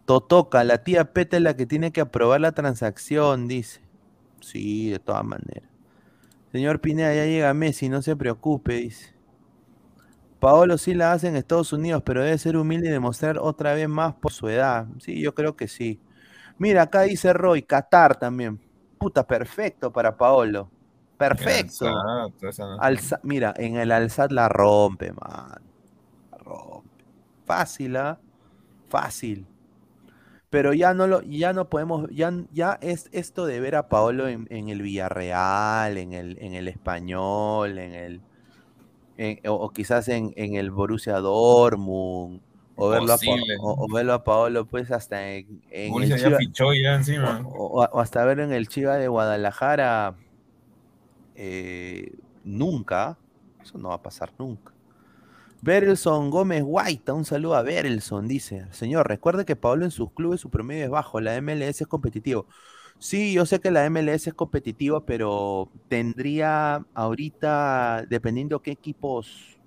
[0.07, 3.81] Totoca, la tía Peta es la que tiene que aprobar la transacción, dice.
[4.41, 5.69] Sí, de todas maneras.
[6.53, 9.15] Señor Pineda, ya llega Messi, no se preocupe, dice.
[10.41, 13.89] Paolo sí la hace en Estados Unidos, pero debe ser humilde y demostrar otra vez
[13.89, 14.87] más por su edad.
[14.99, 16.01] Sí, yo creo que sí.
[16.59, 18.59] Mira, acá dice Roy, Qatar también.
[18.99, 20.71] Puta, perfecto para Paolo.
[21.19, 21.87] Perfecto.
[22.81, 25.61] Alza- mira, en el Alzat la rompe, man.
[26.51, 27.05] Rompe.
[27.47, 28.19] Fácil, ¿ah?
[28.89, 29.47] Fácil.
[30.51, 34.27] Pero ya no lo, ya no podemos, ya, ya es esto de ver a Paolo
[34.27, 38.21] en, en el Villarreal, en el, en el Español, en el,
[39.17, 42.41] en- o, o quizás en, en el Borussia Dortmund,
[42.75, 43.17] o verlo, a,
[43.61, 47.43] o, o verlo a Paolo pues hasta en, el ya Chiva- fichó ya encima.
[47.47, 50.17] o, hasta ver en el Chiva de Guadalajara,
[51.37, 52.13] eh,
[52.45, 53.17] nunca,
[53.63, 54.70] eso no va a pasar nunca.
[55.63, 60.41] Berelson Gómez Guaita, un saludo a Berelson, dice, señor, recuerde que Pablo en sus clubes
[60.41, 62.47] su promedio es bajo, la MLS es competitivo.
[62.99, 69.59] Sí, yo sé que la MLS es competitiva, pero tendría ahorita, dependiendo qué equipos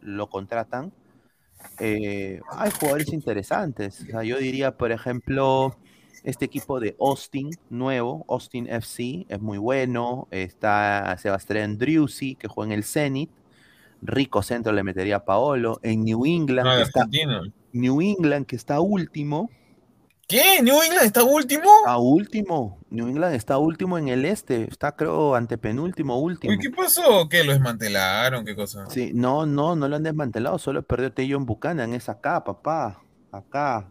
[0.00, 0.92] lo contratan,
[1.78, 4.00] eh, hay jugadores interesantes.
[4.02, 5.76] O sea, yo diría, por ejemplo,
[6.24, 10.28] este equipo de Austin, nuevo, Austin FC, es muy bueno.
[10.30, 13.30] Está Sebastián Driussi, que juega en el Zenit.
[14.02, 15.78] Rico centro le metería a Paolo.
[15.82, 17.06] En New England, No, que está.
[17.72, 19.48] New England, que está último.
[20.28, 20.62] ¿Qué?
[20.62, 21.70] ¿New England está último?
[21.86, 22.78] A último.
[22.90, 24.64] New England está último en el este.
[24.64, 26.52] Está, creo, antepenúltimo, último.
[26.52, 27.28] Uy, ¿qué pasó?
[27.28, 27.44] ¿Qué?
[27.44, 28.44] ¿Lo desmantelaron?
[28.44, 28.86] ¿Qué cosa?
[28.88, 30.58] Sí, no, no, no lo han desmantelado.
[30.58, 31.92] Solo perdió Tejon Buchanan.
[31.92, 33.02] Es acá, papá.
[33.30, 33.88] Acá.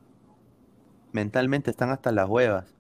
[1.12, 2.74] Mentalmente están hasta las huevas.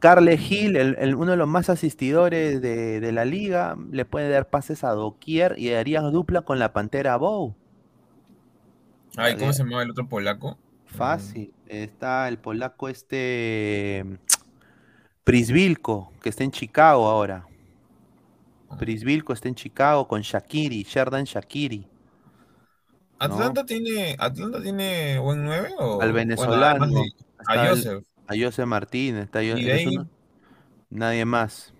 [0.00, 4.28] Carle Gil, el, el- uno de los más asistidores de, de la liga, le puede
[4.30, 7.54] dar pases a doquier y haría dupla con la Pantera Bow.
[9.16, 10.58] Ay, ¿cómo se llamaba el otro polaco?
[10.86, 11.52] Fácil.
[11.66, 14.04] Está el polaco este
[15.24, 17.46] Prisvilko, que está en Chicago ahora.
[18.78, 21.86] Prisvilko está en Chicago con Shakiri, Sherdan Shakiri.
[23.18, 27.02] ¿Atlanta tiene Atlanta tiene buen 9 o Al venezolano.
[27.46, 28.04] a Joseph.
[28.30, 29.24] A José Martínez.
[29.24, 30.08] Está uno-
[30.90, 31.74] Nadie más.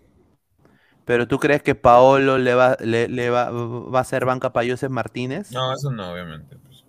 [1.05, 4.69] Pero tú crees que Paolo le va, le, le va, va a ser banca para
[4.69, 5.51] José Martínez?
[5.53, 6.57] No, eso no, obviamente.
[6.57, 6.85] pues.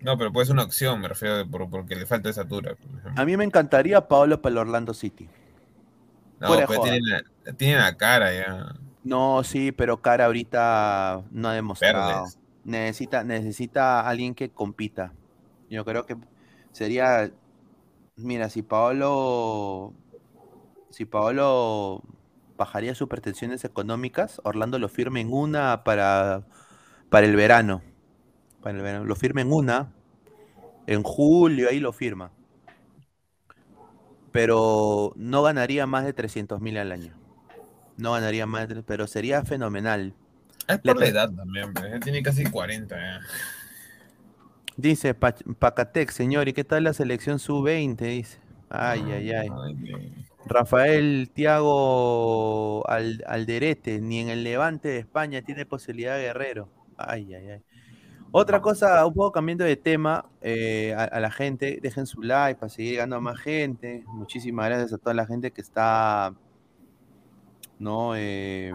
[0.00, 3.12] No, pero puede ser una opción, me refiero de- por- porque le falta por ejemplo.
[3.16, 5.28] A mí me encantaría Paolo para el Orlando City.
[6.40, 8.74] No, fuera pues tiene la, tiene la cara ya.
[9.04, 12.22] No, sí, pero Cara ahorita no ha demostrado.
[12.22, 12.38] Verdes.
[12.64, 15.12] Necesita, necesita alguien que compita.
[15.70, 16.16] Yo creo que
[16.72, 17.30] sería.
[18.16, 19.94] Mira, si Paolo.
[20.90, 22.02] Si Paolo
[22.56, 26.46] bajaría sus pretensiones económicas, Orlando lo firme en una para,
[27.08, 27.82] para el verano.
[28.62, 29.04] Para el verano.
[29.06, 29.92] Lo firma en una.
[30.86, 32.30] En julio, ahí lo firma.
[34.32, 37.14] Pero no ganaría más de 300 mil al año.
[37.96, 40.14] No ganaría más, de- pero sería fenomenal.
[40.68, 41.72] Es por la edad también,
[42.02, 43.20] tiene casi 40 ya.
[44.76, 47.96] Dice Pacatec, señor, ¿y qué tal la selección sub-20?
[47.96, 48.38] Dice.
[48.70, 49.48] Ay, ay, ay.
[49.64, 56.68] Ay, Rafael Tiago Al- Alderete, ni en el Levante de España tiene posibilidad de Guerrero.
[56.96, 57.62] Ay, ay, ay.
[58.32, 62.58] Otra cosa, un poco cambiando de tema, eh, a, a la gente, dejen su like
[62.58, 64.04] para seguir llegando a más gente.
[64.06, 66.34] Muchísimas gracias a toda la gente que está,
[67.78, 68.16] ¿no?
[68.16, 68.72] Eh,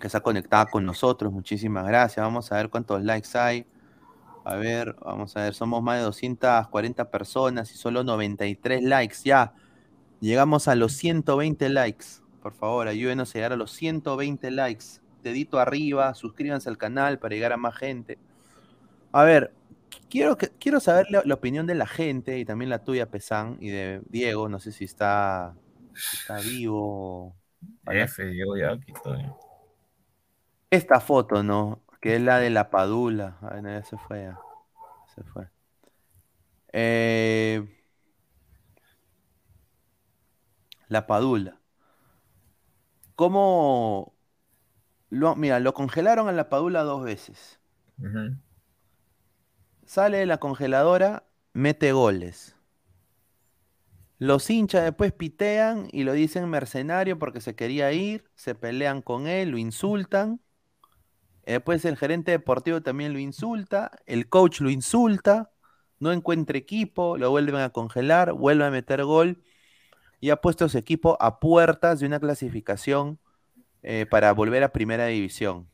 [0.00, 1.32] que está conectada con nosotros.
[1.32, 2.24] Muchísimas gracias.
[2.24, 3.64] Vamos a ver cuántos likes hay.
[4.44, 9.18] A ver, vamos a ver, somos más de 240 personas y solo 93 likes.
[9.24, 9.54] Ya,
[10.20, 12.06] llegamos a los 120 likes.
[12.42, 14.84] Por favor, ayúdenos a llegar a los 120 likes.
[15.22, 18.18] Dedito arriba, suscríbanse al canal para llegar a más gente.
[19.12, 19.52] A ver,
[20.10, 23.58] quiero, que, quiero saber la, la opinión de la gente y también la tuya, Pesán,
[23.60, 24.48] y de Diego.
[24.48, 25.54] No sé si está,
[25.94, 27.36] si está vivo.
[27.86, 29.24] F, yo ya aquí estoy.
[30.68, 31.80] Esta foto, ¿no?
[32.02, 33.38] Que es la de la Padula.
[33.40, 34.24] Ay, no, ya se fue.
[34.24, 34.38] ya.
[35.14, 35.48] Se fue.
[36.72, 37.64] Eh,
[40.88, 41.60] la Padula.
[43.14, 44.14] ¿Cómo?
[45.10, 47.60] Lo, mira, lo congelaron a la Padula dos veces.
[49.86, 52.56] Sale de la congeladora, mete goles.
[54.18, 59.28] Los hinchas después pitean y lo dicen mercenario porque se quería ir, se pelean con
[59.28, 60.40] él, lo insultan.
[61.44, 65.50] Después el gerente deportivo también lo insulta, el coach lo insulta,
[65.98, 69.42] no encuentra equipo, lo vuelven a congelar, vuelve a meter gol
[70.20, 73.18] y ha puesto a su equipo a puertas de una clasificación
[73.82, 75.68] eh, para volver a primera división.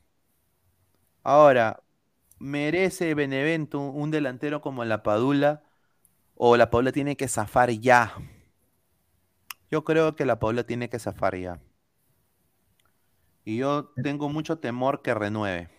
[1.23, 1.83] Ahora,
[2.39, 5.63] ¿merece Benevento un un delantero como la Padula
[6.35, 8.15] o la Padula tiene que zafar ya?
[9.71, 11.61] Yo creo que la Padula tiene que zafar ya.
[13.49, 15.71] Y yo tengo mucho temor que renueve.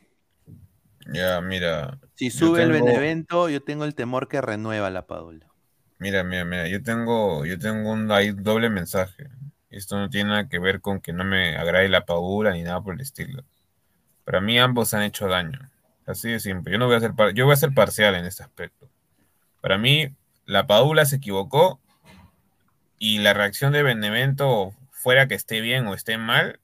[1.13, 1.99] Ya, mira.
[2.13, 5.47] Si sube el Benevento, yo tengo el temor que renueva la Padula.
[5.99, 9.27] Mira, mira, mira, yo tengo, yo tengo un ahí doble mensaje.
[9.69, 12.81] Esto no tiene nada que ver con que no me agrade la Padula ni nada
[12.81, 13.43] por el estilo.
[14.25, 15.59] Para mí ambos han hecho daño.
[16.05, 16.73] Así de simple.
[16.73, 18.89] Yo no voy a ser, par- yo voy a ser parcial en este aspecto.
[19.61, 20.09] Para mí,
[20.45, 21.79] la Padula se equivocó
[22.99, 26.59] y la reacción de Benevento, fuera que esté bien o esté mal,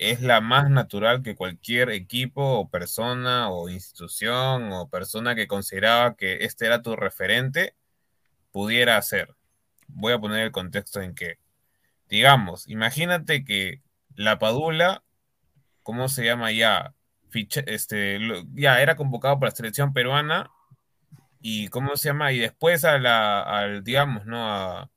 [0.00, 6.16] es la más natural que cualquier equipo o persona o institución o persona que consideraba
[6.16, 7.74] que este era tu referente
[8.50, 9.36] pudiera hacer.
[9.88, 11.38] Voy a poner el contexto en que,
[12.08, 13.82] digamos, imagínate que
[14.14, 15.04] la Padula,
[15.82, 16.94] ¿cómo se llama ya?
[17.66, 18.18] Este,
[18.54, 20.50] ya era convocado para la selección peruana
[21.42, 22.32] y ¿cómo se llama?
[22.32, 24.50] Y después a la, al, digamos, ¿no?
[24.50, 24.90] A,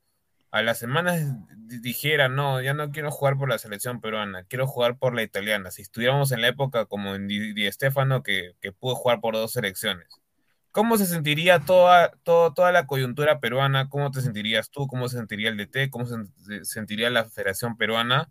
[0.54, 1.20] a las semanas
[1.56, 5.22] di- dijera, no, ya no quiero jugar por la selección peruana, quiero jugar por la
[5.22, 5.70] italiana.
[5.72, 9.34] Si estuviéramos en la época como en Di, Di Stéfano, que, que pudo jugar por
[9.34, 10.06] dos selecciones.
[10.70, 13.88] ¿Cómo se sentiría toda, todo- toda la coyuntura peruana?
[13.88, 14.86] ¿Cómo te sentirías tú?
[14.86, 15.90] ¿Cómo se sentiría el DT?
[15.90, 18.30] ¿Cómo se sentiría la Federación Peruana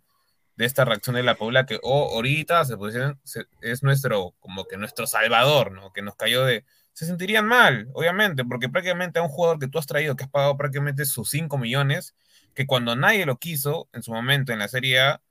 [0.56, 4.64] de esta reacción de la Paula que oh, ahorita se pusieron- se- es nuestro, como
[4.66, 5.92] que nuestro salvador, ¿no?
[5.92, 6.64] Que nos cayó de,
[6.94, 10.30] se sentirían mal, obviamente, porque prácticamente a un jugador que tú has traído, que has
[10.30, 12.14] pagado prácticamente sus 5 millones,
[12.54, 15.22] que cuando nadie lo quiso en su momento en la Serie A,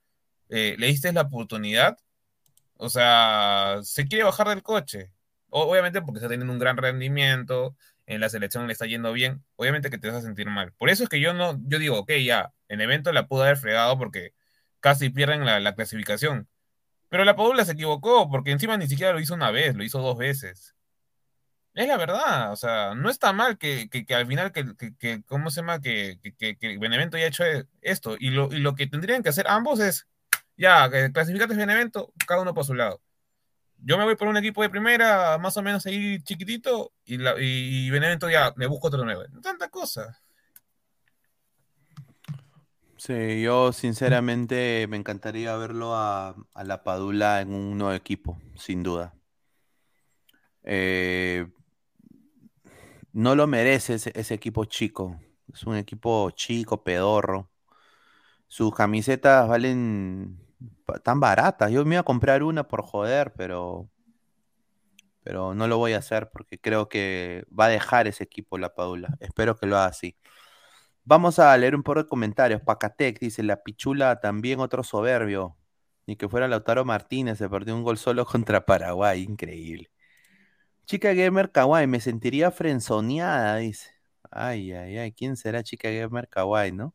[0.50, 1.98] eh, le diste la oportunidad,
[2.76, 5.10] o sea, se quiere bajar del coche.
[5.50, 7.76] obviamente porque está teniendo un gran rendimiento,
[8.06, 10.72] en la selección le está yendo bien, obviamente que te vas a sentir mal.
[10.74, 13.56] Por eso es que yo no, yo digo, ok, ya, en evento la pudo haber
[13.56, 14.34] fregado porque
[14.80, 16.48] casi pierden la, la clasificación.
[17.08, 20.00] Pero la Padula se equivocó porque encima ni siquiera lo hizo una vez, lo hizo
[20.00, 20.73] dos veces.
[21.74, 25.80] Es la verdad, o sea, no está mal que, al final, que, ¿cómo se llama?
[25.80, 27.44] Que, que, Benevento haya hecho
[27.82, 28.16] esto.
[28.18, 30.06] Y lo, y lo que tendrían que hacer ambos es,
[30.56, 33.02] ya, clasificate Benevento, cada uno por su lado.
[33.78, 37.34] Yo me voy por un equipo de primera, más o menos ahí chiquitito, y, la,
[37.40, 39.22] y Benevento ya me busco otro nuevo.
[39.42, 40.20] Tanta cosa.
[42.96, 48.84] Sí, yo sinceramente me encantaría verlo a, a la Padula en un nuevo equipo, sin
[48.84, 49.12] duda.
[50.62, 51.46] Eh,
[53.14, 55.20] no lo merece ese, equipo chico.
[55.52, 57.50] Es un equipo chico, pedorro.
[58.48, 60.38] Sus camisetas valen
[61.04, 61.70] tan baratas.
[61.72, 63.88] Yo me iba a comprar una por joder, pero
[65.22, 68.74] pero no lo voy a hacer porque creo que va a dejar ese equipo la
[68.74, 69.16] Padula.
[69.20, 70.16] Espero que lo haga así.
[71.04, 72.62] Vamos a leer un par de comentarios.
[72.62, 75.56] Pacatec dice, la pichula también otro soberbio.
[76.06, 79.22] Ni que fuera Lautaro Martínez, se perdió un gol solo contra Paraguay.
[79.22, 79.90] Increíble.
[80.86, 83.90] Chica Gamer Kawaii, me sentiría frenzoneada, dice.
[84.30, 86.94] Ay, ay, ay, ¿quién será Chica Gamer Kawaii, no?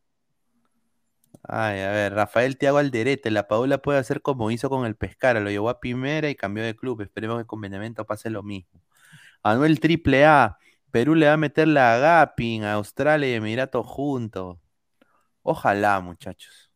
[1.43, 5.39] Ay, a ver, Rafael Tiago Alderete, la Paula puede hacer como hizo con el Pescara,
[5.39, 7.01] lo llevó a primera y cambió de club.
[7.01, 8.81] Esperemos que con Benevento pase lo mismo.
[9.43, 10.57] Anuel Triple A,
[10.91, 14.59] Perú le va a meter la Gapin Australia y Emiratos juntos.
[15.43, 16.71] Ojalá, muchachos.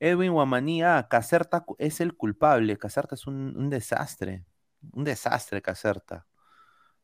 [0.00, 2.76] Edwin Guamanía, Caserta es el culpable.
[2.78, 4.44] Caserta es un desastre
[4.92, 6.26] un desastre Caserta.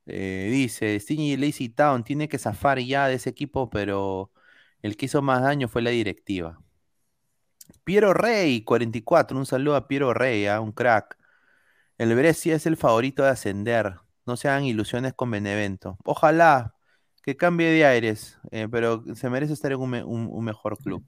[0.07, 4.33] Eh, dice, Stingy Lazy Town tiene que zafar ya de ese equipo, pero
[4.83, 6.61] el que hizo más daño fue la directiva.
[7.85, 10.61] Piero Rey, 44, un saludo a Piero Rey, ¿ah?
[10.61, 11.17] un crack.
[11.99, 13.97] El Brescia es el favorito de ascender.
[14.27, 15.99] No se hagan ilusiones con Benevento.
[16.05, 16.75] Ojalá
[17.23, 21.05] que cambie de aires, eh, pero se merece estar en un, mejor club.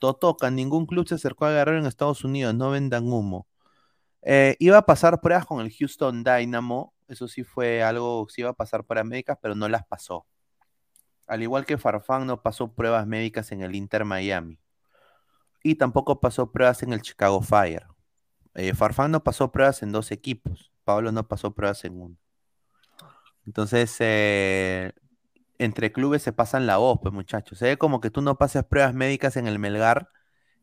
[0.00, 3.46] Totoca, ningún club se acercó a agarrar en Estados Unidos, no vendan humo.
[4.22, 8.50] Eh, iba a pasar pruebas con el Houston Dynamo, eso sí fue algo, sí iba
[8.50, 10.26] a pasar para médicas, pero no las pasó.
[11.26, 14.58] Al igual que Farfán no pasó pruebas médicas en el Inter Miami.
[15.62, 17.86] Y tampoco pasó pruebas en el Chicago Fire.
[18.54, 20.72] Eh, Farfán no pasó pruebas en dos equipos.
[20.84, 22.16] Pablo no pasó pruebas en uno.
[23.46, 24.92] Entonces, eh,
[25.58, 27.58] entre clubes se pasan la voz, pues muchachos.
[27.58, 30.08] Se ve como que tú no pases pruebas médicas en el Melgar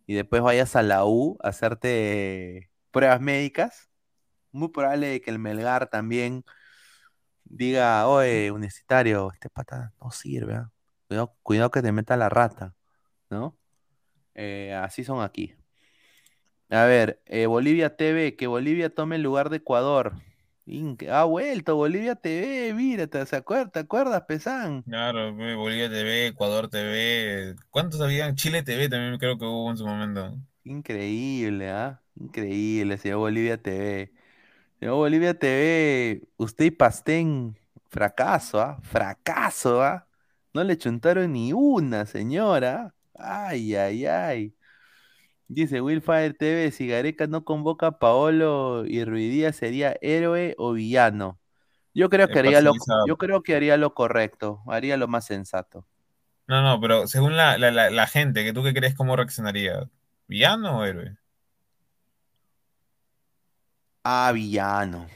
[0.06, 3.92] y después vayas a la U a hacerte pruebas médicas.
[4.52, 6.44] Muy probable que el Melgar también
[7.44, 10.56] diga, oye, universitario, este pata no sirve.
[10.56, 10.72] ¿ah?
[11.44, 12.74] Cuidado, que te meta la rata,
[13.30, 13.56] ¿no?
[14.34, 15.54] Eh, así son aquí.
[16.72, 20.14] A ver, eh, Bolivia TV, que Bolivia tome el lugar de Ecuador.
[21.12, 24.82] Ha vuelto Bolivia TV, mira, ¿te, acuerdas, ¿te acuerdas, Pesán?
[24.82, 28.36] Claro, Bolivia TV, Ecuador TV, ¿cuántos habían?
[28.36, 30.36] Chile TV también creo que hubo en su momento.
[30.68, 32.02] Increíble, ¿ah?
[32.16, 34.12] Increíble, señor Bolivia TV.
[34.80, 37.58] Señor Bolivia TV, usted y Pastén,
[37.90, 38.78] fracaso, ¿ah?
[38.84, 40.08] Fracaso, ¿ah?
[40.54, 42.94] No le chuntaron ni una, señora.
[43.16, 44.56] Ay, ay, ay.
[45.48, 51.40] Dice Willfire TV, si Gareca no convoca a Paolo y Ruidía sería héroe o villano.
[51.94, 52.74] Yo creo que haría lo,
[53.08, 55.88] yo creo que haría lo correcto, haría lo más sensato.
[56.48, 59.90] No, no, pero según la, la gente, que tú qué crees cómo reaccionaría?
[60.28, 61.18] ¿Villano o héroe?
[64.04, 65.08] Ah, villano.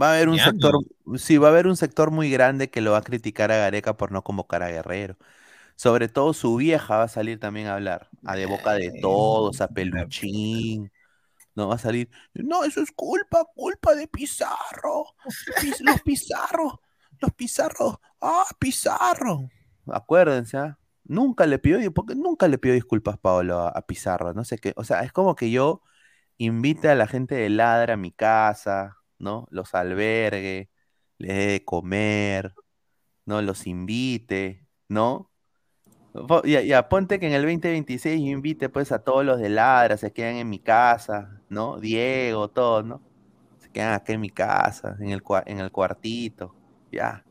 [0.00, 0.74] Va a haber un sector,
[1.16, 3.96] sí, va a haber un sector muy grande que lo va a criticar a Gareca
[3.96, 5.16] por no convocar a Guerrero.
[5.76, 9.60] Sobre todo su vieja va a salir también a hablar, a de boca de todos,
[9.60, 10.92] a Peluchín.
[11.54, 15.06] No va a salir, no, eso es culpa, culpa de Pizarro.
[15.80, 16.80] los Pizarro,
[17.18, 19.48] los Pizarro, ah, Pizarro.
[19.86, 20.78] Acuérdense, ¿ah?
[21.04, 24.84] Nunca le pidió, porque nunca le pidió disculpas Pablo a, Pizarro, no sé qué, o
[24.84, 25.82] sea, es como que yo
[26.38, 29.46] invite a la gente de Ladra a mi casa, ¿no?
[29.50, 30.70] Los albergue,
[31.18, 32.54] les dé de comer,
[33.26, 33.42] ¿no?
[33.42, 35.30] Los invite, ¿no?
[36.44, 39.96] Ya, ya, ponte que en el 2026 yo invite pues a todos los de Ladra,
[39.96, 41.78] se quedan en mi casa, ¿no?
[41.78, 43.00] Diego, todos, ¿no?
[43.58, 46.54] Se quedan acá en mi casa, en el, en el cuartito,
[46.90, 47.24] ya.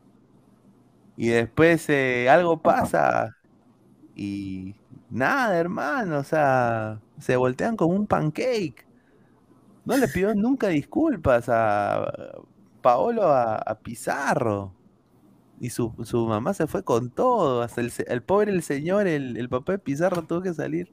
[1.17, 3.35] Y después eh, algo pasa,
[4.21, 4.75] y
[5.09, 8.85] nada, hermano, o sea, se voltean como un pancake.
[9.85, 12.11] No le pidió nunca disculpas a,
[12.81, 14.73] Paolo a, Pizarro.
[15.61, 17.61] Y su, su mamá se fue con todo.
[17.61, 20.91] Hasta el, pobre el señor, el, el papá de Pizarro tuvo que salir.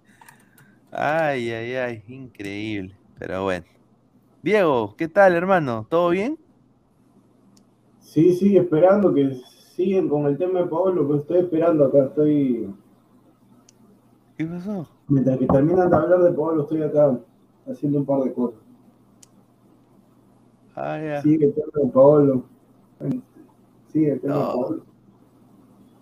[0.93, 2.97] Ay, ay, ay, increíble.
[3.19, 3.67] Pero bueno.
[4.41, 5.85] Diego, ¿qué tal, hermano?
[5.91, 6.39] ¿Todo bien?
[7.99, 9.35] Sí, sí, esperando que
[9.75, 12.73] siguen con el tema de Pablo, pues estoy esperando acá, estoy.
[14.37, 14.89] ¿Qué pasó?
[15.09, 17.19] Mientras que terminan de hablar de Pablo, estoy acá
[17.67, 18.61] haciendo un par de cosas.
[20.75, 21.23] Ah, ya.
[21.23, 22.45] Sigue el tema de Pablo.
[23.93, 24.41] Sigue el tema No.
[24.41, 24.83] de Pablo.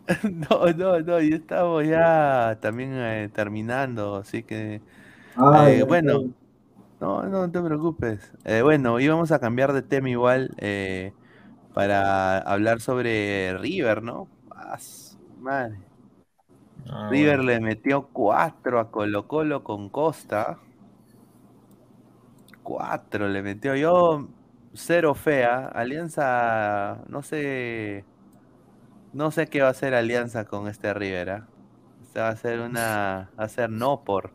[0.51, 4.85] No, no, no, ya estamos ya también eh, terminando, así que
[5.37, 6.25] Ah, Eh, bueno.
[6.25, 6.35] bien.
[7.01, 8.33] no, no te preocupes.
[8.45, 10.57] Eh, bueno, íbamos a cambiar de tema igual
[11.73, 14.31] para hablar sobre River, ¿no?
[14.51, 14.79] Ah,
[15.37, 15.79] madre.
[16.91, 20.59] Ah, River le metió cuatro a Colo Colo con Costa.
[22.63, 24.29] Cuatro le metió yo.
[24.75, 25.67] Cero fea.
[25.69, 28.05] Alianza, no sé.
[29.13, 31.31] No sé qué va a hacer Alianza con este River.
[31.31, 31.47] ¿ah?
[32.17, 33.31] Va a ser una.
[33.39, 34.31] Va a ser no por.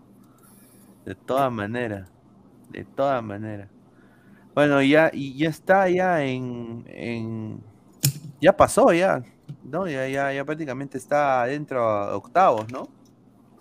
[1.06, 2.10] De todas maneras.
[2.70, 3.70] De todas maneras.
[4.54, 7.64] Bueno, ya, y ya está ya en-
[8.42, 9.24] ya pasó ya,
[9.64, 9.88] ¿no?
[9.88, 12.88] Ya, ya, ya prácticamente está dentro a octavos, ¿no?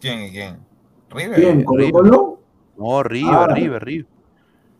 [0.01, 0.59] ¿Quién y quién?
[1.10, 1.36] River.
[1.36, 1.65] ¿Quién?
[1.65, 2.40] ¿Colo?
[2.77, 3.55] No, River, Ah.
[3.55, 4.06] River, River.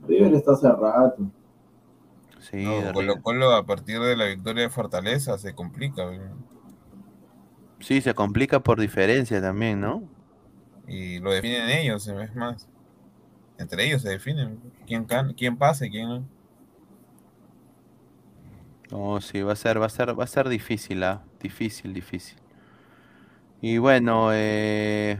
[0.07, 1.17] River está hace rato.
[2.41, 3.21] Sí, No, de Colo.
[3.23, 6.05] Colo a partir de la victoria de Fortaleza se complica.
[7.81, 10.03] Sí, se complica por diferencia también, ¿no?
[10.87, 12.69] Y lo definen ellos, es más.
[13.59, 16.25] Entre ellos se definen quién, can- quién pasa y quién no.
[18.91, 21.23] No, sí, va a ser, va a ser, va a ser difícil, ¿ah?
[21.41, 22.39] Difícil, difícil.
[23.61, 25.19] Y bueno, eh,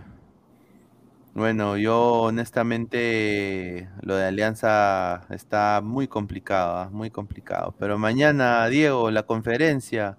[1.35, 6.89] bueno, yo honestamente lo de Alianza está muy complicado, ¿ah?
[6.91, 7.75] Muy complicado.
[7.79, 10.17] Pero mañana, Diego, la conferencia.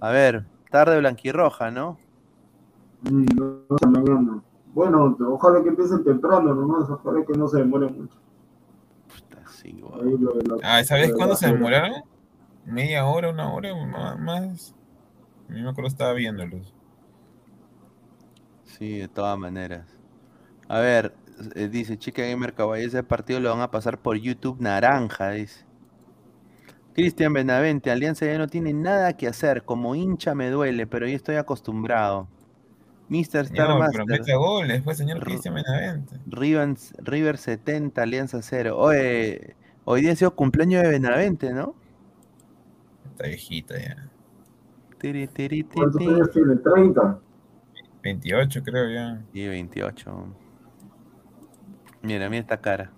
[0.00, 1.98] A ver, tarde blanquirroja, ¿no?
[3.10, 4.42] No, no sé, mañana.
[4.74, 8.14] Bueno, ojalá que empiecen temprano nomás, ojalá que no se demoren mucho.
[9.08, 12.13] Puta, sí, Ahí lo de la- Ah, ¿sabes cuándo se demoraron?
[12.66, 13.74] Media hora, una hora,
[14.16, 14.74] más.
[15.48, 16.72] A mí me acuerdo estaba viéndolos.
[18.64, 19.86] Sí, de todas maneras.
[20.68, 21.14] A ver,
[21.54, 25.64] eh, dice Chica Gamer Caballo, ese partido lo van a pasar por YouTube naranja, dice.
[26.94, 31.16] Cristian Benavente, Alianza ya no tiene nada que hacer, como hincha me duele, pero yo
[31.16, 32.28] estoy acostumbrado.
[33.08, 33.20] Mr.
[33.20, 36.16] Star pero Master, mete goles, pues, señor Ru- Cristian Benavente.
[36.26, 38.78] River, River 70, Alianza 0.
[38.78, 41.74] Oye, hoy día ha sido cumpleaños de Benavente, ¿no?
[43.14, 44.10] Está viejita ya.
[44.98, 46.54] Tiri, tiri, ti, ¿Cuántos años tiene?
[46.54, 47.20] ¿30?
[48.02, 49.22] 28 creo ya.
[49.32, 50.36] Y 28.
[52.02, 52.90] Mira, mira esta cara.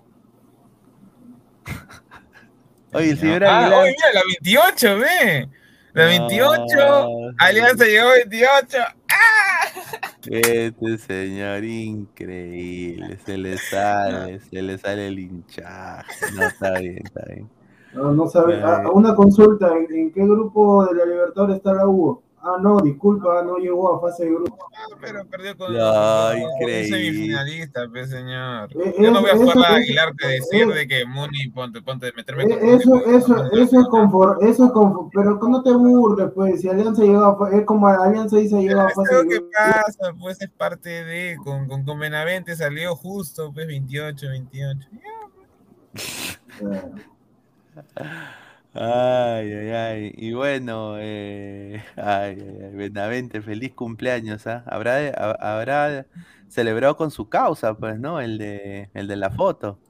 [2.95, 3.83] Oye, el señor ah, Aguilar.
[3.83, 5.49] oye, mira, la 28, ve.
[5.93, 8.79] La 28, Ah, Alianza llegó 28.
[10.29, 16.33] Este señor increíble, se le sale, se le sale el hinchaje.
[16.35, 17.49] No, está bien, está bien.
[17.97, 18.57] No, no sabe.
[18.59, 18.63] Eh.
[18.65, 22.23] Ah, una consulta, ¿en, en qué grupo de la Libertadores está la U?
[22.49, 24.69] Ah, no, disculpa, no llegó a fase de grupo.
[24.73, 26.85] Ah, pero perdió con, No, increíble.
[26.89, 28.69] semifinalista, pues, señor.
[28.85, 31.83] Eh, Yo no voy a jugar a Aguilar que decir eh, de que Muni, ponte,
[31.83, 35.61] ponte, meterme Eh, con Eso, eso, no- eso es confort, eso es confort, pero no
[35.65, 39.23] te burles, pues, si Alianza llegó a, es como Alianza dice llegó a fase lo
[39.25, 44.29] de que pasa, pues es parte de, con, con, con Benavente salió justo, pues 28,
[44.29, 44.89] 28.
[48.75, 50.13] Ay, ay, ay.
[50.17, 54.65] Y bueno, eh, ay, ay, Benavente, feliz cumpleaños, ¿ah?
[54.67, 56.07] Habrá, ha- habrá
[56.49, 58.21] celebrado con su causa, pues, ¿no?
[58.21, 59.81] El de, el de la foto.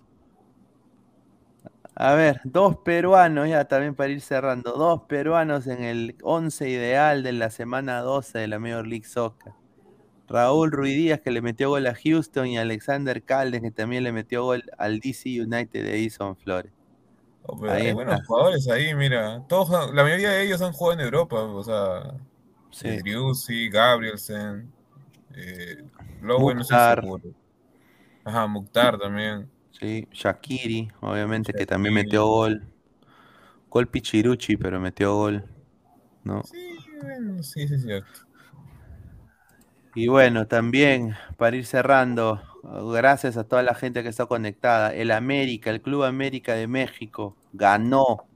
[1.95, 7.23] A ver, dos peruanos, ya también para ir cerrando, dos peruanos en el 11 ideal
[7.23, 9.55] de la semana 12 de la Major League Soccer.
[10.29, 14.45] Raúl Ruidíaz que le metió gol a Houston y Alexander Caldes que también le metió
[14.45, 16.73] gol al DC United de Edison Flores.
[17.61, 19.45] Pero Ahí hay buenos jugadores ahí, mira.
[19.49, 22.15] Todos, la mayoría de ellos han jugado en Europa, o sea,
[22.71, 22.99] Sí.
[22.99, 24.71] Driussi, Gabrielsen,
[25.35, 25.77] eh,
[26.23, 27.01] Lowe, no Mukhtar.
[27.01, 27.23] seguro.
[28.25, 29.49] Ajá, Mukhtar también.
[29.71, 32.63] Sí, Shakiri, obviamente, que también metió gol.
[33.71, 35.45] Gol Pichiruchi, pero metió gol.
[36.25, 36.43] ¿no?
[36.43, 38.21] Sí, bueno, sí, sí, es cierto.
[39.95, 42.43] Y bueno, también para ir cerrando,
[42.93, 47.37] gracias a toda la gente que está conectada, el América, el Club América de México,
[47.53, 48.27] ganó.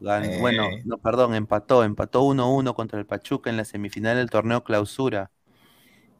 [0.00, 0.38] Gan- Eh.
[0.40, 5.30] Bueno, no, perdón, empató, empató 1-1 contra el Pachuca en la semifinal del torneo clausura.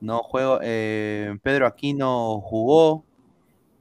[0.01, 3.05] No juego, eh, Pedro Aquino jugó,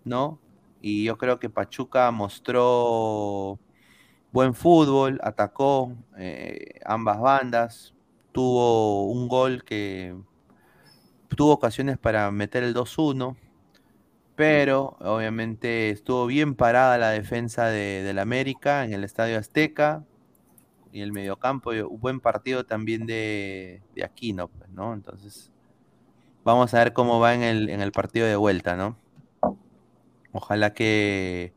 [0.06, 0.40] ¿no?
[0.82, 3.60] Y yo creo que Pachuca mostró
[4.32, 7.96] buen fútbol, atacó eh, ambas bandas,
[8.34, 10.16] tuvo un gol que
[11.30, 13.36] tuvo ocasiones para meter el 2-1,
[14.36, 20.04] pero obviamente estuvo bien parada la defensa de, del América en el Estadio Azteca
[20.92, 24.94] y el mediocampo, un buen partido también de, Aquino, pues, ¿no?
[24.94, 25.52] Entonces,
[26.44, 28.98] vamos a ver cómo va en el, partido de vuelta, ¿no?
[30.32, 31.54] Ojalá que,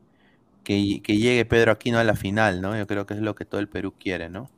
[0.63, 2.77] que, que llegue Pedro Aquino a la final, ¿no?
[2.77, 4.49] Yo creo que es lo que todo el Perú quiere, ¿no?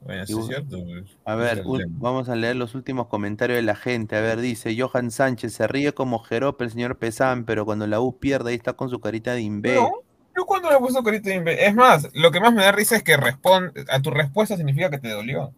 [0.00, 0.78] Bueno, sí es cierto.
[1.24, 4.16] A ver, vamos a leer los últimos comentarios de la gente.
[4.16, 8.00] A ver, dice Johan Sánchez, se ríe como Jerope el señor Pesán, pero cuando la
[8.00, 9.74] U pierde ahí está con su carita de imbe.
[9.74, 9.90] No,
[10.36, 11.66] yo cuando le puso carita de imbe.
[11.66, 14.90] Es más, lo que más me da risa es que responde, a tu respuesta significa
[14.90, 15.52] que te dolió.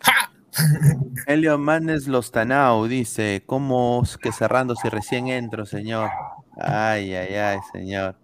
[0.00, 0.32] ¡Ja!
[1.26, 6.10] Elio Manes Lostanau dice, ¿cómo que cerrando si recién entro, señor?
[6.56, 8.16] Ay, ay, ay, señor.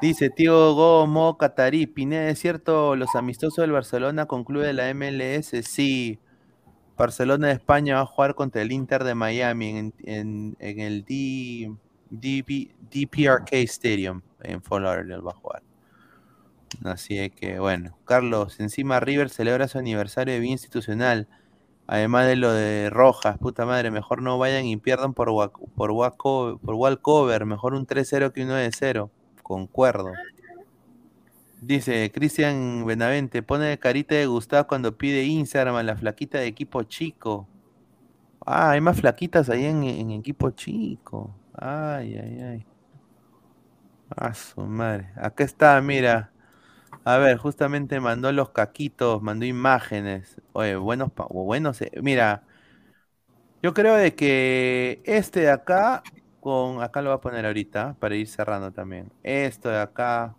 [0.00, 5.50] Dice tío Gomo Catarí, Pineda, ¿es cierto los amistosos del Barcelona concluye la MLS?
[5.62, 6.18] Sí.
[6.96, 11.70] Barcelona de España va a jugar contra el Inter de Miami en, el D,
[12.10, 15.62] DPRK Stadium en Fort Lauderdale va a jugar.
[16.84, 21.28] Así que bueno, Carlos, encima River celebra su aniversario de vida institucional.
[21.86, 25.28] Además de lo de Rojas, puta madre, mejor no vayan y pierdan por,
[25.74, 25.90] por,
[26.58, 29.10] por Walcover, mejor un 3-0 que un 9-0.
[29.50, 30.12] Concuerdo.
[31.60, 36.84] Dice Cristian Benavente, pone carita de Gustavo cuando pide Instagram a la flaquita de equipo
[36.84, 37.48] chico.
[38.46, 41.34] Ah, hay más flaquitas ahí en, equipo chico.
[41.52, 42.66] Ay, ay, ay.
[44.16, 45.08] Ah, su madre.
[45.16, 46.30] Acá está, mira.
[47.04, 50.40] A ver, justamente mandó los caquitos, mandó imágenes.
[50.52, 51.82] Oye, buenos, buenos.
[51.82, 52.44] Eh, mira,
[53.64, 56.04] yo creo de que este de acá
[56.40, 59.12] con, acá lo voy a poner ahorita para ir cerrando también.
[59.22, 60.34] Esto de acá.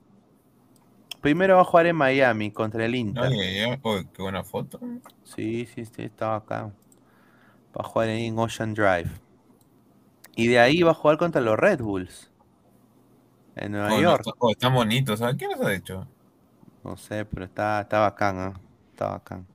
[1.22, 3.26] Primero va a jugar en Miami contra el Inter.
[3.26, 3.80] Ay,
[4.14, 4.80] qué buena foto.
[5.24, 6.72] Sí, sí, sí, estaba acá.
[7.78, 9.12] Va a jugar en Ocean Drive.
[10.36, 12.32] Y de ahí va a jugar contra los Red Bulls.
[13.56, 14.24] En Nueva York.
[14.50, 16.08] está, bonito, ¿sabes qué nos ha hecho?
[16.84, 18.54] No sé, pero está, está bacán, ¿eh?
[18.92, 19.46] Está bacán.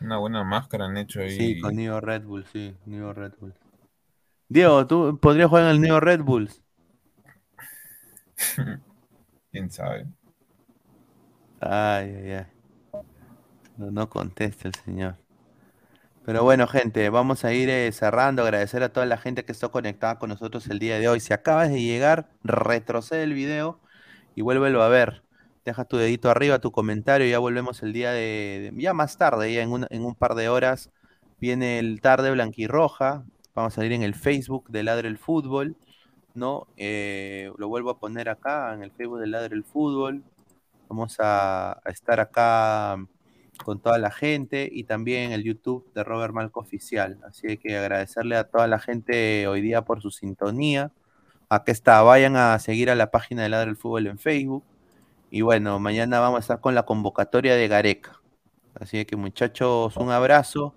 [0.00, 1.30] Una buena máscara han hecho ahí.
[1.30, 3.54] Sí, con New Red Bull, sí, New Red Bull.
[4.48, 6.62] Diego, ¿tú podrías jugar en el Neo Red Bulls?
[9.50, 10.06] ¿Quién sabe?
[11.60, 12.46] Ay, ay, ay.
[13.76, 15.16] No, no contesta el señor.
[16.22, 18.42] Pero bueno, gente, vamos a ir eh, cerrando.
[18.42, 21.20] Agradecer a toda la gente que está conectada con nosotros el día de hoy.
[21.20, 23.80] Si acabas de llegar, retrocede el video
[24.34, 25.22] y vuélvelo a ver.
[25.64, 27.26] Deja tu dedito arriba, tu comentario.
[27.28, 28.72] Ya volvemos el día de.
[28.76, 30.90] ya más tarde, ya en un, en un par de horas.
[31.40, 33.24] Viene el tarde blanquirroja.
[33.54, 35.76] Vamos a salir en el Facebook de Ladre el Fútbol,
[36.34, 36.66] ¿no?
[36.76, 40.24] Eh, lo vuelvo a poner acá en el Facebook de Ladre el Fútbol.
[40.88, 42.96] Vamos a, estar acá
[43.64, 47.20] con toda la gente y también el YouTube de Robert Malco Oficial.
[47.24, 50.90] Así que agradecerle a toda la gente hoy día por su sintonía.
[51.48, 54.64] Acá está, vayan a seguir a la página de Ladre el Fútbol en Facebook.
[55.30, 58.20] Y bueno, mañana vamos a estar con la convocatoria de Gareca.
[58.74, 60.74] Así que muchachos, un abrazo.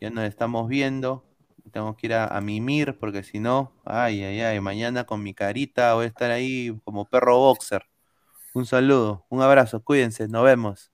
[0.00, 1.24] Ya nos estamos viendo
[1.72, 5.94] tengo que ir a, mimir porque si no, ay, ay, ay, mañana con mi carita
[5.94, 7.84] voy a estar ahí como perro boxer.
[8.54, 10.91] Un saludo, un abrazo, cuídense, nos vemos.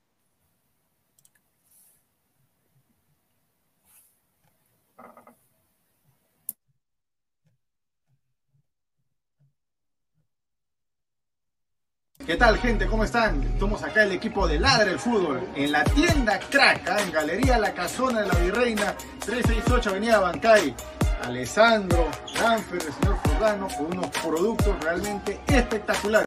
[12.28, 12.86] ¿Qué tal gente?
[12.86, 13.42] ¿Cómo están?
[13.42, 16.98] Estamos acá el equipo de Ladre el Fútbol en la tienda Crack, ¿ah?
[17.00, 18.94] en Galería La Casona de la Virreina,
[19.24, 20.74] 368 Avenida Bancay.
[21.22, 22.06] Alessandro,
[22.38, 26.26] Danfer, el señor Fordano, con unos productos realmente espectaculares.